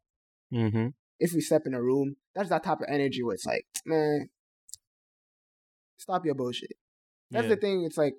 [0.52, 0.89] Mm-hmm.
[1.18, 4.28] If we step in a room, that's that type of energy where it's like, man,
[5.97, 6.73] stop your bullshit.
[7.31, 7.55] That's yeah.
[7.55, 7.85] the thing.
[7.85, 8.15] It's like,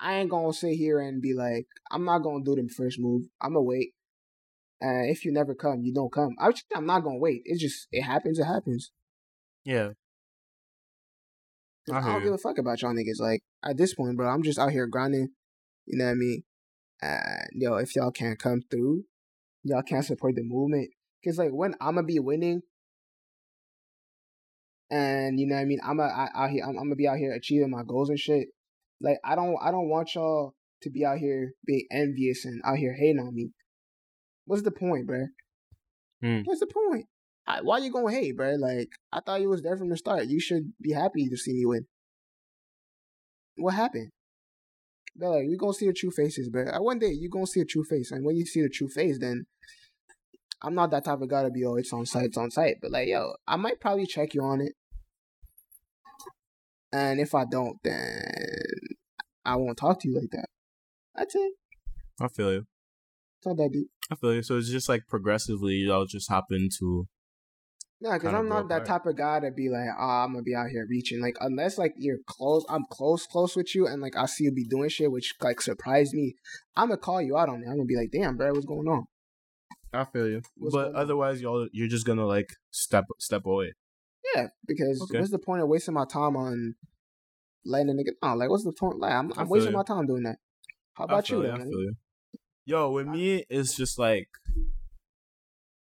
[0.00, 3.24] I ain't gonna sit here and be like, I'm not gonna do the first move.
[3.40, 3.92] I'm gonna wait.
[4.80, 6.36] And if you never come, you don't come.
[6.40, 7.42] I, I'm not gonna wait.
[7.44, 8.92] It's just, it happens, it happens.
[9.64, 9.90] Yeah.
[11.92, 12.24] I I, don't you.
[12.26, 13.20] give a fuck about y'all niggas.
[13.20, 15.28] Like, at this point, bro, I'm just out here grinding.
[15.86, 16.42] You know what I mean?
[17.02, 19.04] And, yo, if y'all can't come through,
[19.64, 20.90] y'all can't support the movement.
[21.20, 22.62] Because, like, when I'm going to be winning,
[24.90, 25.80] and, you know what I mean?
[25.84, 28.18] I'm a, I, out here, I'm, I'm to be out here achieving my goals and
[28.18, 28.48] shit.
[29.00, 32.76] Like, I don't, I don't want y'all to be out here being envious and out
[32.76, 33.50] here hating on me.
[34.46, 35.26] What's the point, bro?
[36.22, 36.40] Hmm.
[36.44, 37.06] What's the point?
[37.46, 38.54] I, why you gonna hate, bro?
[38.54, 40.26] Like, I thought you was there from the start.
[40.26, 41.86] You should be happy to see me win.
[43.56, 44.10] What happened?
[45.16, 46.64] They're like, we gonna see the true faces, bro.
[46.80, 49.18] One day you gonna see a true face, and when you see the true face,
[49.18, 49.46] then
[50.62, 52.76] I'm not that type of guy to be, oh, it's on site, it's on site.
[52.80, 54.72] But like, yo, I might probably check you on it,
[56.92, 58.22] and if I don't, then
[59.44, 60.46] I won't talk to you like that.
[61.14, 61.52] That's it.
[62.20, 62.66] I feel you.
[63.38, 63.88] It's not that deep.
[64.10, 64.42] I feel you.
[64.42, 67.08] So it's just like progressively, y'all just hop into.
[68.02, 70.54] No, because I'm not that type of guy to be like, ah, I'm gonna be
[70.54, 71.20] out here reaching.
[71.20, 74.52] Like, unless like you're close, I'm close, close with you, and like I see you
[74.52, 76.34] be doing shit, which like surprised me.
[76.76, 77.66] I'm gonna call you out on it.
[77.66, 79.04] I'm gonna be like, damn, bro, what's going on?
[79.92, 80.40] I feel you.
[80.56, 83.74] What's but otherwise, y'all you're just gonna like step step away.
[84.34, 85.18] Yeah, because Okay.
[85.18, 86.74] what's the point of wasting my time on
[87.64, 88.12] letting a nigga?
[88.22, 88.98] Oh, like what's the point?
[88.98, 89.78] Like, I'm, I'm wasting you.
[89.78, 90.38] my time doing that.
[90.94, 91.48] How about you, you.
[91.48, 91.94] though, I feel you.
[92.66, 94.28] Yo, with me, it's just like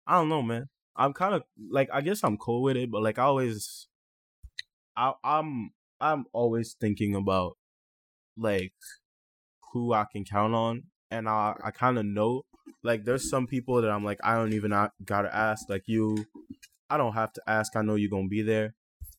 [0.07, 0.69] I don't know, man.
[0.97, 3.89] I'm kind of like I guess I'm cool with it, but like I always,
[4.97, 5.71] I I'm
[6.01, 7.57] I'm always thinking about
[8.37, 8.73] like
[9.73, 12.43] who I can count on, and I I kind of know
[12.83, 14.73] like there's some people that I'm like I don't even
[15.05, 16.25] gotta ask like you,
[16.91, 17.77] I don't have to ask.
[17.77, 18.75] I know you're gonna be there,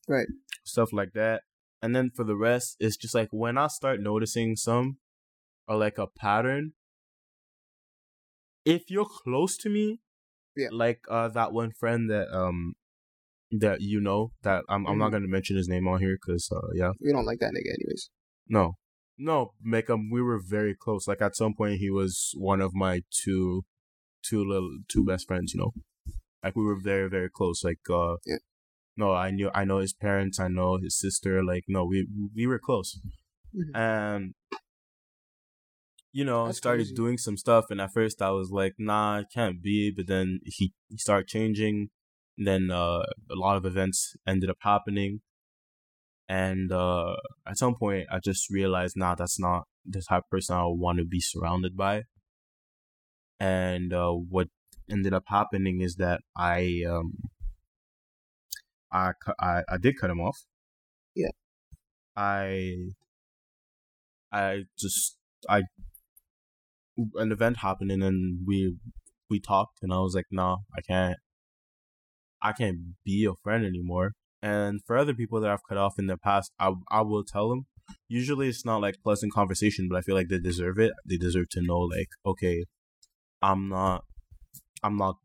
[0.08, 0.26] Right.
[0.64, 1.42] Stuff like that,
[1.82, 4.98] and then for the rest, it's just like when I start noticing some
[5.68, 6.72] or like a pattern.
[8.64, 10.00] If you're close to me,
[10.56, 10.68] Yeah.
[10.72, 12.74] like uh that one friend that um
[13.50, 15.12] that you know that I'm I'm not Mhm.
[15.12, 18.10] gonna mention his name on here because uh yeah We don't like that nigga, anyways.
[18.48, 18.76] no
[19.18, 22.74] no make him we were very close like at some point he was one of
[22.74, 23.64] my two
[24.22, 25.72] two little two best friends you know
[26.42, 28.36] like we were very very close like uh Yeah.
[28.96, 32.46] no I knew I know his parents I know his sister like no we we
[32.46, 32.98] were close
[33.54, 33.74] Mhm.
[33.74, 34.34] and
[36.12, 36.94] you know That's started crazy.
[36.94, 40.40] doing some stuff and at first I was like nah it can't be but then
[40.44, 41.90] he, he started changing
[42.36, 45.20] then uh a lot of events ended up happening
[46.28, 47.14] and uh
[47.46, 50.98] at some point I just realized nah that's not the type of person I want
[50.98, 52.04] to be surrounded by
[53.38, 54.48] and uh what
[54.90, 57.14] ended up happening is that I um
[58.92, 60.38] I I, I did cut him off
[61.14, 61.30] Yeah.
[62.16, 62.74] I
[64.32, 65.16] I just
[65.48, 65.62] I
[67.16, 68.76] an event happened and then we
[69.28, 71.18] we talked and I was like, nah, I can't
[72.42, 74.12] I can't be a friend anymore.
[74.42, 77.48] And for other people that I've cut off in the past, I I will tell
[77.50, 77.66] them.
[78.08, 80.92] Usually it's not like pleasant conversation, but I feel like they deserve it.
[81.04, 82.64] They deserve to know like, okay,
[83.42, 84.04] I'm not
[84.82, 85.16] I'm not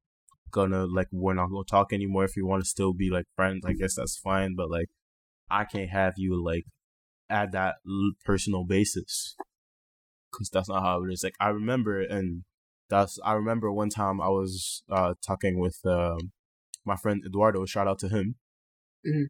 [0.52, 2.23] gonna like we're not gonna talk anymore.
[2.26, 4.56] If you want to still be like friends, I guess that's fine.
[4.56, 4.88] But like,
[5.49, 6.65] I can't have you like
[7.30, 7.76] at that
[8.23, 9.36] personal basis
[10.32, 11.23] because that's not how it is.
[11.23, 12.44] Like I remember, and
[12.90, 16.32] that's I remember one time I was uh talking with um
[16.86, 17.65] my friend Eduardo.
[17.65, 18.36] Shout out to him.
[19.06, 19.26] Mhm.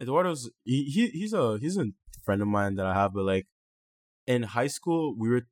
[0.00, 1.86] Eduardo's he, he he's a he's a
[2.24, 3.46] friend of mine that I have, but like
[4.26, 5.42] in high school we were,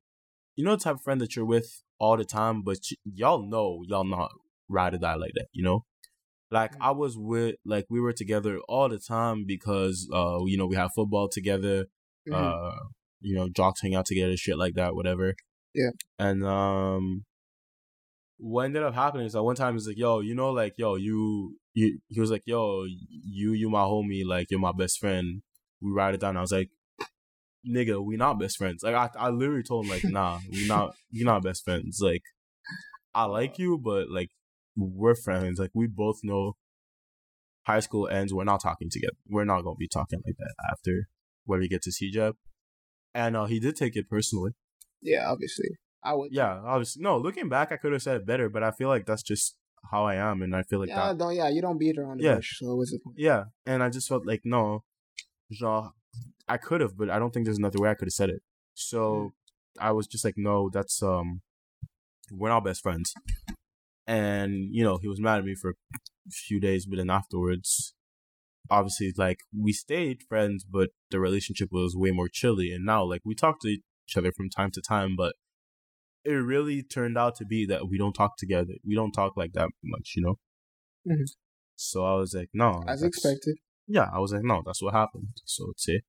[0.55, 3.43] you know, the type of friend that you're with all the time, but y- y'all
[3.53, 4.31] know y'all not
[4.77, 5.79] ride or die like that, you know.
[6.57, 6.81] Like Mhm.
[6.89, 10.75] I was with like we were together all the time because uh you know we
[10.81, 11.77] have football together
[12.27, 12.33] Mhm.
[12.35, 12.79] uh
[13.27, 15.27] you know jocks hang out together shit like that whatever
[15.81, 15.91] Yeah.
[16.27, 17.05] and um
[18.37, 20.95] what ended up happening is that one time he's like yo you know like yo
[20.95, 25.41] you you he was like yo you you my homie like you're my best friend
[25.81, 26.69] we ride it down i was like
[27.67, 30.95] nigga we not best friends like i, I literally told him like nah we not
[31.13, 32.23] we not best friends like
[33.13, 34.29] i like you but like
[34.75, 36.53] we're friends like we both know
[37.67, 41.07] high school ends we're not talking together we're not gonna be talking like that after
[41.45, 42.33] when we get to CEGEP.
[43.13, 44.51] And uh, he did take it personally.
[45.01, 45.69] yeah, obviously.
[46.03, 46.31] I would.
[46.31, 47.03] Yeah, obviously.
[47.03, 49.57] No, looking back, I could have said it better, but I feel like that's just
[49.91, 51.17] how I am, and I feel like yeah, that.
[51.17, 51.35] don't.
[51.35, 52.35] Yeah, you don't beat around the Yeah.
[52.35, 52.57] bush.
[52.59, 53.17] So what's the point?
[53.19, 54.83] Yeah, and I just felt like no,
[55.53, 55.91] genre,
[56.53, 58.41] I could have, but I don't think there's another way I could have said it.
[58.73, 59.31] So
[59.79, 61.41] I was just like, no, that's um,
[62.31, 63.13] we're not best friends.
[64.07, 65.73] And you know, he was mad at me for a
[66.31, 67.93] few days, but then afterwards,
[68.69, 72.71] obviously, like we stayed friends, but the relationship was way more chilly.
[72.71, 75.35] And now, like we talk to each other from time to time, but
[76.25, 78.73] it really turned out to be that we don't talk together.
[78.85, 80.35] We don't talk like that much, you know.
[81.07, 81.27] Mhm.
[81.75, 83.55] So I was like, no, As expected.
[83.87, 85.29] yeah, I was like, no, that's what happened.
[85.45, 86.01] So, it's sais,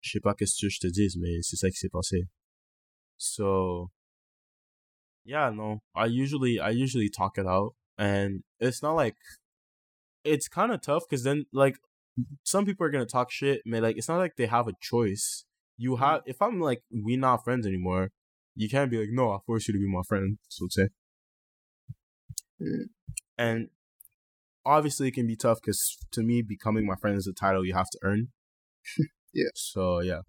[0.00, 2.26] je sais pas qu'est-ce que je te dise, mais c'est ça qui s'est passé.
[3.18, 3.90] So,
[5.24, 9.16] yeah, no, I usually, I usually talk it out, and it's not like,
[10.24, 11.76] it's kind of tough because then, like,
[12.44, 15.44] some people are gonna talk shit, but like, it's not like they have a choice.
[15.76, 18.10] You have, if I'm like, we not friends anymore,
[18.54, 20.38] you can't be like, no, I force you to be my friend.
[20.48, 20.88] So, tu sais.
[22.60, 22.84] Mm.
[23.38, 23.68] And
[24.64, 27.74] obviously it can be tough because to me becoming my friend is a title you
[27.74, 28.28] have to earn
[29.32, 29.50] Yeah.
[29.54, 30.20] so yeah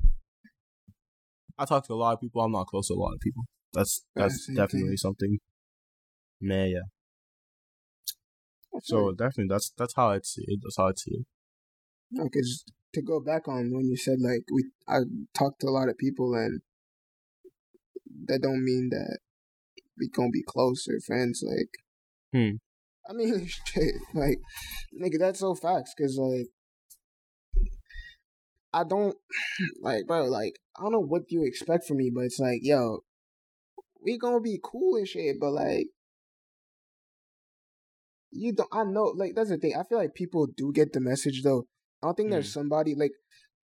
[1.57, 3.43] i talk to a lot of people i'm not close to a lot of people
[3.73, 4.97] that's that's same definitely thing.
[4.97, 5.37] something
[6.39, 6.87] man yeah
[8.83, 11.25] so definitely that's that's how i see it that's how i see it
[12.11, 12.63] No, because
[12.93, 14.99] to go back on when you said like we, I
[15.33, 16.61] talked to a lot of people, and
[18.27, 19.19] that don't mean that
[19.97, 21.43] we gonna be closer friends.
[21.45, 21.71] Like,
[22.33, 22.55] Hmm.
[23.09, 24.39] I mean, shit, like,
[25.01, 25.93] nigga, that's so facts.
[25.97, 26.47] Cause like,
[28.73, 29.15] I don't
[29.81, 30.25] like, bro.
[30.25, 32.99] Like, I don't know what you expect from me, but it's like, yo,
[34.03, 35.39] we gonna be cool and shit.
[35.39, 35.87] But like,
[38.31, 38.69] you don't.
[38.71, 39.75] I know, like, that's the thing.
[39.77, 41.65] I feel like people do get the message though.
[42.01, 42.59] I don't think there's mm-hmm.
[42.59, 43.11] somebody like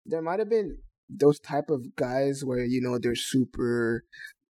[0.06, 0.78] there might have been
[1.10, 4.04] those type of guys where you know they're super,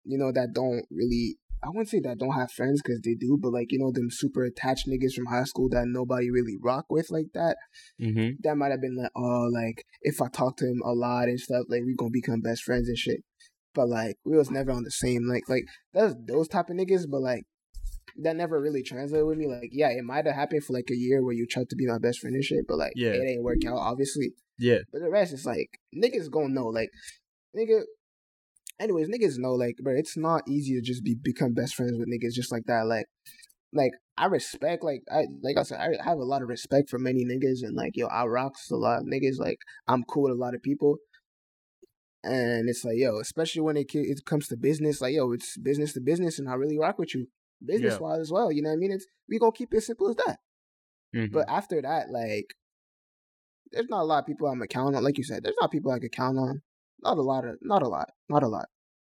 [0.03, 1.37] you know, that don't really.
[1.63, 4.09] I wouldn't say that don't have friends because they do, but like you know them
[4.11, 7.57] super attached niggas from high school that nobody really rock with like that.
[8.01, 8.35] Mm-hmm.
[8.43, 11.39] That might have been like, oh, like if I talk to him a lot and
[11.39, 13.21] stuff, like we gonna become best friends and shit.
[13.73, 15.63] But like we was never on the same like like
[15.93, 17.43] that's those type of niggas, but like
[18.23, 19.47] that never really translated with me.
[19.47, 21.87] Like yeah, it might have happened for like a year where you tried to be
[21.87, 23.11] my best friend and shit, but like Yeah.
[23.11, 24.33] it ain't work out obviously.
[24.59, 24.79] Yeah.
[24.91, 26.89] But the rest is like niggas gonna know, like
[27.55, 27.81] nigga.
[28.79, 32.07] Anyways, niggas know, like, bro, it's not easy to just be become best friends with
[32.09, 32.85] niggas just like that.
[32.85, 33.05] Like,
[33.73, 36.99] like I respect, like, I like I said, I have a lot of respect for
[36.99, 39.39] many niggas, and like, yo, I rocks a lot of niggas.
[39.39, 40.97] Like, I'm cool with a lot of people,
[42.23, 45.93] and it's like, yo, especially when it it comes to business, like, yo, it's business
[45.93, 47.27] to business, and I really rock with you,
[47.65, 48.51] business wise as well.
[48.51, 48.91] You know what I mean?
[48.91, 50.39] It's we gonna keep it simple as that.
[51.15, 51.31] Mhm.
[51.31, 52.55] But after that, like,
[53.71, 55.03] there's not a lot of people I'm gonna count on.
[55.03, 56.61] Like you said, there's not people I could count on.
[57.01, 58.67] Not a lot of, not a lot, not a lot.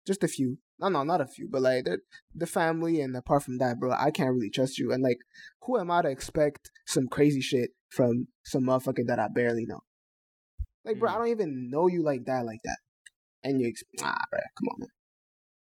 [0.06, 0.58] Just a few.
[0.78, 1.48] No, no, not a few.
[1.50, 1.86] But like
[2.34, 4.92] the family, and apart from that, bro, I can't really trust you.
[4.92, 5.18] And like,
[5.62, 9.80] who am I to expect some crazy shit from some motherfucker that I barely know?
[10.84, 11.18] Like, bro, I Mm.
[11.18, 12.78] don't even know you like that, like that.
[13.42, 14.88] And you, ex- ah, bro, come on, man.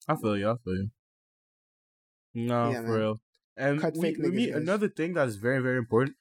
[0.08, 0.50] I feel you.
[0.50, 0.90] I feel you.
[2.34, 2.98] No, Yeah, for man.
[2.98, 3.20] real.
[3.56, 6.16] And Cut we, with niggas, another thing that's very, very important.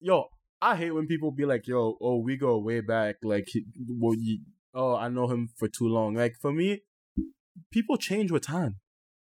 [0.00, 0.26] Yo,
[0.62, 3.48] I hate when people be like, "Yo, oh, we go way back." Like,
[3.88, 4.40] well, you,
[4.74, 6.14] oh, I know him for too long.
[6.14, 6.82] Like for me,
[7.72, 8.76] people change with time.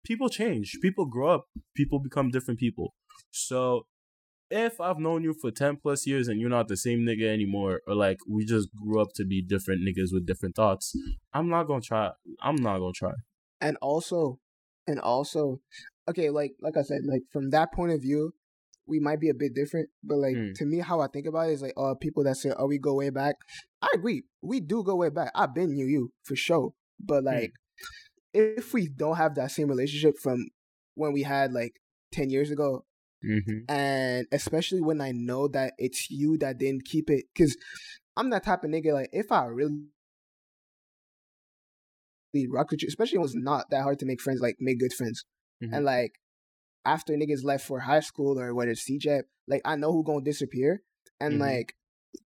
[0.06, 0.78] People change.
[0.82, 1.46] People grow up.
[1.76, 2.94] People become different people.
[3.30, 3.86] So,
[4.50, 7.82] if I've known you for ten plus years and you're not the same nigga anymore,
[7.88, 10.94] or like we just grew up to be different niggas with different thoughts,
[11.34, 12.10] I'm not gonna try.
[12.42, 13.14] I'm not gonna try.
[13.62, 14.40] and also
[14.88, 15.60] and also
[16.10, 18.34] okay like like i said like from that point of view
[18.88, 20.54] we might be a bit different but like Mm.
[20.56, 22.78] to me how i think about it is like uh people that say oh we
[22.78, 23.36] go way back
[23.82, 27.54] i agree we do go way back i've been knew you for sure but like
[28.34, 30.48] if we don't have that same relationship from
[30.96, 31.80] when we had like
[32.12, 32.86] 10 years ago
[33.24, 33.60] Mm-hmm.
[33.70, 37.56] and especially when i know that it's you that didn't keep it because
[38.18, 39.78] i'm that type of nigga like if i really
[42.50, 44.94] rock with you especially when it's not that hard to make friends like make good
[44.94, 45.24] friends
[45.62, 45.70] Mhm.
[45.76, 46.14] and like
[46.86, 50.24] after niggas left for high school or whether it's CJ, like I know who gonna
[50.24, 50.82] disappear.
[51.20, 51.40] And Mhm.
[51.40, 51.76] like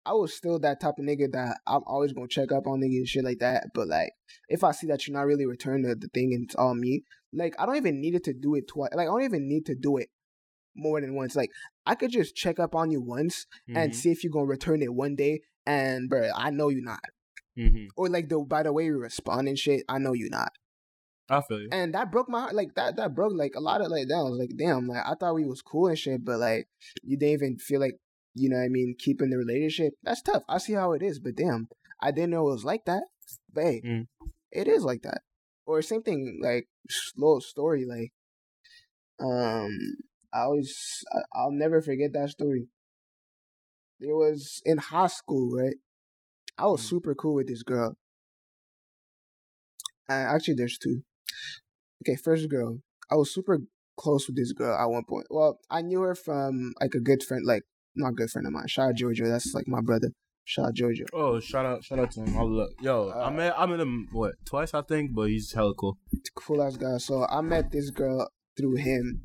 [0.04, 2.98] I was still that type of nigga that I'm always gonna check up on niggas
[2.98, 3.68] and shit like that.
[3.74, 4.12] But like
[4.48, 7.04] if I see that you're not really returning the, the thing and it's all me,
[7.32, 8.90] like I don't even need it to do it twice.
[8.94, 10.08] Like I don't even need to do it
[10.74, 11.36] more than once.
[11.36, 11.50] Like
[11.86, 13.94] I could just check up on you once and Mhm.
[13.94, 15.40] see if you're gonna return it one day.
[15.66, 17.00] And bro, I know you're not.
[17.56, 17.88] Mhm.
[17.96, 20.52] Or like the by the way you respond and shit, I know you're not.
[21.30, 21.68] I feel you.
[21.72, 22.54] and that broke my heart.
[22.54, 24.14] Like that, that broke like a lot of like that.
[24.16, 26.68] I was like, damn, like I thought we was cool and shit, but like
[27.02, 27.96] you didn't even feel like
[28.34, 29.94] you know what I mean keeping the relationship.
[30.02, 30.42] That's tough.
[30.48, 31.68] I see how it is, but damn,
[32.00, 33.04] I didn't know it was like that.
[33.52, 34.06] But hey, Mm.
[34.50, 35.22] it is like that.
[35.66, 37.84] Or same thing, like slow story.
[37.86, 38.12] Like,
[39.20, 39.78] um,
[40.32, 42.66] I always, I, I'll never forget that story.
[44.00, 45.76] It was in high school, right?
[46.58, 46.88] I was Mm.
[46.88, 47.96] super cool with this girl.
[50.08, 51.02] Actually, there's two.
[52.02, 52.78] Okay, first girl.
[53.10, 53.58] I was super
[53.98, 55.26] close with this girl at one point.
[55.30, 58.68] Well, I knew her from like a good friend, like not good friend of mine.
[58.68, 59.28] Shout out Giorgio.
[59.28, 60.08] That's like my brother.
[60.44, 61.04] Shout out Giorgio.
[61.12, 62.36] Oh, shout out, shout out to him.
[62.38, 62.70] I'll look.
[62.80, 65.98] Yo, I Uh, met, I met him what twice, I think, but he's hella cool.
[66.34, 66.96] Cool ass guy.
[66.98, 69.22] So I met this girl through him.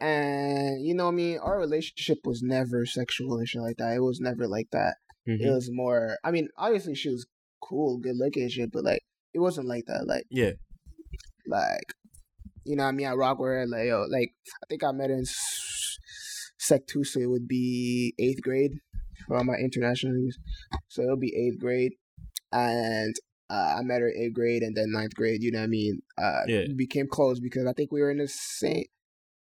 [0.00, 1.38] And you know I mean?
[1.38, 3.94] Our relationship was never sexual and shit like that.
[3.96, 4.96] It was never like that.
[5.24, 5.54] It Mhm.
[5.54, 7.26] was more I mean, obviously she was
[7.60, 9.02] cool, good looking and shit, but like
[9.32, 10.06] it wasn't like that.
[10.06, 10.52] Like Yeah.
[11.46, 11.94] Like
[12.64, 13.06] you know what I mean?
[13.06, 14.32] I rock with her like yo, like
[14.62, 15.24] I think I met her in
[16.58, 18.72] sec two, so it would be eighth grade
[19.26, 20.38] for all my international years.
[20.88, 21.92] So it'll be eighth grade.
[22.52, 23.14] And
[23.50, 26.02] uh, I met her eighth grade and then ninth grade, you know what I mean?
[26.16, 26.64] Uh Yeah.
[26.68, 28.84] we became close because I think we were in the same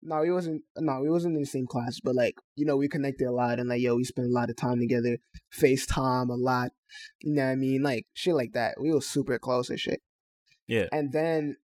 [0.02, 2.88] no, we wasn't no, we wasn't in the same class, but like, you know, we
[2.88, 5.18] connected a lot and like yo, we spent a lot of time together,
[5.54, 6.70] FaceTime a lot.
[7.20, 7.82] You know what I mean?
[7.82, 8.80] Like shit like that.
[8.80, 10.00] We were super close and shit.
[10.66, 10.86] Yeah.
[10.90, 11.56] And then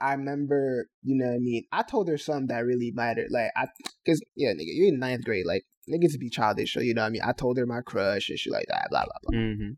[0.00, 1.64] I remember, you know what I mean?
[1.72, 3.28] I told her something that really mattered.
[3.30, 3.66] Like, I,
[4.06, 5.46] cause, yeah, nigga, you're in ninth grade.
[5.46, 7.22] Like, niggas be childish, so you know what I mean?
[7.24, 9.38] I told her my crush and shit like that, blah, blah, blah.
[9.38, 9.70] Mm-hmm.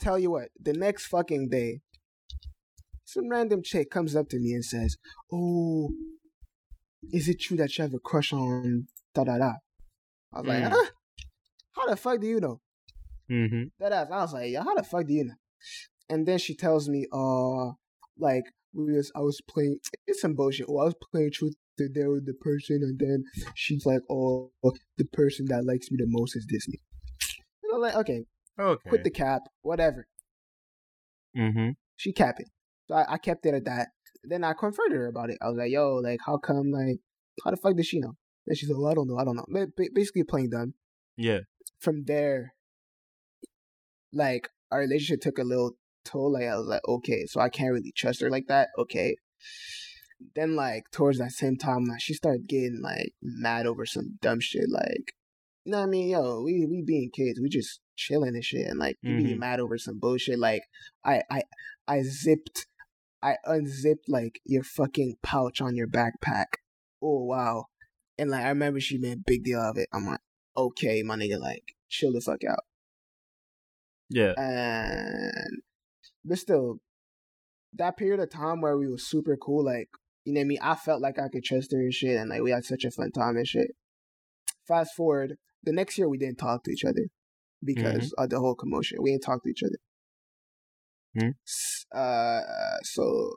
[0.00, 1.80] Tell you what, the next fucking day,
[3.04, 4.96] some random chick comes up to me and says,
[5.32, 5.90] "Oh,
[7.12, 9.52] is it true that you have a crush on da da da?"
[10.32, 10.70] I was like, Mm.
[10.70, 10.84] huh?
[11.72, 12.60] How the fuck do you know?
[13.30, 13.62] Mm-hmm.
[13.80, 14.08] That ass.
[14.12, 15.34] I was like, yeah, how the fuck do you know?
[16.08, 17.72] And then she tells me, uh,
[18.18, 20.66] like we was I was playing it's some bullshit.
[20.68, 23.24] Oh, I was playing truth or dare with the person, and then
[23.54, 24.50] she's like, oh,
[24.96, 26.78] the person that likes me the most is Disney.
[27.62, 28.24] And I'm like, okay,
[28.58, 28.88] Okay.
[28.90, 30.06] quit the cap, whatever.
[31.36, 31.70] mm-hmm.
[31.96, 32.48] She capped it.
[32.88, 33.88] So I, I kept it at that.
[34.24, 35.38] Then I confronted her about it.
[35.40, 36.98] I was like, yo, like, how come, like,
[37.44, 38.14] how the fuck does she know?
[38.46, 39.44] And she's like, well, I don't know, I don't know.
[39.48, 40.74] Ba- ba- Basically playing dumb.
[41.16, 41.40] Yeah.
[41.80, 42.54] From there,
[44.12, 45.72] like, our relationship took a little
[46.10, 46.32] toll.
[46.32, 48.68] Like, I was like, okay, so I can't really trust her like that.
[48.78, 49.16] Okay.
[50.34, 54.40] Then, like, towards that same time, like, she started getting, like, mad over some dumb
[54.40, 54.68] shit.
[54.68, 55.12] Like,
[55.64, 56.08] you know what I mean?
[56.08, 58.66] Yo, we, we being kids, we just chilling and shit.
[58.66, 59.38] And, like, you being mm-hmm.
[59.38, 60.38] mad over some bullshit.
[60.38, 60.62] Like,
[61.04, 61.42] I, I,
[61.86, 62.66] I zipped,
[63.22, 66.46] I unzipped, like, your fucking pouch on your backpack.
[67.00, 67.66] Oh, wow.
[68.18, 69.88] And, like, I remember she made a big deal of it.
[69.92, 70.20] I'm like,
[70.56, 72.64] okay, my nigga, like, chill the fuck out.
[74.10, 74.32] Yeah.
[74.36, 75.62] And
[76.28, 76.78] but still,
[77.74, 79.88] that period of time where we were super cool, like
[80.24, 80.58] you know what I mean.
[80.62, 82.90] I felt like I could trust her and shit, and like we had such a
[82.90, 83.70] fun time and shit.
[84.66, 87.06] Fast forward, the next year we didn't talk to each other
[87.64, 88.98] because of the whole commotion.
[89.00, 89.78] We didn't talk to each other.
[91.16, 91.34] Mhm.
[91.92, 93.34] Uh, so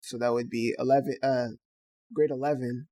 [0.00, 1.16] so that would be eleven.
[1.22, 1.48] Uh,
[2.12, 2.88] grade eleven.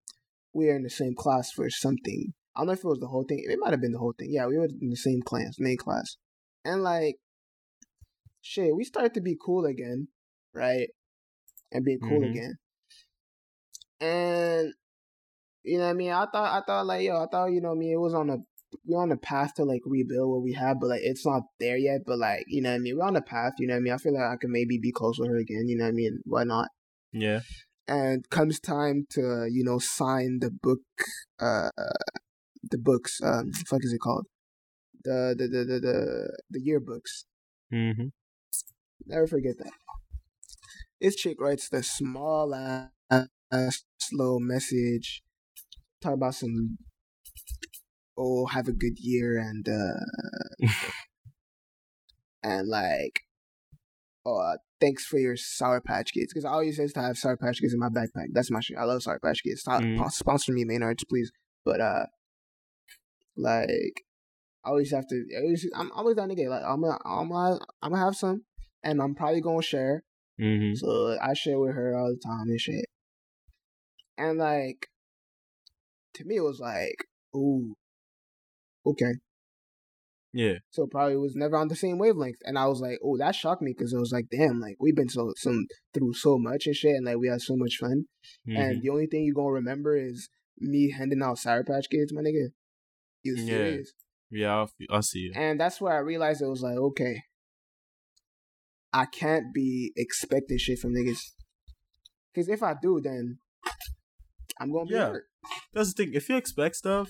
[0.55, 2.35] We were in the same class for something.
[2.55, 3.43] I don't know if it was the whole thing.
[3.49, 4.29] It might have been the whole thing.
[4.31, 6.17] Yeah, we were in the same class, main class.
[6.65, 7.17] And like,
[8.43, 10.09] shit, we started to be cool again,
[10.55, 10.89] right?
[11.73, 12.31] And being cool Mhm.
[12.31, 12.59] again.
[14.01, 14.75] And
[15.65, 16.11] you know what I mean?
[16.13, 18.15] I thought I thought like yo, I thought, you know what I mean, it was
[18.15, 18.39] on a
[18.85, 21.77] we're on the path to like rebuild what we have, but like it's not there
[21.77, 22.03] yet.
[22.07, 22.97] But like, you know what I mean?
[22.99, 23.93] We're on the path, you know what I mean?
[23.93, 25.93] I feel like I could maybe be close with her again, you know what I
[25.93, 26.21] mean?
[26.25, 26.69] Why not?
[27.13, 27.41] Yeah.
[27.89, 30.81] and comes time to you know sign the book
[31.41, 31.69] uh
[32.71, 34.27] the books um fuck is it called
[35.05, 37.25] the the the the the, the yearbooks
[37.73, 38.09] Mm-hmm.
[39.07, 39.73] Never forget that.
[41.01, 45.23] This chick writes the small ass slow message
[46.01, 46.79] talk about some
[48.19, 50.67] oh have a good year and uh
[52.43, 53.21] and like
[54.27, 57.37] oh uh, thanks for your sour patch kids because i always used to have sour
[57.37, 58.27] patch kids in my backpack.
[58.33, 58.77] That's my shit.
[58.79, 59.61] I love sour patch kids.
[59.61, 60.11] Stop, Mhm.
[60.11, 61.31] sponsor me maynards please.
[61.65, 62.07] But uh
[63.37, 64.03] like
[64.65, 67.59] i always have to I always, i'm always that nigga like i'm gonna i'm gonna
[67.81, 68.43] i'm gonna have some
[68.85, 70.03] and i'm probably gonna share
[70.41, 70.75] Mm-hmm.
[70.75, 72.87] so I share with her all the time and shit.
[74.17, 74.89] And like,
[76.15, 77.05] to me, it was like,
[77.37, 77.75] ooh,
[78.87, 79.13] okay.
[80.33, 80.55] Yeah.
[80.71, 82.39] So probably was never on the same wavelength.
[82.45, 84.97] And I was like, oh, that shocked me because it was like, damn, like we've
[84.97, 88.07] been so some through so much and shit, and like we had so much fun.
[88.49, 88.59] Mhm.
[88.59, 90.29] And the only thing you gonna remember is
[90.59, 92.49] me handing out Sour Patch Kids, my nigga.
[93.23, 93.45] You Yeah.
[93.47, 93.93] serious?
[94.31, 95.33] yeah, I, fe- I see you.
[95.37, 97.23] And that's where I realized it was like, okay,
[98.93, 101.21] I can't be expecting shit from niggas.
[102.33, 103.39] Because if I do, then
[104.59, 105.11] I'm gonna be Yeah.
[105.11, 105.29] hurt.
[105.73, 106.15] That's the thing.
[106.15, 107.09] If you expect stuff,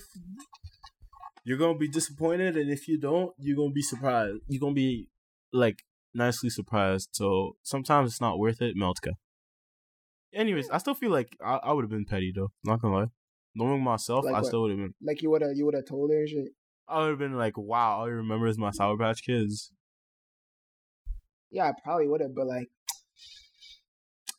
[1.43, 4.39] you're gonna be disappointed, and if you don't, you're gonna be surprised.
[4.47, 5.09] You're gonna be
[5.51, 5.83] like
[6.13, 7.09] nicely surprised.
[7.13, 8.75] So sometimes it's not worth it.
[8.77, 9.13] Meltka.
[10.33, 12.51] Anyways, I still feel like I, I would have been petty though.
[12.63, 13.07] Not gonna lie.
[13.55, 14.47] Knowing myself, Like I what?
[14.47, 14.93] still would have been.
[15.01, 16.53] Like you would have, you would have told her shit.
[16.87, 19.71] I would have been like, wow, all you remember is my Sour Patch Kids.
[21.53, 22.67] Yeah, I probably would have, but like,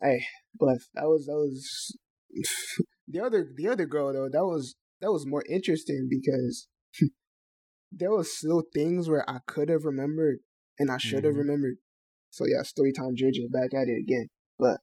[0.02, 0.24] hey,
[0.58, 1.96] but that was that was
[3.08, 4.28] the other the other girl though.
[4.28, 6.66] That was that was more interesting because
[7.92, 10.38] there was still things where I could have remembered
[10.78, 11.38] and I should have Mhm.
[11.46, 11.76] remembered.
[12.30, 14.26] So yeah, story time JJ back at it again.
[14.58, 14.80] But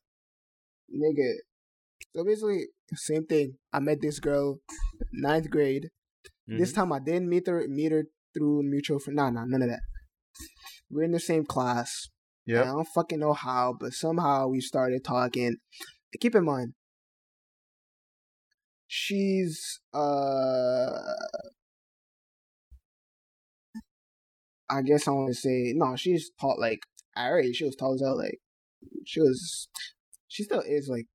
[0.89, 1.33] nigga,
[2.15, 3.57] so basically same thing.
[3.73, 4.61] I met this girl
[5.11, 5.89] ninth grade.
[6.47, 6.75] This Mhm.
[6.75, 9.17] time I didn't meet her meet her through mutual friend.
[9.17, 9.81] Nah, nah, none of that.
[10.89, 12.07] We're in the same class.
[12.61, 15.57] And I don't fucking know how, but somehow we started talking.
[16.19, 16.73] Keep in mind,
[18.87, 20.89] she's uh,
[24.69, 25.95] I guess I want to say no.
[25.95, 26.81] She's tall, like
[27.17, 27.55] age.
[27.57, 28.17] She was tall as hell.
[28.17, 28.39] Like
[29.05, 29.67] she was,
[30.27, 31.07] she still is like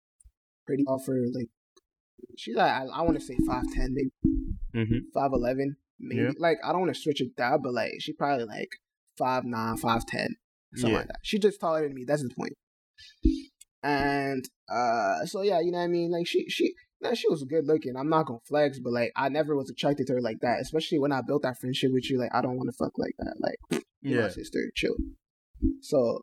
[0.66, 1.48] pretty tall for like.
[2.38, 4.10] She's like I, I want to say five ten, maybe
[4.74, 5.00] Mhm.
[5.14, 6.22] five eleven, maybe.
[6.22, 6.30] Yeah.
[6.38, 8.68] Like I don't want to switch it down, but like she probably like
[9.18, 10.36] five nine, five ten,
[10.77, 10.98] something Yeah.
[10.98, 11.19] like that.
[11.23, 12.05] She just taller than me.
[12.07, 12.53] That's the point.
[13.82, 16.11] And uh, so yeah, you know what I mean.
[16.11, 16.74] Like she she.
[17.03, 17.94] Nah, she was good looking.
[17.94, 20.61] I'm not gonna flex, but like I never was attracted to her like that.
[20.61, 22.19] Especially when I built that friendship with you.
[22.19, 23.35] Like I don't want to fuck like that.
[23.39, 24.23] Like Yeah.
[24.23, 24.97] my sister, chill.
[25.82, 26.23] So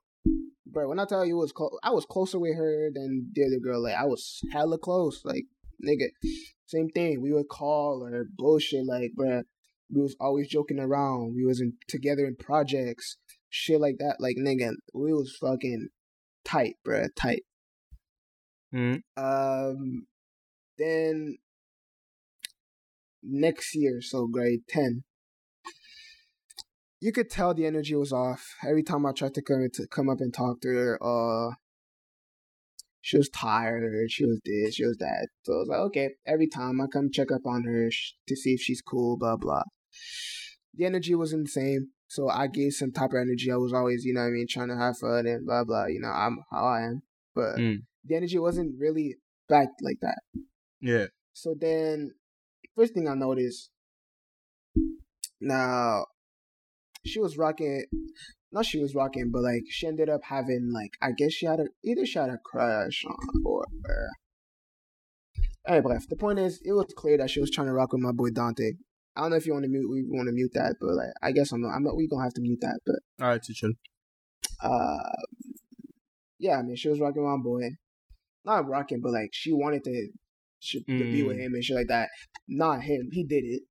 [0.66, 0.90] bro.
[0.90, 3.60] When I tell you it was close, I was closer with her than the other
[3.60, 3.84] girl.
[3.84, 5.22] Like I was hella close.
[5.24, 5.46] Like
[5.86, 6.08] nigga,
[6.66, 7.22] same thing.
[7.22, 8.86] We would call or bullshit.
[8.88, 9.44] Like bro,
[9.94, 11.36] we was always joking around.
[11.36, 13.18] We was in together in projects,
[13.54, 14.18] shit like that.
[14.20, 15.90] Like nigga, we was fucking
[16.44, 17.44] tight, bro, tight.
[18.74, 19.04] Mm.
[19.16, 20.08] Um,
[20.80, 21.38] then
[23.22, 25.04] next year, so grade ten,
[27.00, 28.56] you could tell the energy was off.
[28.68, 31.54] Every time I tried to come to come up and talk to her, uh,
[33.02, 33.84] she was tired.
[34.10, 34.76] She was this.
[34.76, 35.28] She was that.
[35.44, 36.10] So I was like, okay.
[36.26, 39.38] Every time I come check up on her sh- to see if she's cool, blah
[39.38, 39.64] blah.
[40.74, 41.90] The energy wasn't the same.
[42.14, 43.52] So I gave some type of energy.
[43.52, 45.88] I was always, you know, what I mean, trying to have fun and blah blah.
[45.88, 47.02] You know, I'm how I am,
[47.34, 47.86] but Mm.
[48.04, 49.16] the energy wasn't really
[49.50, 50.22] back like that.
[50.80, 51.08] Yeah.
[51.34, 52.12] So then,
[52.76, 53.72] first thing I noticed,
[55.42, 56.06] now,
[57.04, 57.86] she was rocking,
[58.52, 61.60] not she was rocking, but like she ended up having like I guess she had
[61.62, 63.66] a either she had a crush on or.
[63.90, 64.10] or
[65.66, 66.08] Hey, bref.
[66.08, 68.30] The point is, it was clear that she was trying to rock with my boy
[68.30, 68.74] Dante.
[69.16, 71.14] I don't know if you want to mute, we want to mute that, but like,
[71.22, 71.70] I guess I'm not.
[71.76, 71.96] I'm not.
[71.96, 73.70] We gonna have to mute that, but All right, teacher.
[74.62, 74.98] uh,
[76.40, 77.70] yeah, I mean, she was rocking my boy.
[78.46, 80.10] Not rocking, but like she wanted to,
[80.60, 81.46] she, to be with Mm.
[81.46, 82.10] him and shit like that.
[82.48, 83.10] Not him.
[83.12, 83.62] He did it.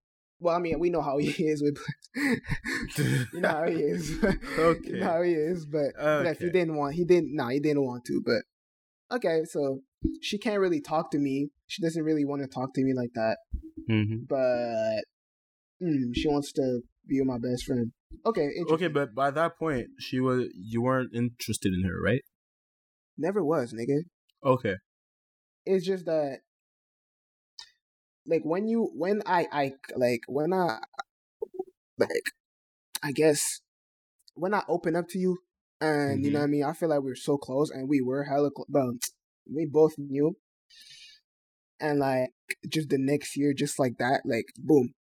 [0.40, 1.76] Well, I mean, we know how he is with.
[3.34, 4.10] you know how he is.
[4.22, 4.92] you Okay.
[4.92, 7.34] know how he is, but, but if he didn't want, he didn't.
[7.34, 8.22] Nah, he didn't want to.
[8.24, 9.80] But okay, so
[10.22, 11.50] she can't really talk to me.
[11.66, 13.38] She doesn't really want to talk to me like that.
[13.88, 15.04] hmm But
[15.82, 17.92] mm, she wants to be my best friend.
[18.24, 18.74] Okay, interesting.
[18.74, 22.22] Okay, but by that point, she was you weren't interested in her, right?
[23.18, 24.04] Never was, nigga.
[24.44, 24.74] Okay.
[25.64, 26.38] it's just that
[28.26, 30.78] like when you when I I like when I
[31.98, 32.08] like
[33.02, 33.60] I guess
[34.34, 35.38] when I open up to you
[35.80, 38.00] and you know what I mean I feel like we were so close and we
[38.00, 38.92] were hella close bro
[39.52, 40.36] we both knew
[41.80, 42.30] and like
[42.68, 44.94] just the next year just like that like boom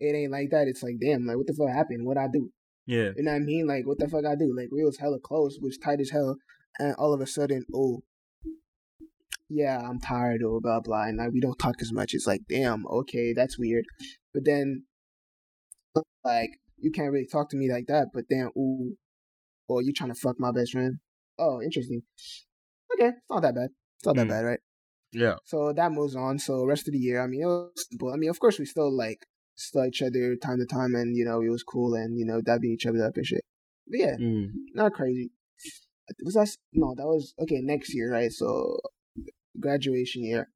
[0.00, 2.50] it ain't like that it's like damn like what the fuck happened what I do
[2.86, 3.10] Yeah.
[3.16, 5.18] you know what I mean like what the fuck I do like we was hella
[5.20, 6.36] close was tight as hell
[6.78, 8.02] and all of a sudden oh
[9.50, 12.14] yeah, I'm tired or blah blah, and like we don't talk as much.
[12.14, 13.84] It's like, damn, okay, that's weird.
[14.32, 14.84] But then,
[16.24, 18.08] like, you can't really talk to me like that.
[18.12, 18.96] But then, ooh,
[19.68, 20.98] or you trying to fuck my best friend?
[21.38, 22.02] Oh, interesting.
[22.94, 23.68] Okay, it's not that bad.
[23.98, 24.30] It's not that Mm.
[24.30, 24.60] bad, right?
[25.12, 25.36] Yeah.
[25.44, 26.38] So that moves on.
[26.38, 28.12] So rest of the year, I mean, it was simple.
[28.12, 29.26] I mean, of course, we still like
[29.56, 32.40] saw each other time to time, and you know, it was cool, and you know,
[32.40, 33.44] dabbing each other up and shit.
[33.88, 34.50] But yeah, Mm.
[34.74, 35.30] not crazy.
[36.22, 36.94] Was that no?
[36.96, 37.60] That was okay.
[37.62, 38.30] Next year, right?
[38.32, 38.78] So
[39.58, 40.50] graduation year.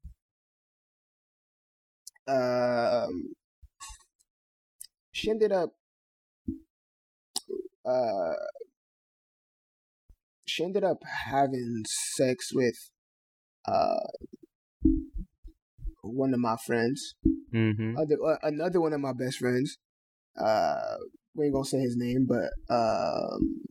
[2.27, 3.33] Um,
[5.11, 5.71] she ended up.
[7.85, 8.33] Uh,
[10.45, 12.91] she ended up having sex with
[13.67, 14.07] uh
[16.01, 17.15] one of my friends,
[17.53, 17.97] Mm-hmm.
[17.97, 19.77] other uh, another one of my best friends.
[20.39, 20.97] Uh,
[21.35, 23.61] we ain't gonna say his name, but um,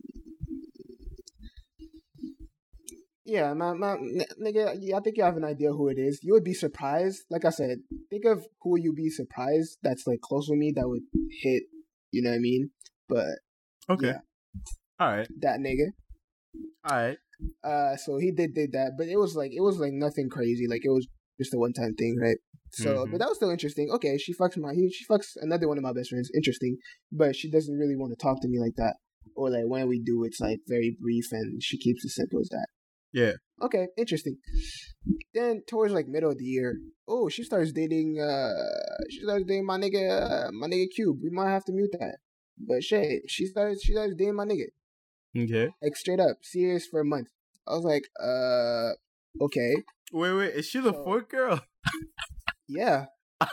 [3.25, 3.95] yeah, my, my
[4.41, 6.19] nigga, yeah, I think you have an idea who it is.
[6.23, 7.23] You would be surprised.
[7.29, 7.79] Like I said,
[8.09, 11.03] think of who you be surprised that's like close with me that would
[11.41, 11.63] hit.
[12.11, 12.71] You know what I mean?
[13.07, 13.27] But
[13.89, 14.07] Okay.
[14.07, 14.17] yeah,
[14.99, 15.27] All right.
[15.41, 15.89] that nigga.
[16.85, 17.17] All right.
[17.63, 20.67] Uh, so he did did that, but it was like it was like nothing crazy.
[20.67, 21.07] Like it was
[21.39, 22.37] just a one time thing, right?
[22.71, 23.11] So, Mhm.
[23.11, 23.89] but that was still interesting.
[23.91, 26.29] Okay, she fucks my he she fucks another one of my best friends.
[26.35, 26.77] Interesting,
[27.11, 28.95] but she doesn't really want to talk to me like that,
[29.35, 32.49] or like when we do, it's like very brief, and she keeps it simple as
[32.49, 32.67] that.
[33.11, 33.33] Yeah.
[33.61, 34.37] Okay, interesting.
[35.33, 38.19] Then towards like middle of the year, oh, she starts dating.
[38.19, 38.53] uh
[39.09, 40.03] She starts dating my nigga,
[40.47, 41.17] uh, my nigga Cube.
[41.23, 42.17] We might have to mute that.
[42.57, 44.67] But shit, she starts she starts dating my nigga
[45.35, 45.69] Okay.
[45.81, 47.29] like straight up serious for a month.
[47.67, 48.93] I was like, uh,
[49.41, 49.75] okay,
[50.11, 50.53] Wait, wait.
[50.55, 51.61] Is she the So- fourth girl?
[52.67, 53.05] yeah,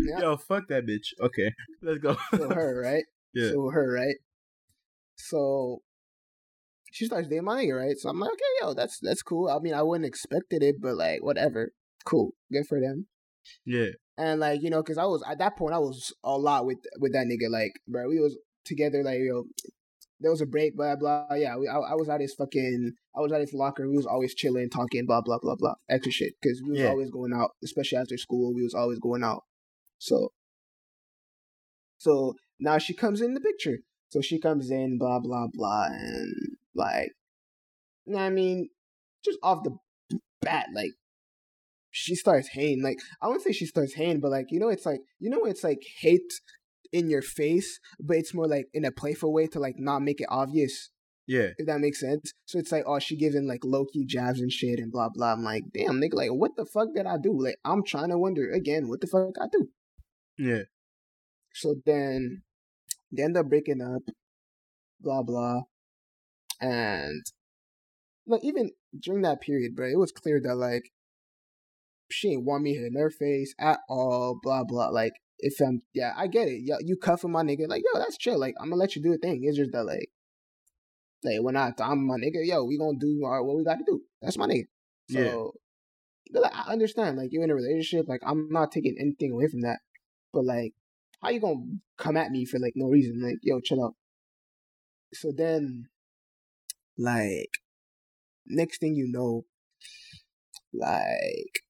[0.00, 0.20] Yeah.
[0.20, 1.12] Yo, fuck that bitch.
[1.20, 1.52] Okay,
[1.82, 2.16] let's go.
[2.34, 3.04] so her right,
[3.34, 3.50] Yeah.
[3.50, 4.16] so her right.
[5.16, 5.82] So
[6.92, 7.96] she starts dating my nigga, right?
[7.98, 9.48] So I'm like, okay, yo, that's that's cool.
[9.48, 11.72] I mean, I wouldn't expected it, but like, whatever,
[12.06, 13.06] cool, good for them.
[13.66, 13.88] yeah.
[14.16, 16.78] And like, you know, cause I was at that point, I was a lot with
[16.98, 17.50] with that nigga.
[17.50, 19.02] Like, bro, we was together.
[19.04, 19.44] Like, yo,
[20.20, 21.26] there was a break, blah blah.
[21.34, 23.88] Yeah, we, I, I was at his fucking, I was at his locker.
[23.88, 26.34] We was always chilling, talking, blah blah blah blah, extra shit.
[26.42, 26.88] Cause we was Yeah.
[26.90, 28.52] always going out, especially after school.
[28.54, 29.44] We was always going out.
[29.98, 30.30] So,
[31.98, 33.78] so now she comes in the picture.
[34.10, 36.34] So she comes in, blah blah blah, and
[36.74, 37.10] like,
[38.06, 38.70] you know what I mean,
[39.24, 39.76] just off the
[40.40, 40.92] bat, like
[41.90, 42.82] she starts hating.
[42.82, 45.44] Like I wouldn't say she starts hating, but like you know, it's like you know,
[45.44, 46.32] it's like hate
[46.92, 50.20] in your face, but it's more like in a playful way to like not make
[50.20, 50.90] it obvious.
[51.26, 51.50] Yeah.
[51.58, 52.32] If that makes sense.
[52.46, 55.32] So it's like, oh, she giving like low key jabs and shit and blah blah.
[55.32, 57.38] I'm like, damn, nigga, like, what the fuck did I do?
[57.38, 59.68] Like, I'm trying to wonder again, what the fuck I do?
[60.38, 60.62] Yeah.
[61.52, 62.42] So then
[63.12, 64.02] they end up breaking up,
[65.00, 65.62] blah blah.
[66.60, 67.24] And
[68.26, 70.90] like even during that period, bro, it was clear that like
[72.10, 74.88] she ain't want me in her face at all, blah blah.
[74.88, 76.60] Like if I'm yeah, I get it.
[76.64, 78.38] Yeah, you cuffing my nigga, like, yo, that's chill.
[78.38, 79.42] Like, I'm gonna let you do a thing.
[79.44, 80.10] It's just that like
[81.24, 84.00] like when I I'm my nigga, yo, we gonna do our, what we gotta do.
[84.22, 84.66] That's my nigga.
[85.10, 85.54] So
[86.30, 86.40] yeah.
[86.40, 89.62] like I understand, like you're in a relationship, like I'm not taking anything away from
[89.62, 89.78] that.
[90.32, 90.74] But like
[91.22, 91.64] how you gonna
[91.96, 93.20] come at me for like no reason?
[93.20, 93.94] Like, yo, chill out.
[95.12, 95.88] So then
[96.96, 97.50] like
[98.46, 99.44] next thing you know,
[100.72, 101.62] like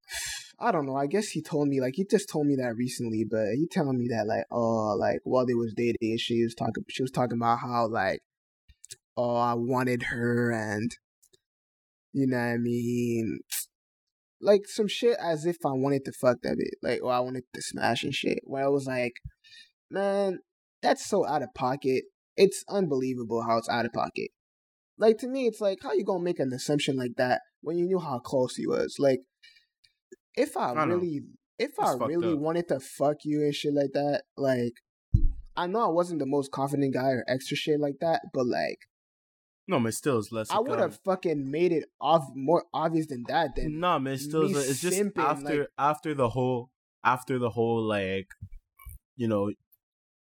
[0.61, 0.97] I don't know.
[0.97, 3.99] I guess he told me like he just told me that recently, but he telling
[3.99, 7.39] me that like oh like while they was dating, she was talking she was talking
[7.39, 8.21] about how like
[9.17, 10.91] oh I wanted her and
[12.13, 13.41] you know what I mean
[14.41, 17.45] like some shit as if I wanted to fuck that bitch like or I wanted
[17.55, 18.41] to smash and shit.
[18.45, 19.15] Where I was like,
[19.91, 20.39] man,
[20.83, 22.05] that's so out of pocket.
[22.37, 24.31] It's unbelievable how it's out of pocket.
[24.97, 27.87] Like to me, it's like how you gonna make an assumption like that when you
[27.87, 28.97] knew how close he was.
[28.99, 29.21] Like
[30.37, 31.27] if I, I really, know.
[31.59, 32.39] if it's I really up.
[32.39, 34.75] wanted to fuck you and shit like that, like
[35.57, 38.79] I know I wasn't the most confident guy or extra shit like that, but like.
[39.67, 40.51] No, man, still is less.
[40.51, 43.51] I would have fucking made it off more obvious than that.
[43.55, 46.71] Then no, man, still is, it's just simping, after like, after the whole
[47.05, 48.29] after the whole like,
[49.17, 49.53] you know,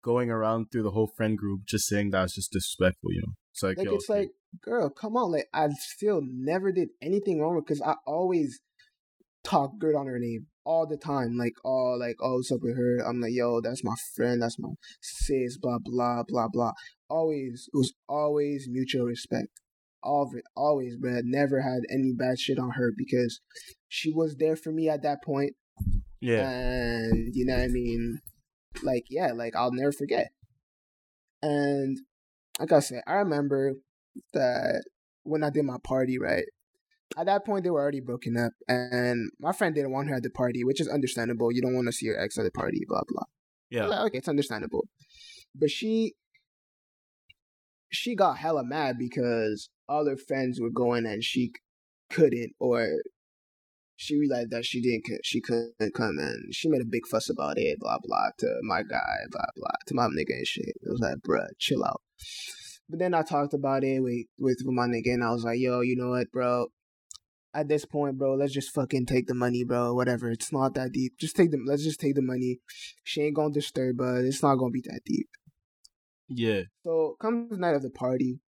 [0.04, 3.34] going around through the whole friend group just saying that's just disrespectful, you know.
[3.52, 4.30] It's like, like it's like,
[4.62, 8.60] girl, come on, like I still never did anything wrong because I always
[9.44, 11.38] talk good on her name all the time.
[11.38, 13.00] Like, oh, like, oh, what's up with her?
[13.08, 14.70] I'm like, yo, that's my friend, that's my
[15.02, 16.74] sis, blah, blah, blah, blah.
[17.10, 19.50] Always, it was always mutual respect.
[20.04, 23.40] All of it, always, but never had any bad shit on her because
[23.88, 25.54] she was there for me at that point.
[26.20, 26.50] Yeah.
[26.50, 28.20] And, you know what I mean?
[28.84, 30.30] Like, yeah, like, I'll never forget.
[31.44, 32.00] And,
[32.60, 33.74] like I said, I remember
[34.34, 34.84] that
[35.24, 36.46] when I did my party, right?
[37.18, 40.24] At that point they were already broken up and my friend didn't want her at
[40.24, 41.52] the party which is understandable.
[41.52, 43.24] You don't want to see your ex at the party blah blah.
[43.70, 43.88] Yeah.
[43.88, 44.88] Like, okay it's understandable.
[45.56, 46.14] But she
[47.90, 51.52] she got hella mad because all her friends were going and she
[52.10, 52.88] couldn't or
[53.96, 57.58] she realized that she didn't she couldn't come and she made a big fuss about
[57.58, 60.66] it blah blah to my guy blah blah to my nigga and shit.
[60.66, 62.02] It was like bruh chill out.
[62.92, 65.80] But then I talked about it with, with my nigga and I was like, yo,
[65.80, 66.68] you know what, bro?
[67.54, 69.94] At this point, bro, let's just fucking take the money, bro.
[69.94, 70.32] Whatever.
[70.32, 71.14] It's not that deep.
[71.20, 71.66] Just take them.
[71.66, 72.60] Let's just take the money.
[73.04, 74.24] She ain't gonna disturb us.
[74.24, 75.28] It's not gonna be that deep.
[76.30, 76.62] Yeah.
[76.84, 78.40] So comes the night of the party.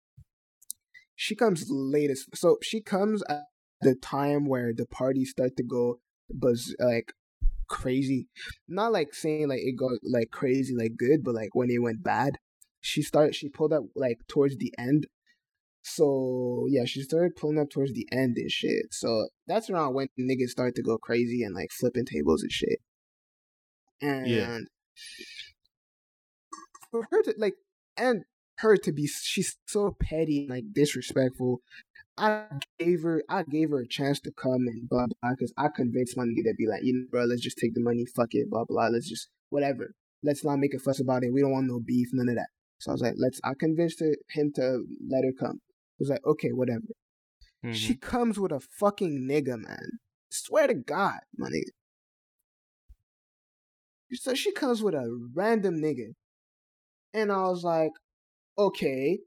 [1.16, 2.28] She comes latest.
[2.34, 3.42] So she comes at
[3.80, 6.00] the time where the parties start to go
[6.30, 7.12] buzz like
[7.68, 8.28] crazy.
[8.68, 12.02] Not like saying like it got like crazy like good, but like when it went
[12.02, 12.38] bad.
[12.80, 13.34] She started.
[13.34, 15.06] She pulled up like towards the end
[15.82, 18.86] so yeah, she started pulling up towards the end and shit.
[18.92, 22.78] So that's around when niggas started to go crazy and like flipping tables and shit.
[24.00, 24.58] And yeah.
[26.90, 27.54] for her to like
[27.96, 28.24] and
[28.58, 31.60] her to be she's so petty and like disrespectful.
[32.16, 32.44] I
[32.78, 36.16] gave her I gave her a chance to come and blah blah because I convinced
[36.16, 38.48] my nigga to be like, you know, bro, let's just take the money, fuck it,
[38.50, 38.88] blah blah.
[38.88, 39.94] Let's just whatever.
[40.22, 41.32] Let's not make a fuss about it.
[41.32, 42.48] We don't want no beef, none of that.
[42.78, 43.40] So I was like, let's.
[43.42, 45.60] I convinced her, him to let her come
[46.02, 46.86] was like, okay, whatever.
[47.64, 47.72] Mm-hmm.
[47.72, 49.98] She comes with a fucking nigga, man.
[50.30, 51.70] Swear to God, my nigga.
[54.12, 56.14] So she comes with a random nigga.
[57.14, 57.92] And I was like,
[58.58, 59.20] okay,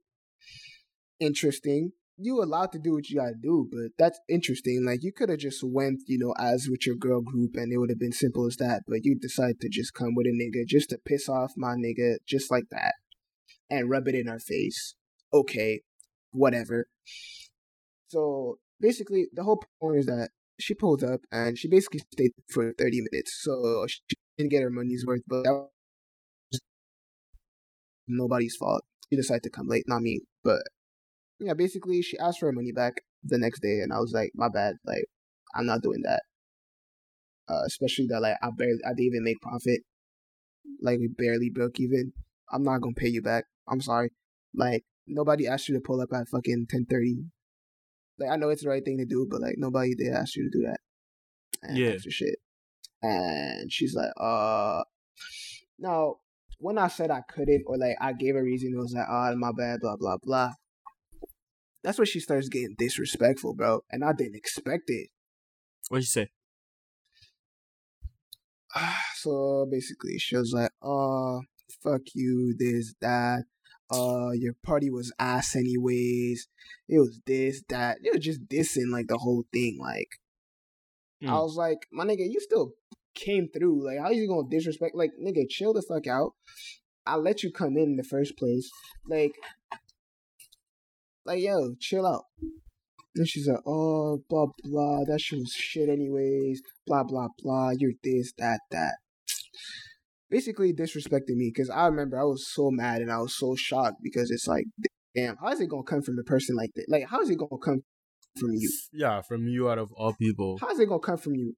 [1.20, 1.92] interesting.
[2.18, 4.86] You allowed to do what you gotta do, but that's interesting.
[4.86, 7.78] Like you could have just went, you know, as with your girl group and it
[7.78, 8.84] would have been simple as that.
[8.88, 12.18] But you decided to just come with a nigga just to piss off my nigga
[12.28, 12.96] just like that.
[13.70, 14.96] And rub it in our face.
[15.34, 15.82] Okay,
[16.36, 16.88] whatever.
[18.08, 20.30] So basically, the whole point is that
[20.60, 23.40] she pulled up and she basically stayed for 30 minutes.
[23.42, 24.00] So she
[24.38, 26.60] didn't get her money's worth, but that was
[28.08, 28.84] nobody's fault.
[29.10, 30.22] She decided to come late, not me.
[30.44, 30.62] But
[31.40, 34.32] yeah, basically, she asked for her money back the next day, and I was like,
[34.36, 34.76] my bad.
[34.86, 35.06] Like,
[35.56, 36.22] I'm not doing that.
[37.48, 39.82] Uh, especially that, like, I barely, I didn't even make profit.
[40.82, 42.14] Like, we barely broke even.
[42.52, 43.46] I'm not gonna pay you back.
[43.68, 44.12] I'm sorry.
[44.54, 47.18] Like, nobody asked you to pull up at fucking ten thirty.
[48.20, 50.50] Like I know it's the right thing to do, but like nobody did ask you
[50.50, 50.80] to do that.
[51.62, 51.98] And yeah.
[51.98, 52.38] Shit.
[53.02, 54.84] And she's like, uh,
[55.80, 56.20] no.
[56.60, 59.36] When I said I couldn't, or like I gave a reason, it was like, oh,
[59.36, 60.52] my bad, blah blah blah.
[61.84, 63.82] That's when she starts getting disrespectful, bro.
[63.92, 65.10] And I didn't expect it.
[65.90, 66.30] What'd you say?
[69.16, 71.42] so basically, she was like, "Oh,
[71.84, 73.44] fuck you, this, that.
[73.92, 76.48] Uh, your party was ass, anyways.
[76.90, 77.98] It was this, that.
[78.04, 79.78] It was just dissing like the whole thing.
[79.80, 80.10] Like,
[81.22, 81.44] I Mm.
[81.44, 82.74] was like, my nigga, you still
[83.14, 83.86] came through.
[83.86, 84.96] Like, how you gonna disrespect?
[84.96, 86.34] Like, nigga, chill the fuck out.
[87.06, 88.70] I let you come in in the first place.
[89.08, 89.34] Like,
[91.26, 92.26] like yo, chill out.
[93.16, 95.06] And she's like, oh, blah blah.
[95.06, 96.62] That shit was shit, anyways.
[96.86, 97.72] Blah blah blah.
[97.78, 98.96] You're this, that, that.
[100.36, 104.00] Basically disrespected me because I remember I was so mad and I was so shocked
[104.04, 104.66] because it's like,
[105.16, 106.88] damn, how is it gonna come from a person like that?
[106.90, 107.84] Like, how is it gonna come
[108.38, 108.70] from you?
[108.92, 110.58] Yeah, from you out of all people.
[110.60, 111.54] How's it gonna come from you?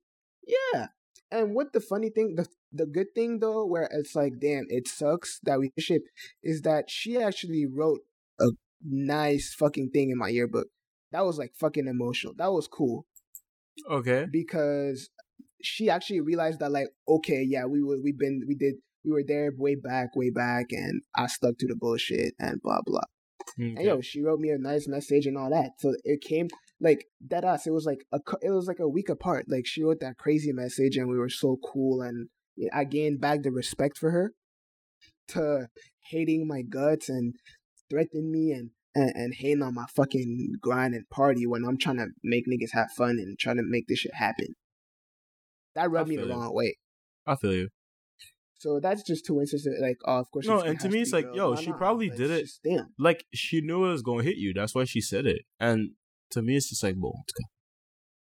[0.47, 0.87] Yeah.
[1.31, 4.87] And what the funny thing, the the good thing though, where it's like, damn, it
[4.87, 6.03] sucks that we ship,
[6.43, 8.01] is that she actually wrote
[8.39, 8.49] a
[8.83, 10.67] nice fucking thing in my yearbook.
[11.11, 12.33] That was like fucking emotional.
[12.37, 13.05] That was cool
[13.89, 14.27] Okay.
[14.31, 15.09] because
[15.61, 18.75] she actually realized that like, okay, yeah, we were we've been we did
[19.05, 22.81] we were there way back, way back, and I stuck to the bullshit and blah
[22.85, 23.01] blah.
[23.59, 25.71] Mm, and yo, she wrote me a nice message and all that.
[25.79, 27.65] So it came like that us.
[27.65, 29.45] It was like a it was like a week apart.
[29.47, 32.29] Like she wrote that crazy message and we were so cool and
[32.73, 34.33] I gained back the respect for her
[35.29, 35.67] to
[36.09, 37.35] hating my guts and
[37.89, 41.97] threatening me and and, and hating on my fucking grind and party when I'm trying
[41.97, 44.55] to make niggas have fun and trying to make this shit happen.
[45.77, 46.29] That rubbed me the you.
[46.33, 46.77] wrong way.
[47.25, 47.69] I feel you.
[48.59, 49.77] So that's just two instances.
[49.79, 50.47] Like, oh, of course.
[50.47, 51.77] No, and to me, it's like, yo, she not?
[51.77, 52.49] probably But did it.
[52.63, 52.89] damn.
[52.97, 54.53] Like she knew it was gonna hit you.
[54.53, 55.43] That's why she said it.
[55.59, 55.91] And
[56.31, 57.45] to me, it's just like, bon, tout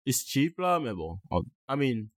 [0.05, 1.19] it's cheap lah, mais bon.
[1.29, 2.09] Oh, I mean,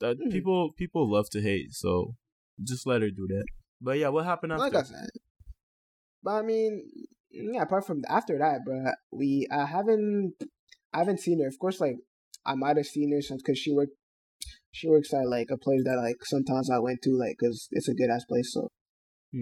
[0.00, 0.30] that Mhm.
[0.30, 2.14] people people love to hate, so
[2.62, 3.44] just let her do that.
[3.80, 4.62] But yeah, what happened after?
[4.64, 5.10] Like I said.
[6.22, 6.86] But I mean,
[7.30, 7.62] yeah.
[7.62, 10.34] Apart from after that, bro, we I haven't
[10.94, 11.48] I haven't seen her.
[11.48, 11.98] Of course, like
[12.46, 13.92] I might have seen her since because she worked
[14.70, 17.88] she works at like a place that like sometimes I went to like because it's
[17.88, 18.52] a good ass place.
[18.52, 18.68] So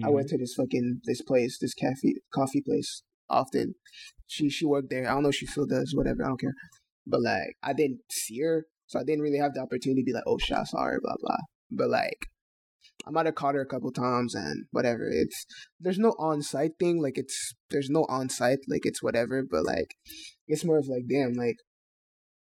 [0.03, 0.13] I Mhm.
[0.13, 3.75] went to this fucking this place, this cafe coffee place often.
[4.27, 5.07] She she worked there.
[5.09, 6.23] I don't know if she still does, whatever.
[6.23, 6.53] I don't care.
[7.05, 10.13] But like I didn't see her, so I didn't really have the opportunity to be
[10.13, 11.37] like, oh shit, I saw her, blah blah.
[11.69, 12.27] But like
[13.05, 15.07] I might have caught her a couple times and whatever.
[15.09, 15.45] It's
[15.79, 19.63] there's no on site thing, like it's there's no on site, like it's whatever, but
[19.65, 19.95] like
[20.47, 21.57] it's more of like damn, like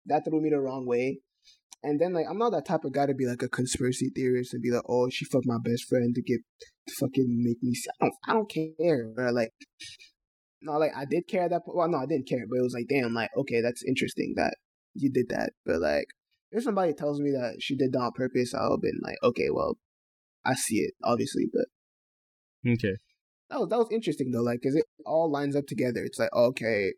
[0.06, 1.20] that threw me the wrong way.
[1.82, 4.54] And then like I'm not that type of guy to be like a conspiracy theorist
[4.54, 6.40] and be like, oh, she fucked my best friend to get
[6.88, 7.74] to fucking make me.
[7.74, 7.90] See.
[8.00, 9.08] I don't I don't care.
[9.14, 9.32] Bro.
[9.32, 9.52] Like
[10.62, 11.62] no, like I did care at that.
[11.66, 14.56] Well, no, I didn't care, but it was like damn, like okay, that's interesting that
[14.94, 15.50] you did that.
[15.66, 16.06] But like
[16.50, 19.76] if somebody tells me that she did that on purpose, I'll be like, okay, well,
[20.44, 21.66] I see it obviously, but
[22.66, 22.96] Okay.
[23.50, 26.02] that was that was interesting though, like, cause it all lines up together.
[26.02, 26.92] It's like, okay,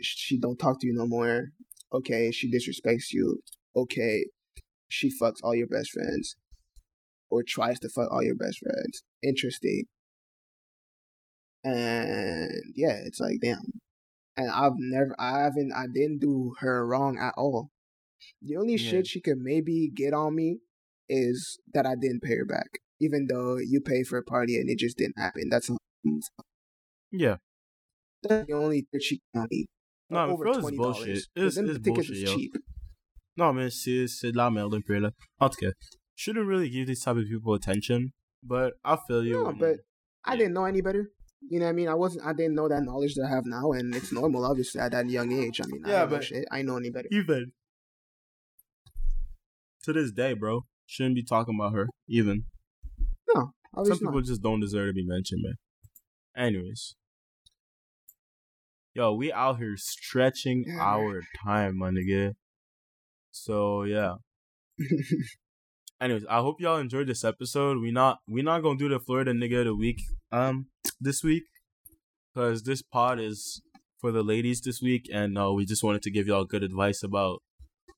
[0.00, 1.52] she don't talk to you no more.
[1.92, 3.40] Okay, she disrespects you.
[3.76, 4.26] Okay,
[4.88, 6.36] she fucks all your best friends,
[7.30, 9.02] or tries to fuck all your best friends.
[9.22, 9.84] Interesting.
[11.64, 13.58] And yeah, it's like damn.
[14.36, 17.70] And I've never, I haven't, I didn't do her wrong at all.
[18.42, 18.90] The only Yeah.
[18.90, 20.58] shit she could maybe get on me
[21.08, 24.70] is that I didn't pay her back, even though you paid for a party and
[24.70, 25.48] it just didn't happen.
[25.50, 25.70] That's
[27.10, 27.36] Yeah.
[28.22, 29.66] that's the only thing she me.
[30.10, 31.04] No, over it's twenty bullshit.
[31.06, 31.28] dollars.
[31.36, 32.36] It's, Them it's tickets bullshit, was yo.
[32.36, 32.56] cheap.
[33.36, 35.10] Non, mais c'est, c'est de la merde un peu, là.
[35.40, 35.72] En tout cas,
[36.16, 38.12] shouldn't really give these type of people attention,
[38.42, 39.42] but I feel you.
[39.44, 39.76] No, but
[40.24, 41.10] I didn't know any better.
[41.48, 41.88] You know what I mean?
[41.88, 42.26] I wasn't.
[42.26, 45.08] I didn't know that knowledge that I have now, and it's normal, obviously, at that
[45.08, 45.60] young age.
[45.62, 46.44] I mean, Yeah, don't know but- shit.
[46.50, 47.08] I know any better.
[47.12, 47.52] even
[49.84, 51.86] to this day, bro, shouldn't be talking about her.
[52.08, 52.44] Even
[53.34, 53.52] No,
[53.84, 54.24] some people not.
[54.24, 55.54] just don't deserve to be mentioned, man.
[56.36, 56.94] Anyways,
[58.94, 62.32] yo, we out here stretching our time, my nigga.
[63.30, 64.14] So yeah.
[66.00, 67.78] Anyways, I hope y'all enjoyed this episode.
[67.78, 70.00] We not we not gonna do the Florida nigga of the week
[70.32, 70.66] um
[71.00, 71.44] this week
[72.34, 73.62] because this pod is
[74.00, 77.02] for the ladies this week, and uh, we just wanted to give y'all good advice
[77.02, 77.42] about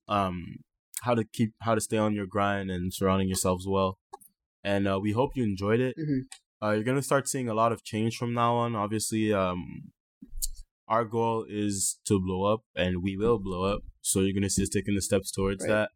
[0.08, 0.56] um
[1.02, 3.98] how to keep how to stay on your grind and surrounding yourselves well.
[4.64, 5.96] And uh, we hope you enjoyed it.
[5.98, 6.22] Mhm.
[6.60, 8.74] Uh, you're gonna start seeing a lot of change from now on.
[8.74, 9.92] Obviously, um,
[10.94, 13.80] our goal is to blow up, and we will blow up.
[14.02, 15.70] So you're gonna see us taking the steps towards Right.
[15.74, 15.88] that.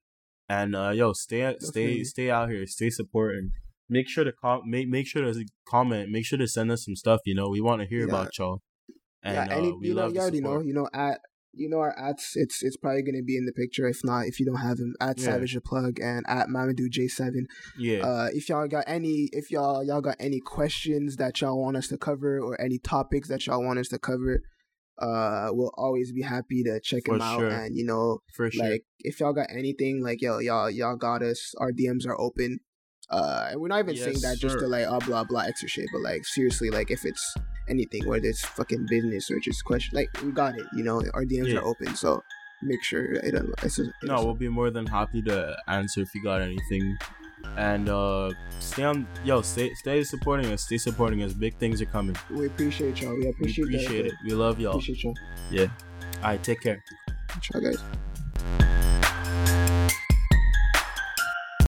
[0.48, 3.51] And uh, yo, stay stay stay out here, stay supporting.
[3.89, 6.10] Make sure to com- make make sure to comment.
[6.10, 7.20] Make sure to send us some stuff.
[7.27, 8.12] You know, we want to hear Yeah.
[8.14, 8.62] about y'all.
[9.23, 10.48] And yeah, any uh, we you know, love you already know.
[10.51, 10.66] support.
[10.66, 11.20] You know, at
[11.52, 12.32] you know our ads.
[12.35, 13.86] It's it's probably gonna be in the picture.
[13.89, 15.24] If not, if you don't have him, at Yeah.
[15.27, 17.47] Savage the Plug and at Mamadou J Seven.
[17.78, 21.77] Yeah, Uh, if y'all got any, if y'all y'all got any questions that y'all want
[21.77, 24.43] us to cover or any topics that y'all want us to cover,
[24.98, 27.39] uh, we'll always be happy to check For him out.
[27.40, 27.48] sure.
[27.51, 28.64] And you know, For sure.
[28.70, 31.55] like if y'all got anything, like yo, y'all y'all got us.
[31.59, 32.60] Our DMs are open.
[33.09, 35.68] Uh, and we're not even saying Yes, that just to like oh blah blah extra
[35.68, 37.35] shit, but like seriously, like if it's
[37.68, 40.66] anything, whether it's fucking business or just question, like we got it.
[40.74, 41.59] You know, our DMs Yeah.
[41.59, 42.23] are open, so
[42.62, 43.35] make sure it.
[43.62, 46.97] It's, it's, no, we'll be more than happy to answer if you got anything.
[47.56, 48.30] And uh
[48.60, 51.32] stay on yo, stay stay supporting us, stay supporting us.
[51.32, 52.16] Big things are coming.
[52.30, 53.14] we appreciate y'all.
[53.14, 54.14] We We appreciate, appreciate it.
[54.24, 54.72] We love y'all.
[54.72, 55.14] Appreciate y'all.
[55.50, 55.66] Yeah.
[56.16, 56.82] Alright, take care.
[57.40, 58.82] Ciao, guys.